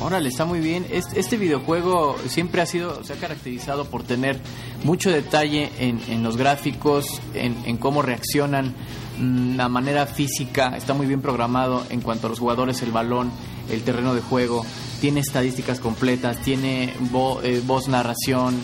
Órale, 0.00 0.28
está 0.28 0.44
muy 0.44 0.60
bien. 0.60 0.86
Este, 0.90 1.18
este 1.18 1.36
videojuego 1.36 2.16
siempre 2.26 2.60
ha 2.60 2.66
sido, 2.66 3.04
se 3.04 3.12
ha 3.12 3.16
caracterizado 3.16 3.84
por 3.84 4.02
tener 4.02 4.38
mucho 4.84 5.10
detalle 5.10 5.70
en, 5.78 6.00
en 6.08 6.22
los 6.22 6.36
gráficos, 6.36 7.20
en, 7.34 7.56
en 7.64 7.76
cómo 7.76 8.02
reaccionan, 8.02 8.74
la 9.20 9.68
manera 9.68 10.06
física, 10.06 10.76
está 10.76 10.94
muy 10.94 11.06
bien 11.06 11.20
programado 11.20 11.84
en 11.90 12.00
cuanto 12.00 12.26
a 12.26 12.30
los 12.30 12.38
jugadores, 12.38 12.82
el 12.82 12.92
balón, 12.92 13.30
el 13.70 13.82
terreno 13.82 14.14
de 14.14 14.20
juego, 14.22 14.64
tiene 15.00 15.20
estadísticas 15.20 15.80
completas, 15.80 16.38
tiene 16.38 16.94
vo- 17.12 17.40
eh, 17.42 17.62
voz 17.64 17.88
narración, 17.88 18.56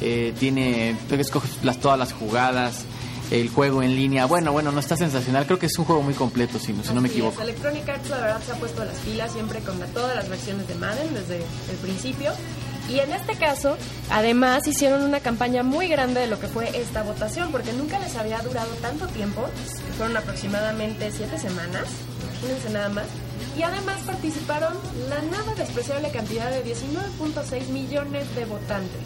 eh, 0.00 0.34
tiene, 0.38 0.96
escoges 1.10 1.62
las, 1.64 1.78
todas 1.78 1.98
las 1.98 2.12
jugadas, 2.12 2.84
el 3.30 3.48
juego 3.48 3.82
en 3.82 3.96
línea. 3.96 4.26
Bueno, 4.26 4.52
bueno, 4.52 4.70
no 4.70 4.78
está 4.80 4.96
sensacional. 4.96 5.46
Creo 5.46 5.58
que 5.58 5.66
es 5.66 5.78
un 5.78 5.86
juego 5.86 6.02
muy 6.02 6.14
completo, 6.14 6.58
si, 6.58 6.72
no- 6.74 6.84
si 6.84 6.92
no 6.92 7.00
me 7.00 7.08
es, 7.08 7.14
equivoco. 7.14 7.40
Electronic 7.40 7.88
Arts 7.88 8.10
la 8.10 8.18
verdad 8.18 8.42
se 8.44 8.52
ha 8.52 8.56
puesto 8.56 8.84
las 8.84 8.96
pilas 8.98 9.32
siempre 9.32 9.60
con 9.60 9.80
la- 9.80 9.86
todas 9.86 10.14
las 10.14 10.28
versiones 10.28 10.68
de 10.68 10.74
Madden 10.74 11.14
desde 11.14 11.36
el 11.38 11.76
principio. 11.82 12.32
Y 12.88 12.98
en 12.98 13.12
este 13.12 13.34
caso, 13.36 13.76
además 14.10 14.66
hicieron 14.66 15.02
una 15.02 15.20
campaña 15.20 15.62
muy 15.62 15.88
grande 15.88 16.20
de 16.20 16.26
lo 16.26 16.38
que 16.38 16.48
fue 16.48 16.68
esta 16.78 17.02
votación, 17.02 17.50
porque 17.50 17.72
nunca 17.72 17.98
les 17.98 18.14
había 18.16 18.38
durado 18.40 18.68
tanto 18.82 19.06
tiempo, 19.08 19.46
que 19.86 19.92
fueron 19.94 20.16
aproximadamente 20.16 21.10
siete 21.10 21.38
semanas, 21.38 21.84
imagínense 22.32 22.70
nada 22.70 22.88
más. 22.90 23.06
Y 23.56 23.62
además 23.62 23.96
participaron 24.04 24.74
la 25.08 25.22
nada 25.30 25.54
despreciable 25.54 26.10
cantidad 26.10 26.50
de 26.50 26.62
19.6 26.64 27.68
millones 27.68 28.34
de 28.34 28.44
votantes 28.44 29.00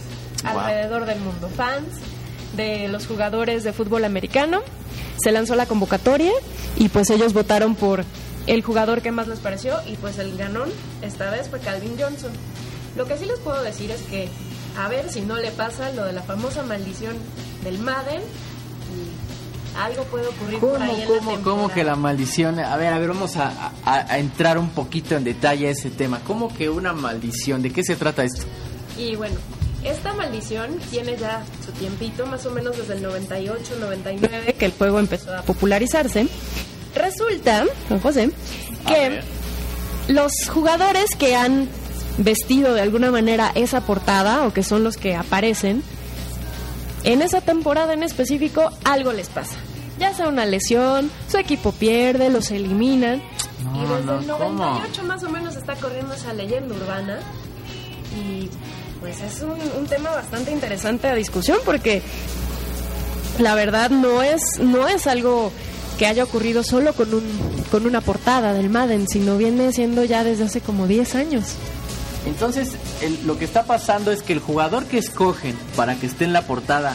Wow. 0.44 0.58
alrededor 0.60 1.04
del 1.04 1.18
mundo, 1.20 1.48
fans 1.54 1.88
de 2.56 2.88
los 2.88 3.06
jugadores 3.06 3.64
de 3.64 3.72
fútbol 3.72 4.04
americano. 4.04 4.60
Se 5.22 5.32
lanzó 5.32 5.54
la 5.56 5.66
convocatoria 5.66 6.32
y 6.76 6.88
pues 6.88 7.10
ellos 7.10 7.32
votaron 7.32 7.74
por 7.74 8.04
el 8.46 8.62
jugador 8.62 9.02
que 9.02 9.10
más 9.10 9.26
les 9.28 9.40
pareció 9.40 9.74
y 9.86 9.96
pues 9.96 10.18
el 10.18 10.36
ganón 10.38 10.70
esta 11.02 11.30
vez 11.30 11.48
fue 11.48 11.58
Calvin 11.60 11.96
Johnson. 11.98 12.30
Lo 12.96 13.06
que 13.06 13.16
sí 13.18 13.24
les 13.26 13.38
puedo 13.40 13.62
decir 13.62 13.90
es 13.90 14.00
que 14.02 14.28
a 14.78 14.88
ver 14.88 15.10
si 15.10 15.20
no 15.22 15.36
le 15.36 15.50
pasa 15.50 15.90
lo 15.92 16.04
de 16.04 16.12
la 16.12 16.22
famosa 16.22 16.62
maldición 16.62 17.16
del 17.64 17.78
Madden 17.78 18.20
y 18.22 19.76
algo 19.78 20.02
puede 20.04 20.26
ocurrir 20.28 20.58
por 20.58 20.80
ahí 20.82 21.04
¿Cómo, 21.06 21.14
en 21.14 21.18
cómo, 21.20 21.32
la 21.36 21.42
cómo 21.42 21.68
que 21.68 21.84
la 21.84 21.96
maldición? 21.96 22.58
A 22.58 22.76
ver, 22.76 22.92
a 22.92 22.98
ver, 22.98 23.08
vamos 23.08 23.36
a, 23.36 23.72
a- 23.84 24.12
a 24.12 24.18
entrar 24.18 24.58
un 24.58 24.70
poquito 24.70 25.16
en 25.16 25.24
detalle 25.24 25.68
a 25.68 25.70
ese 25.70 25.90
tema. 25.90 26.20
¿Cómo 26.26 26.52
que 26.52 26.68
una 26.68 26.92
maldición? 26.92 27.62
¿De 27.62 27.72
qué 27.72 27.82
se 27.84 27.94
trata 27.96 28.24
esto? 28.24 28.42
Y 28.96 29.14
bueno, 29.16 29.36
esta 29.84 30.12
maldición 30.14 30.78
tiene 30.90 31.16
ya 31.16 31.44
su 31.64 31.70
tiempito, 31.72 32.26
más 32.26 32.44
o 32.46 32.50
menos 32.50 32.76
desde 32.76 32.94
el 32.94 33.02
98, 33.02 33.76
99, 33.78 34.54
que 34.58 34.64
el 34.64 34.72
juego 34.72 34.98
empezó 34.98 35.36
a 35.36 35.42
popularizarse. 35.42 36.26
Resulta, 36.94 37.64
don 37.88 38.00
José, 38.00 38.30
que 38.86 39.20
los 40.08 40.32
jugadores 40.50 41.14
que 41.16 41.36
han 41.36 41.68
vestido 42.18 42.74
de 42.74 42.82
alguna 42.82 43.10
manera 43.10 43.50
esa 43.54 43.80
portada 43.80 44.46
o 44.46 44.52
que 44.52 44.62
son 44.62 44.84
los 44.84 44.96
que 44.96 45.16
aparecen, 45.16 45.82
en 47.04 47.22
esa 47.22 47.40
temporada 47.40 47.94
en 47.94 48.02
específico 48.02 48.70
algo 48.84 49.12
les 49.12 49.28
pasa. 49.28 49.56
Ya 49.98 50.12
sea 50.14 50.28
una 50.28 50.46
lesión, 50.46 51.10
su 51.28 51.38
equipo 51.38 51.72
pierde, 51.72 52.30
los 52.30 52.50
eliminan. 52.50 53.22
y 53.74 53.80
desde 53.80 54.04
no, 54.04 54.18
el 54.20 54.26
¿cómo? 54.26 54.64
98 54.64 55.02
más 55.04 55.22
o 55.24 55.30
menos 55.30 55.56
está 55.56 55.74
corriendo 55.76 56.14
esa 56.14 56.32
leyenda 56.32 56.74
urbana. 56.74 57.18
Y 58.16 58.48
pues 59.00 59.20
es 59.20 59.42
un, 59.42 59.56
un 59.78 59.86
tema 59.86 60.10
bastante 60.10 60.50
interesante 60.50 61.08
a 61.08 61.14
discusión 61.14 61.58
porque 61.64 62.02
la 63.38 63.54
verdad 63.54 63.90
no 63.90 64.22
es, 64.22 64.40
no 64.60 64.88
es 64.88 65.06
algo 65.06 65.52
que 65.98 66.06
haya 66.06 66.24
ocurrido 66.24 66.62
solo 66.62 66.92
con, 66.92 67.12
un, 67.12 67.24
con 67.70 67.86
una 67.86 68.00
portada 68.00 68.52
del 68.54 68.70
Madden, 68.70 69.08
sino 69.08 69.36
viene 69.36 69.72
siendo 69.72 70.04
ya 70.04 70.24
desde 70.24 70.44
hace 70.44 70.60
como 70.60 70.86
10 70.86 71.14
años. 71.16 71.44
Entonces, 72.26 72.70
el- 73.00 73.26
lo 73.26 73.38
que 73.38 73.44
está 73.44 73.64
pasando 73.64 74.10
es 74.12 74.22
que 74.22 74.32
el 74.32 74.40
jugador 74.40 74.84
que 74.86 74.98
escogen 74.98 75.56
para 75.76 75.94
que 75.94 76.06
esté 76.06 76.24
en 76.24 76.32
la 76.32 76.42
portada, 76.42 76.94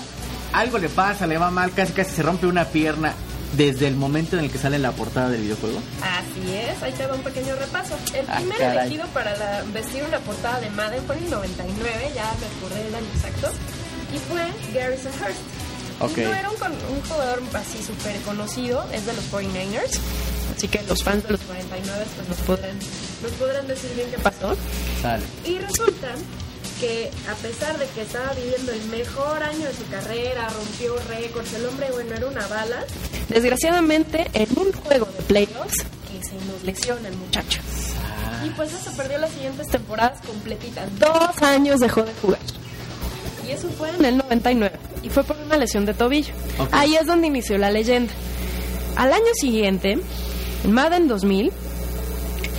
algo 0.53 0.77
le 0.77 0.89
pasa, 0.89 1.25
le 1.27 1.37
va 1.37 1.49
mal, 1.51 1.71
casi 1.73 1.93
casi 1.93 2.15
se 2.15 2.23
rompe 2.23 2.45
una 2.45 2.65
pierna 2.65 3.13
desde 3.57 3.87
el 3.87 3.95
momento 3.95 4.37
en 4.37 4.45
el 4.45 4.51
que 4.51 4.57
sale 4.57 4.77
en 4.77 4.81
la 4.81 4.91
portada 4.91 5.29
del 5.29 5.41
videojuego? 5.41 5.79
Así 6.01 6.53
es, 6.55 6.81
ahí 6.81 6.91
te 6.93 7.05
va 7.05 7.15
un 7.15 7.21
pequeño 7.21 7.55
repaso. 7.55 7.95
El 8.13 8.25
Ah, 8.27 8.37
primer 8.37 8.57
caray. 8.57 8.77
elegido 8.87 9.05
para 9.13 9.35
la- 9.37 9.63
vestir 9.73 10.03
una 10.07 10.19
portada 10.19 10.59
de 10.59 10.69
Madden 10.71 11.03
fue 11.05 11.17
en 11.17 11.23
el 11.25 11.29
99, 11.29 12.11
ya 12.15 12.31
me 12.39 12.47
acordé 12.57 12.83
del 12.83 12.95
año 12.95 13.05
exacto, 13.15 13.49
y 14.13 14.17
fue 14.31 14.79
Garrison 14.79 15.11
Hurst. 15.21 15.39
Ok. 15.99 16.17
Y 16.17 16.21
no 16.21 16.33
era 16.33 16.49
un, 16.49 16.55
un 16.95 17.01
jugador 17.07 17.41
así 17.53 17.83
súper 17.83 18.19
conocido, 18.21 18.83
es 18.91 19.05
de 19.05 19.13
los 19.13 19.23
49ers, 19.31 19.99
así 20.55 20.67
que 20.67 20.81
los 20.83 21.03
fans 21.03 21.23
de 21.23 21.31
los 21.31 21.41
49 21.41 22.05
pues 22.15 22.29
nos 22.29 22.37
podrán, 22.39 22.79
nos 23.21 23.31
podrán 23.33 23.67
decir 23.67 23.91
bien 23.95 24.09
qué 24.11 24.17
pasó. 24.17 24.55
Sale. 25.01 25.23
Y 25.45 25.57
resulta 25.57 26.09
que 26.79 27.11
a 27.29 27.35
pesar 27.35 27.77
de 27.77 27.85
que 27.87 28.01
estaba 28.01 28.33
viviendo 28.33 28.71
el 28.71 28.83
mejor 28.85 29.41
año 29.43 29.65
de 29.67 29.73
su 29.73 29.87
carrera, 29.89 30.49
rompió 30.49 30.95
récords, 31.09 31.53
el 31.53 31.65
hombre 31.65 31.87
bueno 31.91 32.15
era 32.15 32.27
una 32.27 32.47
bala. 32.47 32.83
Desgraciadamente 33.29 34.29
en 34.33 34.47
un 34.57 34.71
juego 34.71 35.05
de 35.05 35.23
playoffs 35.23 35.85
que 36.11 36.23
se 36.23 36.35
nos 36.45 36.63
lesiona 36.63 37.07
el 37.07 37.15
muchacho. 37.15 37.61
Y 38.45 38.49
pues 38.49 38.73
eso 38.73 38.91
perdió 38.97 39.17
las 39.19 39.31
siguientes 39.31 39.67
temporadas 39.67 40.19
completitas. 40.25 40.87
Dos 40.99 41.41
años 41.41 41.79
dejó 41.79 42.03
de 42.03 42.13
jugar. 42.21 42.39
Y 43.47 43.51
eso 43.51 43.69
fue 43.69 43.89
en 43.89 44.05
el 44.05 44.17
99. 44.17 44.77
Y 45.03 45.09
fue 45.09 45.23
por 45.23 45.37
una 45.37 45.57
lesión 45.57 45.85
de 45.85 45.93
tobillo. 45.93 46.33
Ahí 46.71 46.95
es 46.95 47.05
donde 47.05 47.27
inició 47.27 47.57
la 47.57 47.71
leyenda. 47.71 48.11
Al 48.95 49.11
año 49.11 49.33
siguiente, 49.33 49.99
en 50.63 50.71
Madden 50.71 51.07
2000, 51.07 51.51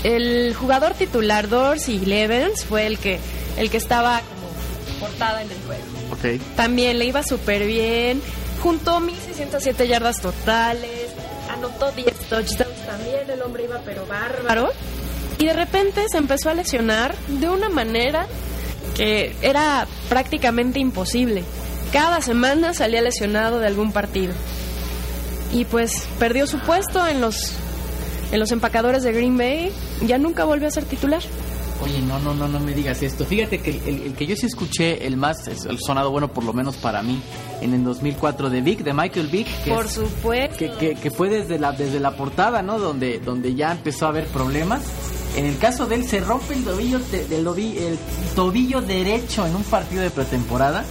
el 0.04 0.54
jugador 0.54 0.94
titular 0.94 1.48
Dorsey 1.48 1.98
Levens 2.00 2.64
fue 2.64 2.86
el 2.86 2.98
que, 2.98 3.18
el 3.56 3.70
que 3.70 3.78
estaba 3.78 4.20
como 4.20 5.08
portada 5.08 5.42
en 5.42 5.50
el 5.50 5.56
juego. 5.66 6.44
También 6.56 6.98
le 6.98 7.06
iba 7.06 7.22
súper 7.22 7.66
bien, 7.66 8.22
juntó 8.62 9.00
1607 9.00 9.88
yardas 9.88 10.20
totales, 10.20 11.10
anotó 11.50 11.90
10 11.92 12.14
touchdowns 12.28 12.86
también, 12.86 13.30
el 13.30 13.42
hombre 13.42 13.64
iba 13.64 13.80
pero 13.84 14.06
bárbaro. 14.06 14.70
Y 15.38 15.46
de 15.46 15.52
repente 15.52 16.04
se 16.10 16.18
empezó 16.18 16.50
a 16.50 16.54
lesionar 16.54 17.14
de 17.28 17.48
una 17.48 17.68
manera 17.68 18.26
que 18.94 19.34
era 19.42 19.86
prácticamente 20.08 20.78
imposible. 20.78 21.44
Cada 21.92 22.20
semana 22.20 22.74
salía 22.74 23.02
lesionado 23.02 23.58
de 23.58 23.66
algún 23.66 23.92
partido. 23.92 24.32
Y 25.52 25.64
pues 25.64 26.06
perdió 26.18 26.46
su 26.46 26.58
puesto 26.58 27.06
en 27.06 27.20
los 27.20 27.52
en 28.32 28.40
los 28.40 28.50
empacadores 28.52 29.02
de 29.02 29.12
Green 29.12 29.36
Bay, 29.36 29.70
ya 30.06 30.18
nunca 30.18 30.44
volvió 30.44 30.68
a 30.68 30.70
ser 30.70 30.84
titular. 30.84 31.22
Oye, 31.82 32.00
no, 32.00 32.18
no, 32.20 32.34
no, 32.34 32.46
no 32.48 32.60
me 32.60 32.72
digas 32.72 33.02
esto. 33.02 33.24
Fíjate 33.26 33.58
que 33.60 33.70
el, 33.70 33.80
el- 33.86 34.02
el 34.06 34.14
que 34.14 34.26
yo 34.26 34.36
sí 34.36 34.46
escuché, 34.46 35.06
el 35.06 35.16
más 35.16 35.46
el 35.48 35.78
sonado 35.80 36.10
bueno 36.10 36.28
por 36.32 36.44
lo 36.44 36.52
menos 36.52 36.76
para 36.76 37.02
mí, 37.02 37.20
en 37.60 37.74
el 37.74 37.84
2004 37.84 38.48
de 38.48 38.60
Vic, 38.62 38.80
de 38.84 38.94
Michael 38.94 39.26
Vick, 39.26 39.48
que, 39.64 39.70
Por 39.72 39.86
es- 39.86 39.92
supuesto. 39.92 40.56
que, 40.56 40.70
que- 40.72 40.94
que 40.94 41.10
fue 41.10 41.28
desde 41.28 41.58
la, 41.58 41.72
desde 41.72 42.00
la 42.00 42.12
portada, 42.16 42.62
¿no? 42.62 42.78
Donde, 42.78 43.18
donde 43.18 43.54
ya 43.54 43.72
empezó 43.72 44.06
a 44.06 44.10
haber 44.10 44.26
problemas. 44.28 44.82
En 45.36 45.46
el 45.46 45.58
caso 45.58 45.86
de 45.86 45.96
él, 45.96 46.08
se 46.08 46.20
rompe 46.20 46.54
el 46.54 46.62
tobillo, 46.64 47.00
te- 47.00 47.24
del 47.24 47.44
tobi- 47.44 47.76
el 47.76 47.98
tobillo 48.36 48.80
derecho 48.80 49.44
en 49.46 49.56
un 49.56 49.64
partido 49.64 50.02
de 50.02 50.10
pretemporada. 50.10 50.84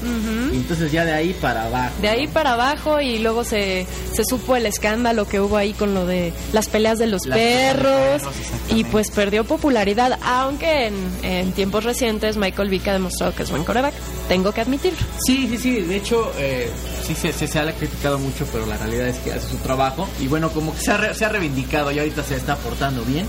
Y 0.52 0.58
entonces 0.58 0.92
ya 0.92 1.06
de 1.06 1.14
ahí 1.14 1.34
para 1.40 1.66
abajo. 1.66 1.94
De 2.02 2.10
ahí 2.10 2.28
para 2.28 2.54
abajo 2.54 3.00
y 3.00 3.20
luego 3.20 3.44
se, 3.44 3.88
se 4.14 4.24
supo 4.26 4.56
el 4.56 4.66
escándalo 4.66 5.28
que 5.28 5.40
hubo 5.40 5.56
ahí 5.58 5.74
con 5.74 5.94
lo 5.94 6.06
de 6.06 6.34
las 6.52 6.68
peleas 6.68 6.98
de 7.00 7.08
los 7.08 7.26
Las 7.26 7.38
de 7.40 7.44
perros 7.74 8.22
y 8.70 8.84
pues 8.84 9.12
perdió 9.12 9.44
popularidad, 9.46 10.20
aunque 10.24 10.88
en, 10.88 10.96
en 11.24 11.52
tiempos 11.54 11.84
recientes 11.86 12.36
Michael 12.38 12.70
Vick 12.70 12.88
ha 12.90 12.94
demostrado 12.94 13.34
que 13.34 13.44
es 13.44 13.50
buen 13.52 13.64
coreback, 13.64 13.94
tengo 14.28 14.52
que 14.52 14.62
admitirlo. 14.62 15.00
Sí, 15.26 15.48
sí, 15.50 15.58
sí. 15.58 15.80
De 15.82 15.96
hecho, 15.96 16.32
eh, 16.38 16.70
sí 17.08 17.16
se, 17.16 17.32
se, 17.32 17.48
se 17.48 17.60
ha 17.60 17.72
criticado 17.74 18.20
mucho, 18.20 18.46
pero 18.52 18.66
la 18.66 18.78
realidad 18.78 19.08
es 19.08 19.18
que 19.20 19.32
hace 19.32 19.48
su 19.50 19.58
trabajo. 19.58 20.08
Y 20.20 20.28
bueno, 20.28 20.50
como 20.50 20.74
que 20.76 20.82
se 20.82 20.92
ha, 20.92 20.98
re- 20.98 21.16
se 21.16 21.24
ha 21.26 21.30
reivindicado 21.30 21.92
y 21.92 22.00
ahorita 22.00 22.24
se 22.24 22.36
está 22.36 22.56
portando 22.58 23.04
bien. 23.04 23.26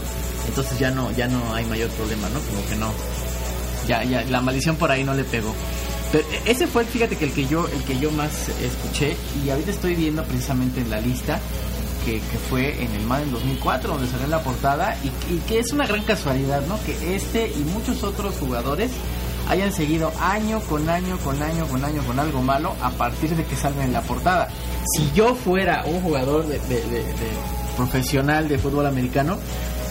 Entonces 0.49 0.78
ya 0.78 0.90
no, 0.90 1.11
ya 1.12 1.26
no 1.28 1.55
hay 1.55 1.64
mayor 1.66 1.90
problema, 1.90 2.28
¿no? 2.28 2.40
Como 2.40 2.66
que 2.68 2.76
no. 2.76 2.92
Ya, 3.88 4.03
ya, 4.05 4.22
la 4.24 4.40
maldición 4.40 4.76
por 4.76 4.90
ahí 4.90 5.05
no 5.05 5.14
le 5.14 5.24
pegó. 5.24 5.55
Pero 6.12 6.24
eh, 6.32 6.40
ese 6.47 6.66
fue, 6.66 6.84
fíjate 6.84 7.16
que 7.16 7.24
el 7.26 7.32
que 7.32 7.47
yo, 7.47 7.66
el 7.68 7.82
que 7.84 7.99
yo 7.99 8.11
más 8.12 8.30
escuché 8.62 9.16
y 9.45 9.51
ahorita 9.51 9.70
estoy 9.70 9.95
viendo 9.95 10.22
precisamente 10.24 10.80
en 10.80 10.90
la 10.90 11.01
lista 11.01 11.38
que, 12.05 12.14
que 12.20 12.38
fue 12.51 12.82
en 12.82 12.92
el 12.95 13.03
Madden 13.07 13.30
2004 13.32 13.92
donde 13.95 14.07
salió 14.09 14.24
en 14.26 14.30
la 14.30 14.42
portada 14.42 14.97
y, 15.03 15.09
y 15.34 15.38
que 15.49 15.59
es 15.59 15.72
una 15.72 15.86
gran 15.86 16.03
casualidad, 16.05 16.62
¿no? 16.66 16.78
Que 16.84 17.16
este 17.16 17.49
y 17.49 17.64
muchos 17.72 18.03
otros 18.05 18.34
jugadores 18.38 18.90
hayan 19.49 19.72
seguido 19.72 20.12
año 20.20 20.61
con 20.61 20.88
año 20.88 21.18
con 21.18 21.42
año 21.42 21.66
con 21.66 21.84
año 21.84 22.03
con 22.05 22.18
algo 22.18 22.40
malo 22.42 22.74
a 22.80 22.90
partir 22.90 23.34
de 23.36 23.45
que 23.45 23.57
salgan 23.57 23.86
en 23.86 23.92
la 23.92 24.03
portada. 24.03 24.49
Si 24.97 25.11
yo 25.14 25.34
fuera 25.34 25.82
un 25.86 26.01
jugador 26.01 26.47
de, 26.47 26.59
de- 26.61 26.82
de- 26.84 27.05
de 27.05 27.30
profesional 27.76 28.49
de 28.49 28.59
fútbol 28.59 28.86
americano, 28.86 29.36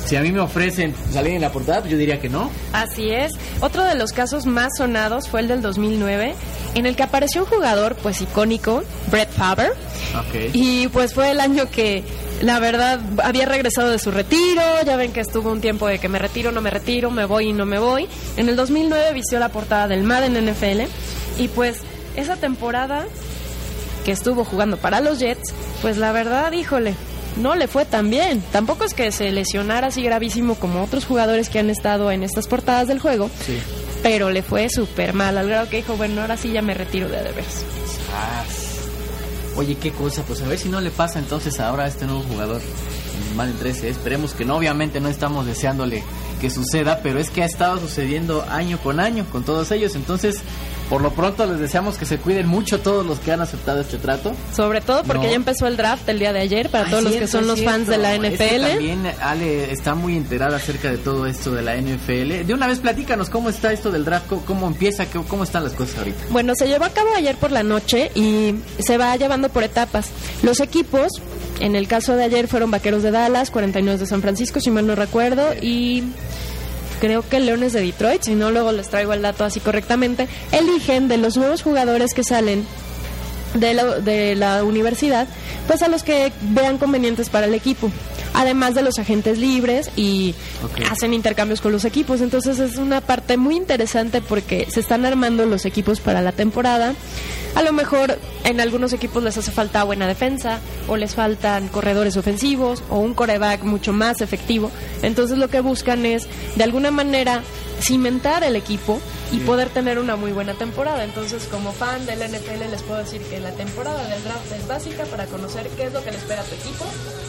si 0.06 0.16
a 0.16 0.22
mí 0.22 0.32
me 0.32 0.40
ofrecen 0.40 0.94
salir 1.12 1.34
en 1.34 1.42
la 1.42 1.52
portada, 1.52 1.80
pues 1.80 1.92
yo 1.92 1.98
diría 1.98 2.20
que 2.20 2.30
no. 2.30 2.50
Así 2.74 3.10
es. 3.12 3.32
Otro 3.62 3.84
de 3.84 3.96
los 3.96 4.12
casos 4.12 4.46
más 4.46 4.70
sonados 4.78 5.30
fue 5.30 5.40
el 5.42 5.48
del 5.48 5.62
2009, 5.62 6.36
en 6.76 6.86
el 6.86 6.96
que 6.96 7.04
apareció 7.04 7.44
un 7.44 7.48
jugador 7.48 7.96
pues 7.96 8.22
icónico, 8.22 8.84
Brett 9.12 9.32
Favre, 9.32 9.72
Ok. 10.20 10.52
Y 10.54 10.88
pues 10.90 11.14
fue 11.14 11.32
el 11.32 11.40
año 11.40 11.70
que 11.70 12.04
la 12.42 12.60
verdad 12.60 13.00
había 13.24 13.46
regresado 13.46 13.90
de 13.90 14.00
su 14.00 14.12
retiro, 14.12 14.62
ya 14.86 14.96
ven 14.96 15.12
que 15.12 15.22
estuvo 15.22 15.52
un 15.52 15.62
tiempo 15.62 15.88
de 15.88 16.00
que 16.00 16.10
me 16.10 16.20
retiro, 16.20 16.52
no 16.52 16.62
me 16.62 16.70
retiro, 16.70 17.10
me 17.10 17.26
voy 17.26 17.50
y 17.50 17.54
no 17.54 17.66
me 17.66 17.80
voy. 17.80 18.08
En 18.38 18.50
el 18.50 18.56
2009 18.56 19.14
vistió 19.14 19.40
la 19.40 19.50
portada 19.50 19.88
del 19.88 20.04
Madden 20.04 20.34
NFL 20.34 20.82
y 21.40 21.48
pues 21.48 21.78
esa 22.16 22.36
temporada 22.36 23.06
que 24.06 24.12
estuvo 24.12 24.44
jugando 24.44 24.78
para 24.78 25.00
los 25.00 25.20
Jets, 25.20 25.54
pues 25.82 25.98
la 25.98 26.12
verdad, 26.12 26.52
híjole, 26.52 26.94
no 27.38 27.56
le 27.56 27.68
fue 27.68 27.86
tan 27.86 28.10
bien. 28.10 28.42
Tampoco 28.52 28.84
es 28.84 28.94
que 28.94 29.12
se 29.12 29.32
lesionara 29.32 29.88
así 29.88 30.02
gravísimo 30.04 30.56
como 30.56 30.84
otros 30.84 31.06
jugadores 31.06 31.50
que 31.50 31.60
han 31.60 31.70
estado 31.70 32.12
en 32.12 32.24
estas 32.24 32.48
portadas 32.48 32.88
del 32.88 33.00
juego, 33.00 33.30
Sí. 33.46 33.58
pero 34.02 34.30
le 34.30 34.44
fue 34.44 34.70
súper 34.70 35.14
mal, 35.14 35.38
al 35.38 35.48
grado 35.50 35.70
que 35.70 35.78
dijo, 35.78 35.96
bueno, 35.96 36.22
ahora 36.22 36.38
sí 36.38 36.52
ya 36.52 36.62
me 36.62 36.74
retiro 36.74 37.08
de 37.10 37.18
de 37.18 37.32
veras. 37.32 37.64
Ah, 38.14 38.44
Oye, 39.56 39.76
qué 39.76 39.92
cosa, 39.92 40.24
pues 40.24 40.42
a 40.42 40.48
ver 40.48 40.58
si 40.58 40.68
no 40.70 40.82
le 40.82 40.90
pasa 40.90 41.20
entonces 41.20 41.60
ahora 41.60 41.84
a 41.84 41.88
este 41.88 42.06
nuevo 42.06 42.22
jugador 42.24 42.60
Madden 43.34 43.58
13. 43.58 43.90
Esperemos 43.90 44.34
que 44.34 44.46
no, 44.46 44.56
obviamente 44.58 45.00
no 45.00 45.10
estamos 45.10 45.46
deseándole 45.46 46.04
que 46.42 46.50
suceda, 46.50 47.00
pero 47.02 47.20
es 47.20 47.30
que 47.30 47.44
ha 47.44 47.46
estado 47.46 47.80
sucediendo 47.80 48.46
año 48.50 48.78
con 48.80 49.00
año 49.00 49.26
con 49.32 49.44
todos 49.44 49.72
ellos. 49.72 49.96
Entonces, 49.96 50.38
por 50.90 51.02
lo 51.02 51.12
pronto 51.12 51.46
les 51.46 51.60
deseamos 51.60 51.98
que 51.98 52.06
se 52.06 52.18
cuiden 52.18 52.48
mucho 52.48 52.80
todos 52.82 53.06
los 53.06 53.20
que 53.20 53.32
han 53.32 53.40
aceptado 53.42 53.80
este 53.82 53.98
trato. 53.98 54.34
Sobre 54.56 54.82
todo 54.82 55.04
porque 55.04 55.24
No. 55.24 55.30
ya 55.30 55.36
empezó 55.36 55.66
el 55.68 55.78
draft 55.78 56.08
el 56.10 56.20
día 56.20 56.34
de 56.34 56.40
ayer 56.42 56.70
para 56.70 56.84
Ay, 56.86 56.92
todos 56.92 57.04
los 57.06 57.14
que 57.14 57.28
son 57.28 57.48
los 57.48 57.64
fans 57.64 57.88
de 57.88 57.98
la 57.98 58.10
cierto. 58.18 58.28
Es 58.28 58.38
que 58.38 58.46
NFL. 58.58 58.68
también 58.70 59.02
Ale 59.22 59.72
está 59.72 59.96
muy 59.96 60.18
enterada 60.18 60.58
acerca 60.58 60.92
de 60.92 60.98
todo 60.98 61.26
esto 61.26 61.52
de 61.52 61.62
la 61.62 61.76
NFL. 61.78 62.46
De 62.46 62.54
una 62.54 62.68
vez 62.68 62.80
platícanos 62.80 63.30
cómo 63.30 63.50
está 63.50 63.72
esto 63.72 63.90
del 63.92 64.04
draft, 64.04 64.28
cómo, 64.28 64.42
cómo 64.46 64.68
empieza, 64.68 65.06
cómo 65.06 65.44
están 65.46 65.64
las 65.64 65.74
cosas 65.74 66.00
ahorita. 66.00 66.26
Bueno, 66.30 66.54
se 66.56 66.68
llevó 66.68 66.84
a 66.86 66.90
cabo 66.90 67.10
ayer 67.16 67.38
por 67.38 67.52
la 67.52 67.64
noche 67.64 68.12
y 68.14 68.54
se 68.80 68.98
va 68.98 69.16
llevando 69.16 69.48
por 69.50 69.64
etapas. 69.64 70.10
Los 70.44 70.60
equipos, 70.60 71.08
en 71.60 71.76
el 71.76 71.88
caso 71.88 72.16
de 72.16 72.24
ayer 72.24 72.48
fueron 72.48 72.72
Vaqueros 72.72 73.04
de 73.04 73.12
Dallas, 73.12 73.52
49 73.52 74.00
de 74.00 74.06
San 74.06 74.22
Francisco, 74.22 74.60
si 74.60 74.72
mal 74.72 74.88
no 74.88 74.96
recuerdo, 74.96 75.54
y 75.62 76.04
creo 77.00 77.28
que 77.28 77.40
Leones 77.40 77.74
de 77.74 77.82
Detroit, 77.82 78.24
si 78.24 78.36
no 78.36 78.52
luego 78.52 78.72
les 78.72 78.90
traigo 78.90 79.14
el 79.14 79.22
dato 79.22 79.44
así 79.44 79.60
correctamente, 79.60 80.28
eligen 80.52 81.08
de 81.08 81.18
los 81.18 81.38
nuevos 81.38 81.62
jugadores 81.62 82.14
que 82.14 82.24
salen 82.24 82.66
de 83.54 83.74
la, 83.74 84.00
de 84.00 84.36
la 84.36 84.64
universidad, 84.64 85.28
pues 85.68 85.82
a 85.84 85.88
los 85.88 86.04
que 86.04 86.32
vean 86.42 86.78
convenientes 86.78 87.30
para 87.30 87.46
el 87.46 87.54
equipo. 87.54 87.92
Además 88.34 88.74
de 88.74 88.82
los 88.82 88.98
agentes 89.00 89.38
libres 89.38 89.92
y 89.96 90.36
hacen 90.90 91.14
intercambios 91.14 91.62
con 91.62 91.72
los 91.72 91.86
equipos. 91.86 92.22
Entonces 92.22 92.60
es 92.60 92.78
una 92.78 93.02
parte 93.02 93.38
muy 93.38 93.56
interesante 93.56 94.22
porque 94.22 94.68
se 94.70 94.80
están 94.80 95.06
armando 95.06 95.46
los 95.46 95.66
equipos 95.66 96.00
para 96.00 96.22
la 96.22 96.32
temporada. 96.32 96.94
A 97.56 97.62
lo 97.62 97.72
mejor 97.72 98.18
en 98.44 98.60
algunos 98.60 98.94
equipos 98.94 99.24
les 99.24 99.38
hace 99.38 99.52
falta 99.52 99.84
buena 99.84 100.08
defensa 100.08 100.60
o 100.88 100.98
les 100.98 101.14
faltan 101.14 101.68
corredores 101.68 102.18
ofensivos 102.18 102.84
o 102.90 102.98
un 102.98 103.14
coreback 103.14 103.64
mucho 103.64 103.94
más 103.94 104.22
efectivo. 104.22 104.72
Entonces 105.04 105.38
lo 105.38 105.50
que 105.50 105.60
buscan 105.60 106.06
es 106.06 106.28
de 106.56 106.64
alguna 106.64 106.90
manera 106.90 107.44
cimentar 107.84 108.44
el 108.44 108.56
equipo 108.56 109.00
y 109.32 109.40
poder 109.40 109.70
tener 109.70 110.00
una 110.00 110.16
muy 110.16 110.32
buena 110.32 110.54
temporada. 110.54 111.04
Entonces 111.04 111.48
como 111.52 111.72
fan 111.72 112.06
del 112.06 112.20
NFL 112.20 112.70
les 112.72 112.82
puedo 112.84 113.00
decir 113.00 113.22
que 113.22 113.40
la 113.40 113.52
temporada 113.52 114.04
del 114.08 114.24
draft 114.24 114.52
es 114.52 114.68
básica 114.68 115.04
para 115.06 115.26
conocer 115.26 115.68
qué 115.76 115.86
es 115.86 115.94
lo 115.94 116.04
que 116.04 116.12
le 116.12 116.18
espera 116.18 116.42
a 116.42 116.46
tu 116.46 116.56
equipo 116.56 116.86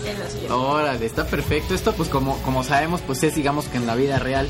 en 0.06 0.18
la 0.18 0.26
siguiente. 0.26 0.52
Órale, 0.52 1.06
está 1.06 1.26
perfecto. 1.26 1.74
Esto, 1.74 1.92
pues, 1.92 2.08
como, 2.08 2.38
como 2.42 2.62
sabemos, 2.62 3.00
pues 3.00 3.22
es, 3.22 3.34
digamos 3.34 3.66
que 3.66 3.78
en 3.78 3.86
la 3.86 3.94
vida 3.94 4.18
real 4.18 4.46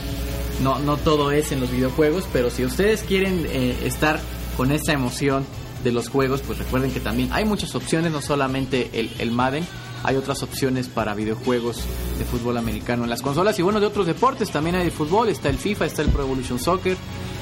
no, 0.62 0.78
no 0.78 0.96
todo 0.96 1.30
es 1.30 1.52
en 1.52 1.60
los 1.60 1.70
videojuegos, 1.70 2.24
pero 2.32 2.50
si 2.50 2.64
ustedes 2.64 3.02
quieren 3.02 3.46
eh, 3.48 3.76
estar 3.84 4.20
con 4.56 4.70
esa 4.72 4.92
emoción 4.92 5.44
de 5.82 5.92
los 5.92 6.08
juegos, 6.08 6.42
pues 6.42 6.58
recuerden 6.58 6.92
que 6.92 7.00
también 7.00 7.30
hay 7.32 7.44
muchas 7.44 7.74
opciones, 7.74 8.12
no 8.12 8.22
solamente 8.22 8.90
el, 8.94 9.10
el 9.18 9.30
Madden, 9.30 9.66
hay 10.04 10.16
otras 10.16 10.42
opciones 10.42 10.86
para 10.88 11.14
videojuegos 11.14 11.78
de 12.18 12.24
fútbol 12.24 12.58
americano 12.58 13.04
en 13.04 13.10
las 13.10 13.22
consolas 13.22 13.58
y 13.58 13.62
bueno, 13.62 13.80
de 13.80 13.86
otros 13.86 14.06
deportes, 14.06 14.50
también 14.50 14.76
hay 14.76 14.84
de 14.84 14.90
fútbol, 14.90 15.28
está 15.30 15.48
el 15.48 15.58
FIFA, 15.58 15.86
está 15.86 16.02
el 16.02 16.10
Pro 16.10 16.22
Evolution 16.22 16.60
Soccer, 16.60 16.96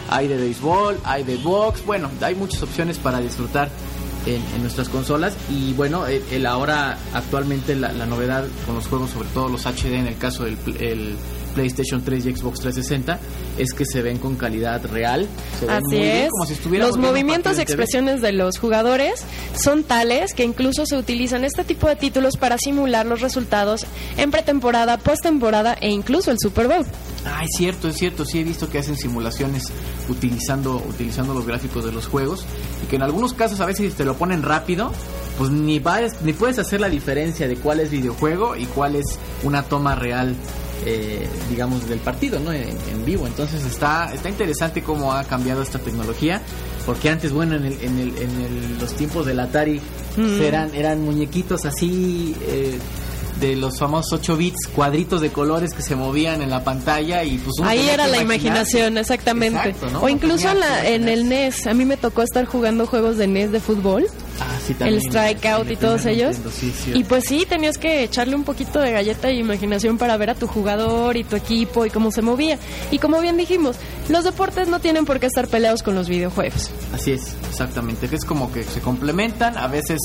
hay 0.09 0.29
de 0.29 0.37
béisbol, 0.37 0.99
hay 1.05 1.25
de 1.25 1.37
box, 1.37 1.85
bueno, 1.85 2.09
hay 2.21 2.37
muchas 2.37 2.63
opciones 2.63 2.99
para 2.99 3.21
disfrutar 3.21 3.69
en, 4.27 4.63
nuestras 4.63 4.89
consolas 4.89 5.35
y 5.51 5.73
bueno, 5.73 6.07
el, 6.07 6.47
ahora 6.47 6.99
actualmente 7.13 7.75
la, 7.75 7.93
novedad 8.07 8.45
con 8.67 8.75
los 8.75 8.87
juegos, 8.87 9.11
sobre 9.11 9.29
todo 9.29 9.49
los 9.49 9.67
HD 9.67 9.95
en 9.95 10.07
el 10.07 10.19
caso 10.19 10.45
del 10.45 10.57
el 10.81 11.17
PlayStation 11.55 12.03
3 12.03 12.27
y 12.27 12.35
Xbox 12.35 12.61
360 12.61 13.19
es 13.59 13.73
que 13.73 13.85
se 13.85 14.03
ven 14.03 14.19
con 14.19 14.37
calidad 14.37 14.85
real. 14.87 15.29
Así 15.69 15.97
es. 15.97 16.31
los 16.71 16.97
movimientos 16.97 17.59
y 17.59 17.61
expresiones 17.61 18.21
de 18.21 18.33
los 18.33 18.59
jugadores 18.59 19.25
son 19.55 19.85
tales 19.85 20.35
que 20.35 20.45
incluso 20.45 20.87
se 20.87 20.97
utilizan 20.97 21.45
este 21.45 21.65
tipo 21.65 21.89
de 21.89 21.97
títulos 21.97 22.37
para 22.37 22.57
simular 22.59 23.07
los 23.07 23.21
resultados 23.21 23.87
en 24.17 24.31
pretemporada, 24.31 24.99
postemporada 24.99 25.75
e 25.75 25.91
incluso 25.91 26.31
el 26.31 26.39
Super 26.41 26.69
Bowl. 26.69 26.87
Ah, 27.25 27.45
es 27.45 27.51
cierto, 27.57 27.89
es 27.89 27.97
cierto. 27.97 28.25
Sí 28.25 28.41
he 28.41 28.45
visto 28.45 28.69
que 28.69 28.79
hacen 28.79 28.97
simulaciones 28.97 29.65
utilizando, 30.09 30.77
utilizando 30.77 31.35
los 31.35 31.47
gráficos 31.47 31.85
de 31.85 31.93
los 31.93 32.07
juegos 32.07 32.45
y 32.83 32.87
que 32.87 32.97
en 32.97 33.03
algunos 33.03 33.35
casos 33.35 33.61
a 33.61 33.67
veces 33.67 33.95
te 33.95 34.05
lo 34.05 34.17
ponen 34.17 34.43
rápido, 34.43 34.93
pues 35.39 35.51
ni, 35.51 35.81
ni 36.23 36.33
puedes 36.33 36.59
hacer 36.59 36.81
la 36.81 36.89
diferencia 36.89 37.49
de 37.49 37.57
cuál 37.57 37.81
es 37.81 37.91
videojuego 37.91 38.57
y 38.57 38.67
cuál 38.67 38.97
es 38.97 39.19
una 39.43 39.63
toma 39.63 39.95
real 39.95 40.35
eh, 40.85 41.29
digamos, 41.49 41.89
del 41.89 42.01
partido, 42.01 42.41
¿no? 42.41 42.53
En, 42.53 42.73
vivo. 43.05 43.27
Entonces 43.27 43.65
está, 43.65 44.13
está 44.13 44.29
interesante 44.29 44.83
cómo 44.83 45.13
ha 45.13 45.25
cambiado 45.25 45.63
esta 45.63 45.79
tecnología, 45.79 46.41
porque 46.87 47.09
antes, 47.09 47.33
bueno, 47.33 47.55
en, 47.55 47.65
el, 47.65 47.73
en, 47.81 47.99
el, 47.99 48.19
en 48.19 48.79
los 48.81 48.93
tiempos 48.95 49.27
del 49.27 49.39
Atari 49.39 49.81
mm. 50.17 50.41
eran, 50.43 50.75
eran 50.75 51.03
muñequitos 51.03 51.65
así... 51.65 52.35
Eh, 52.49 52.79
de 53.43 53.57
los 53.57 53.79
famosos 53.79 54.21
8 54.21 54.37
bits, 54.37 54.69
cuadritos 54.73 55.21
de 55.21 55.31
colores 55.31 55.75
que 55.75 55.83
se 55.83 55.97
movían 55.97 56.43
en 56.43 56.51
la 56.51 56.63
pantalla 56.63 57.25
y 57.25 57.39
pues 57.39 57.57
Ahí 57.65 57.89
era 57.89 58.07
la 58.07 58.23
imaginación, 58.23 58.97
exactamente. 58.99 59.75
O 60.01 60.09
incluso 60.09 60.49
en, 60.85 61.09
el 61.09 61.29
NES, 61.29 61.67
a 61.67 61.75
mí 61.75 61.85
me 61.85 61.97
tocó 61.97 62.23
estar 62.23 62.45
jugando 62.45 62.87
juegos 62.87 63.17
de 63.17 63.27
NES 63.27 63.51
de 63.51 63.59
fútbol. 63.59 64.07
Ah, 64.41 64.59
sí, 64.65 64.75
el 64.81 65.01
Strikeout 65.01 65.71
y 65.71 65.77
todos 65.77 66.07
ellos. 66.07 66.37
y 66.95 67.05
pues 67.05 67.25
sí, 67.25 67.47
tenías 67.49 67.79
que 67.79 68.03
echarle 68.03 68.35
un 68.35 68.45
poquito 68.45 68.81
de 68.81 68.93
galleta 68.93 69.31
y 69.31 69.39
imaginación 69.39 69.99
para 69.99 70.17
ver 70.17 70.31
a 70.31 70.35
tu 70.35 70.47
jugador 70.47 71.17
y 71.17 71.25
tu 71.25 71.37
equipo 71.37 71.87
y 71.87 71.91
cómo 71.91 72.11
se 72.11 72.23
movía. 72.23 72.59
Y 72.91 72.99
como 72.99 73.21
bien 73.21 73.37
dijimos, 73.37 73.77
los 74.09 74.25
deportes 74.25 74.69
no 74.69 74.81
tienen 74.81 75.05
por 75.05 75.21
qué 75.21 75.27
estar 75.27 75.49
peleados 75.49 75.83
con 75.83 75.95
los 75.95 76.09
videojuegos. 76.09 76.71
Así 76.93 77.13
es, 77.13 77.35
exactamente. 77.49 78.09
Es 78.11 78.25
como 78.25 78.53
que 78.53 78.65
se 78.65 78.81
complementan, 78.81 79.57
a 79.57 79.69
veces 79.69 80.01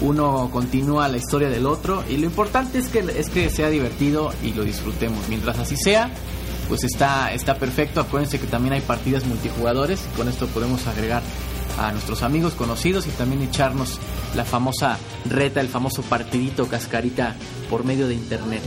uno 0.00 0.50
continúa 0.52 1.08
la 1.08 1.18
historia 1.18 1.48
del 1.48 1.66
otro 1.66 2.04
y 2.08 2.16
lo 2.16 2.26
importante 2.26 2.78
es 2.78 2.88
que, 2.88 3.00
es 3.00 3.28
que 3.28 3.50
sea 3.50 3.68
divertido 3.68 4.32
y 4.42 4.52
lo 4.52 4.64
disfrutemos. 4.64 5.28
Mientras 5.28 5.58
así 5.58 5.76
sea, 5.76 6.10
pues 6.68 6.84
está, 6.84 7.32
está 7.32 7.56
perfecto. 7.56 8.00
Acuérdense 8.00 8.38
que 8.38 8.46
también 8.46 8.74
hay 8.74 8.80
partidas 8.80 9.26
multijugadores 9.26 10.00
y 10.12 10.16
con 10.16 10.28
esto 10.28 10.46
podemos 10.46 10.86
agregar 10.86 11.22
a 11.80 11.92
nuestros 11.92 12.22
amigos 12.22 12.54
conocidos 12.54 13.06
y 13.06 13.10
también 13.10 13.42
echarnos 13.42 13.98
la 14.34 14.44
famosa 14.44 14.98
reta, 15.24 15.60
el 15.60 15.68
famoso 15.68 16.02
partidito 16.02 16.68
cascarita 16.68 17.34
por 17.70 17.84
medio 17.84 18.06
de 18.06 18.14
internet. 18.14 18.62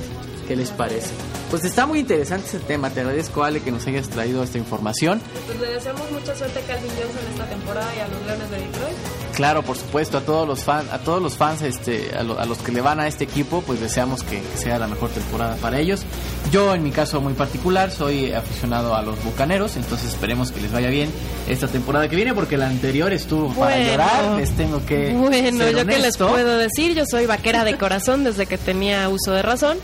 ¿Qué 0.47 0.55
les 0.55 0.71
parece? 0.71 1.11
Pues 1.49 1.63
está 1.63 1.85
muy 1.85 1.99
interesante 1.99 2.47
ese 2.47 2.59
tema. 2.59 2.89
Te 2.89 3.01
agradezco, 3.01 3.43
Ale, 3.43 3.61
que 3.61 3.71
nos 3.71 3.85
hayas 3.87 4.09
traído 4.09 4.43
esta 4.43 4.57
información. 4.57 5.21
Pues 5.45 5.59
le 5.59 5.67
deseamos 5.67 6.11
mucha 6.11 6.35
suerte 6.35 6.59
a 6.59 6.63
Calvin 6.63 6.91
Johnson 6.91 7.31
esta 7.31 7.45
temporada 7.45 7.95
y 7.95 7.99
a 7.99 8.07
los 8.07 8.25
Leones 8.25 8.49
de 8.49 8.57
Detroit. 8.57 8.97
Claro, 9.33 9.63
por 9.63 9.77
supuesto, 9.77 10.17
a 10.17 10.21
todos 10.21 10.47
los 10.47 10.63
fans, 10.63 10.91
a 10.91 10.99
todos 10.99 11.21
los 11.21 11.37
fans, 11.37 11.61
este, 11.63 12.11
a, 12.15 12.23
los 12.23 12.57
que 12.59 12.71
le 12.71 12.81
van 12.81 12.99
a 12.99 13.07
este 13.07 13.23
equipo, 13.23 13.63
pues 13.65 13.79
deseamos 13.79 14.23
que, 14.23 14.41
sea 14.55 14.77
la 14.77 14.87
mejor 14.87 15.09
temporada 15.09 15.55
para 15.55 15.79
ellos. 15.79 16.03
Yo, 16.51 16.73
en 16.75 16.83
mi 16.83 16.91
caso 16.91 17.19
muy 17.19 17.33
particular, 17.33 17.91
soy 17.91 18.31
aficionado 18.31 18.95
a 18.95 19.01
los 19.01 19.21
Bucaneros, 19.23 19.75
entonces 19.75 20.09
esperemos 20.09 20.51
que 20.51 20.61
les 20.61 20.71
vaya 20.71 20.89
bien 20.89 21.09
esta 21.47 21.67
temporada 21.67 22.07
que 22.07 22.15
viene, 22.15 22.33
porque 22.33 22.57
la 22.57 22.67
anterior 22.67 23.11
estuvo 23.11 23.49
para 23.53 23.77
llorar. 23.77 24.37
Les 24.37 24.51
tengo 24.51 24.85
que 24.85 25.13
bueno, 25.13 25.69
yo 25.69 25.85
qué 25.85 25.99
les 25.99 26.17
puedo 26.17 26.57
decir, 26.57 26.93
yo 26.93 27.05
soy 27.09 27.25
vaquera 27.25 27.63
de 27.65 27.77
corazón 27.77 28.23
desde 28.23 28.45
que 28.45 28.57
tenía 28.57 29.09
uso 29.09 29.31
de 29.31 29.41
razón 29.41 29.77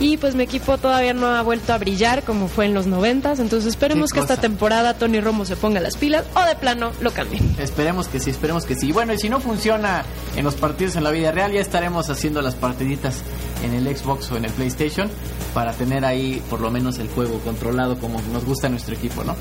y 0.00 0.16
pues 0.16 0.34
mi 0.34 0.42
equipo 0.42 0.78
todavía 0.78 1.14
no 1.14 1.26
ha 1.28 1.42
vuelto 1.42 1.72
a 1.72 1.78
brillar 1.78 2.22
como 2.24 2.48
fue 2.48 2.66
en 2.66 2.74
los 2.74 2.86
noventas, 2.86 3.38
entonces 3.38 3.70
esperemos 3.70 4.10
que 4.10 4.20
esta 4.20 4.36
temporada 4.36 4.94
Tony 4.94 5.20
Romo 5.20 5.44
se 5.44 5.56
ponga 5.56 5.80
las 5.80 5.96
pilas 5.96 6.24
o 6.34 6.44
de 6.46 6.56
plano 6.56 6.92
lo 7.00 7.12
cambien. 7.12 7.56
Esperemos 7.58 8.08
que 8.08 8.20
sí, 8.20 8.30
esperemos 8.30 8.64
que 8.64 8.74
sí. 8.74 8.92
Bueno, 8.92 9.12
y 9.12 9.18
si 9.18 9.28
no 9.28 9.40
funciona 9.40 10.04
en 10.36 10.44
los 10.44 10.54
partidos 10.54 10.96
en 10.96 11.04
la 11.04 11.10
vida 11.10 11.32
real, 11.32 11.52
ya 11.52 11.60
estaremos 11.60 12.10
haciendo 12.10 12.42
las 12.42 12.54
partiditas 12.54 13.22
en 13.62 13.74
el 13.74 13.96
Xbox 13.96 14.30
o 14.32 14.36
en 14.36 14.44
el 14.44 14.52
PlayStation 14.52 15.10
para 15.52 15.72
tener 15.72 16.04
ahí 16.04 16.42
por 16.50 16.60
lo 16.60 16.70
menos 16.70 16.98
el 16.98 17.08
juego 17.08 17.38
controlado 17.40 17.98
como 17.98 18.20
nos 18.32 18.44
gusta 18.44 18.68
nuestro 18.68 18.94
equipo, 18.94 19.24
¿no? 19.24 19.36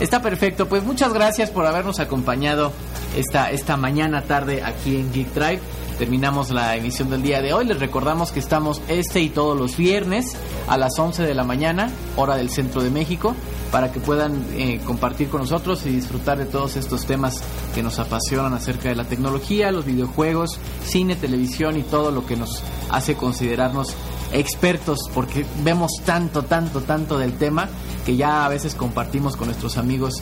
Está 0.00 0.22
perfecto, 0.22 0.68
pues 0.68 0.84
muchas 0.84 1.12
gracias 1.12 1.50
por 1.50 1.66
habernos 1.66 1.98
acompañado 1.98 2.72
esta, 3.16 3.50
esta 3.50 3.76
mañana 3.76 4.22
tarde 4.22 4.62
aquí 4.62 4.96
en 4.96 5.12
Geek 5.12 5.34
Drive 5.34 5.60
terminamos 5.98 6.50
la 6.50 6.76
emisión 6.76 7.10
del 7.10 7.22
día 7.22 7.42
de 7.42 7.52
hoy. 7.52 7.66
Les 7.66 7.78
recordamos 7.78 8.30
que 8.30 8.38
estamos 8.38 8.80
este 8.88 9.20
y 9.20 9.28
todos 9.28 9.58
los 9.58 9.76
viernes 9.76 10.36
a 10.68 10.78
las 10.78 10.98
11 10.98 11.24
de 11.24 11.34
la 11.34 11.44
mañana, 11.44 11.90
hora 12.16 12.36
del 12.36 12.50
centro 12.50 12.82
de 12.82 12.90
México, 12.90 13.34
para 13.72 13.92
que 13.92 14.00
puedan 14.00 14.44
eh, 14.54 14.80
compartir 14.86 15.28
con 15.28 15.40
nosotros 15.40 15.84
y 15.86 15.90
disfrutar 15.90 16.38
de 16.38 16.46
todos 16.46 16.76
estos 16.76 17.04
temas 17.04 17.42
que 17.74 17.82
nos 17.82 17.98
apasionan 17.98 18.54
acerca 18.54 18.88
de 18.88 18.94
la 18.94 19.04
tecnología, 19.04 19.72
los 19.72 19.84
videojuegos, 19.84 20.58
cine, 20.84 21.16
televisión 21.16 21.76
y 21.76 21.82
todo 21.82 22.12
lo 22.12 22.24
que 22.24 22.36
nos 22.36 22.62
hace 22.90 23.14
considerarnos 23.14 23.94
expertos 24.32 24.98
porque 25.14 25.44
vemos 25.62 25.92
tanto, 26.04 26.42
tanto, 26.42 26.82
tanto 26.82 27.18
del 27.18 27.34
tema 27.34 27.68
que 28.04 28.16
ya 28.16 28.44
a 28.44 28.48
veces 28.48 28.74
compartimos 28.74 29.36
con 29.36 29.48
nuestros 29.48 29.76
amigos 29.76 30.14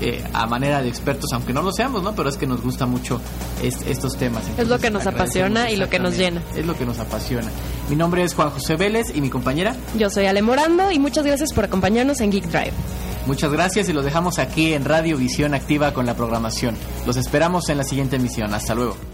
eh, 0.00 0.24
a 0.32 0.46
manera 0.46 0.82
de 0.82 0.88
expertos, 0.88 1.32
aunque 1.32 1.52
no 1.52 1.62
lo 1.62 1.72
seamos, 1.72 2.02
¿no? 2.02 2.14
Pero 2.14 2.28
es 2.28 2.36
que 2.36 2.46
nos 2.46 2.62
gusta 2.62 2.86
mucho 2.86 3.20
estos 3.62 4.16
temas. 4.16 4.44
es 4.56 4.68
lo 4.68 4.78
que 4.78 4.90
nos 4.90 5.06
apasiona 5.06 5.70
y 5.70 5.76
lo 5.76 5.88
que 5.88 5.98
nos 5.98 6.16
llena. 6.16 6.42
Es 6.54 6.66
lo 6.66 6.76
que 6.76 6.84
nos 6.84 6.98
apasiona. 6.98 7.48
Mi 7.88 7.96
nombre 7.96 8.22
es 8.22 8.34
Juan 8.34 8.50
José 8.50 8.76
Vélez 8.76 9.14
y 9.14 9.20
mi 9.20 9.30
compañera. 9.30 9.76
Yo 9.98 10.10
soy 10.10 10.26
Ale 10.26 10.42
Morando 10.42 10.90
y 10.90 10.98
muchas 10.98 11.24
gracias 11.24 11.52
por 11.52 11.64
acompañarnos 11.64 12.20
en 12.20 12.30
Geek 12.30 12.46
Drive. 12.46 12.72
Muchas 13.26 13.52
gracias 13.52 13.88
y 13.88 13.92
los 13.92 14.04
dejamos 14.04 14.38
aquí 14.38 14.74
en 14.74 14.84
Radio 14.84 15.16
Visión 15.16 15.54
Activa 15.54 15.94
con 15.94 16.04
la 16.06 16.14
programación. 16.14 16.76
Los 17.06 17.16
esperamos 17.16 17.68
en 17.70 17.78
la 17.78 17.84
siguiente 17.84 18.16
emisión. 18.16 18.52
Hasta 18.52 18.74
luego. 18.74 19.13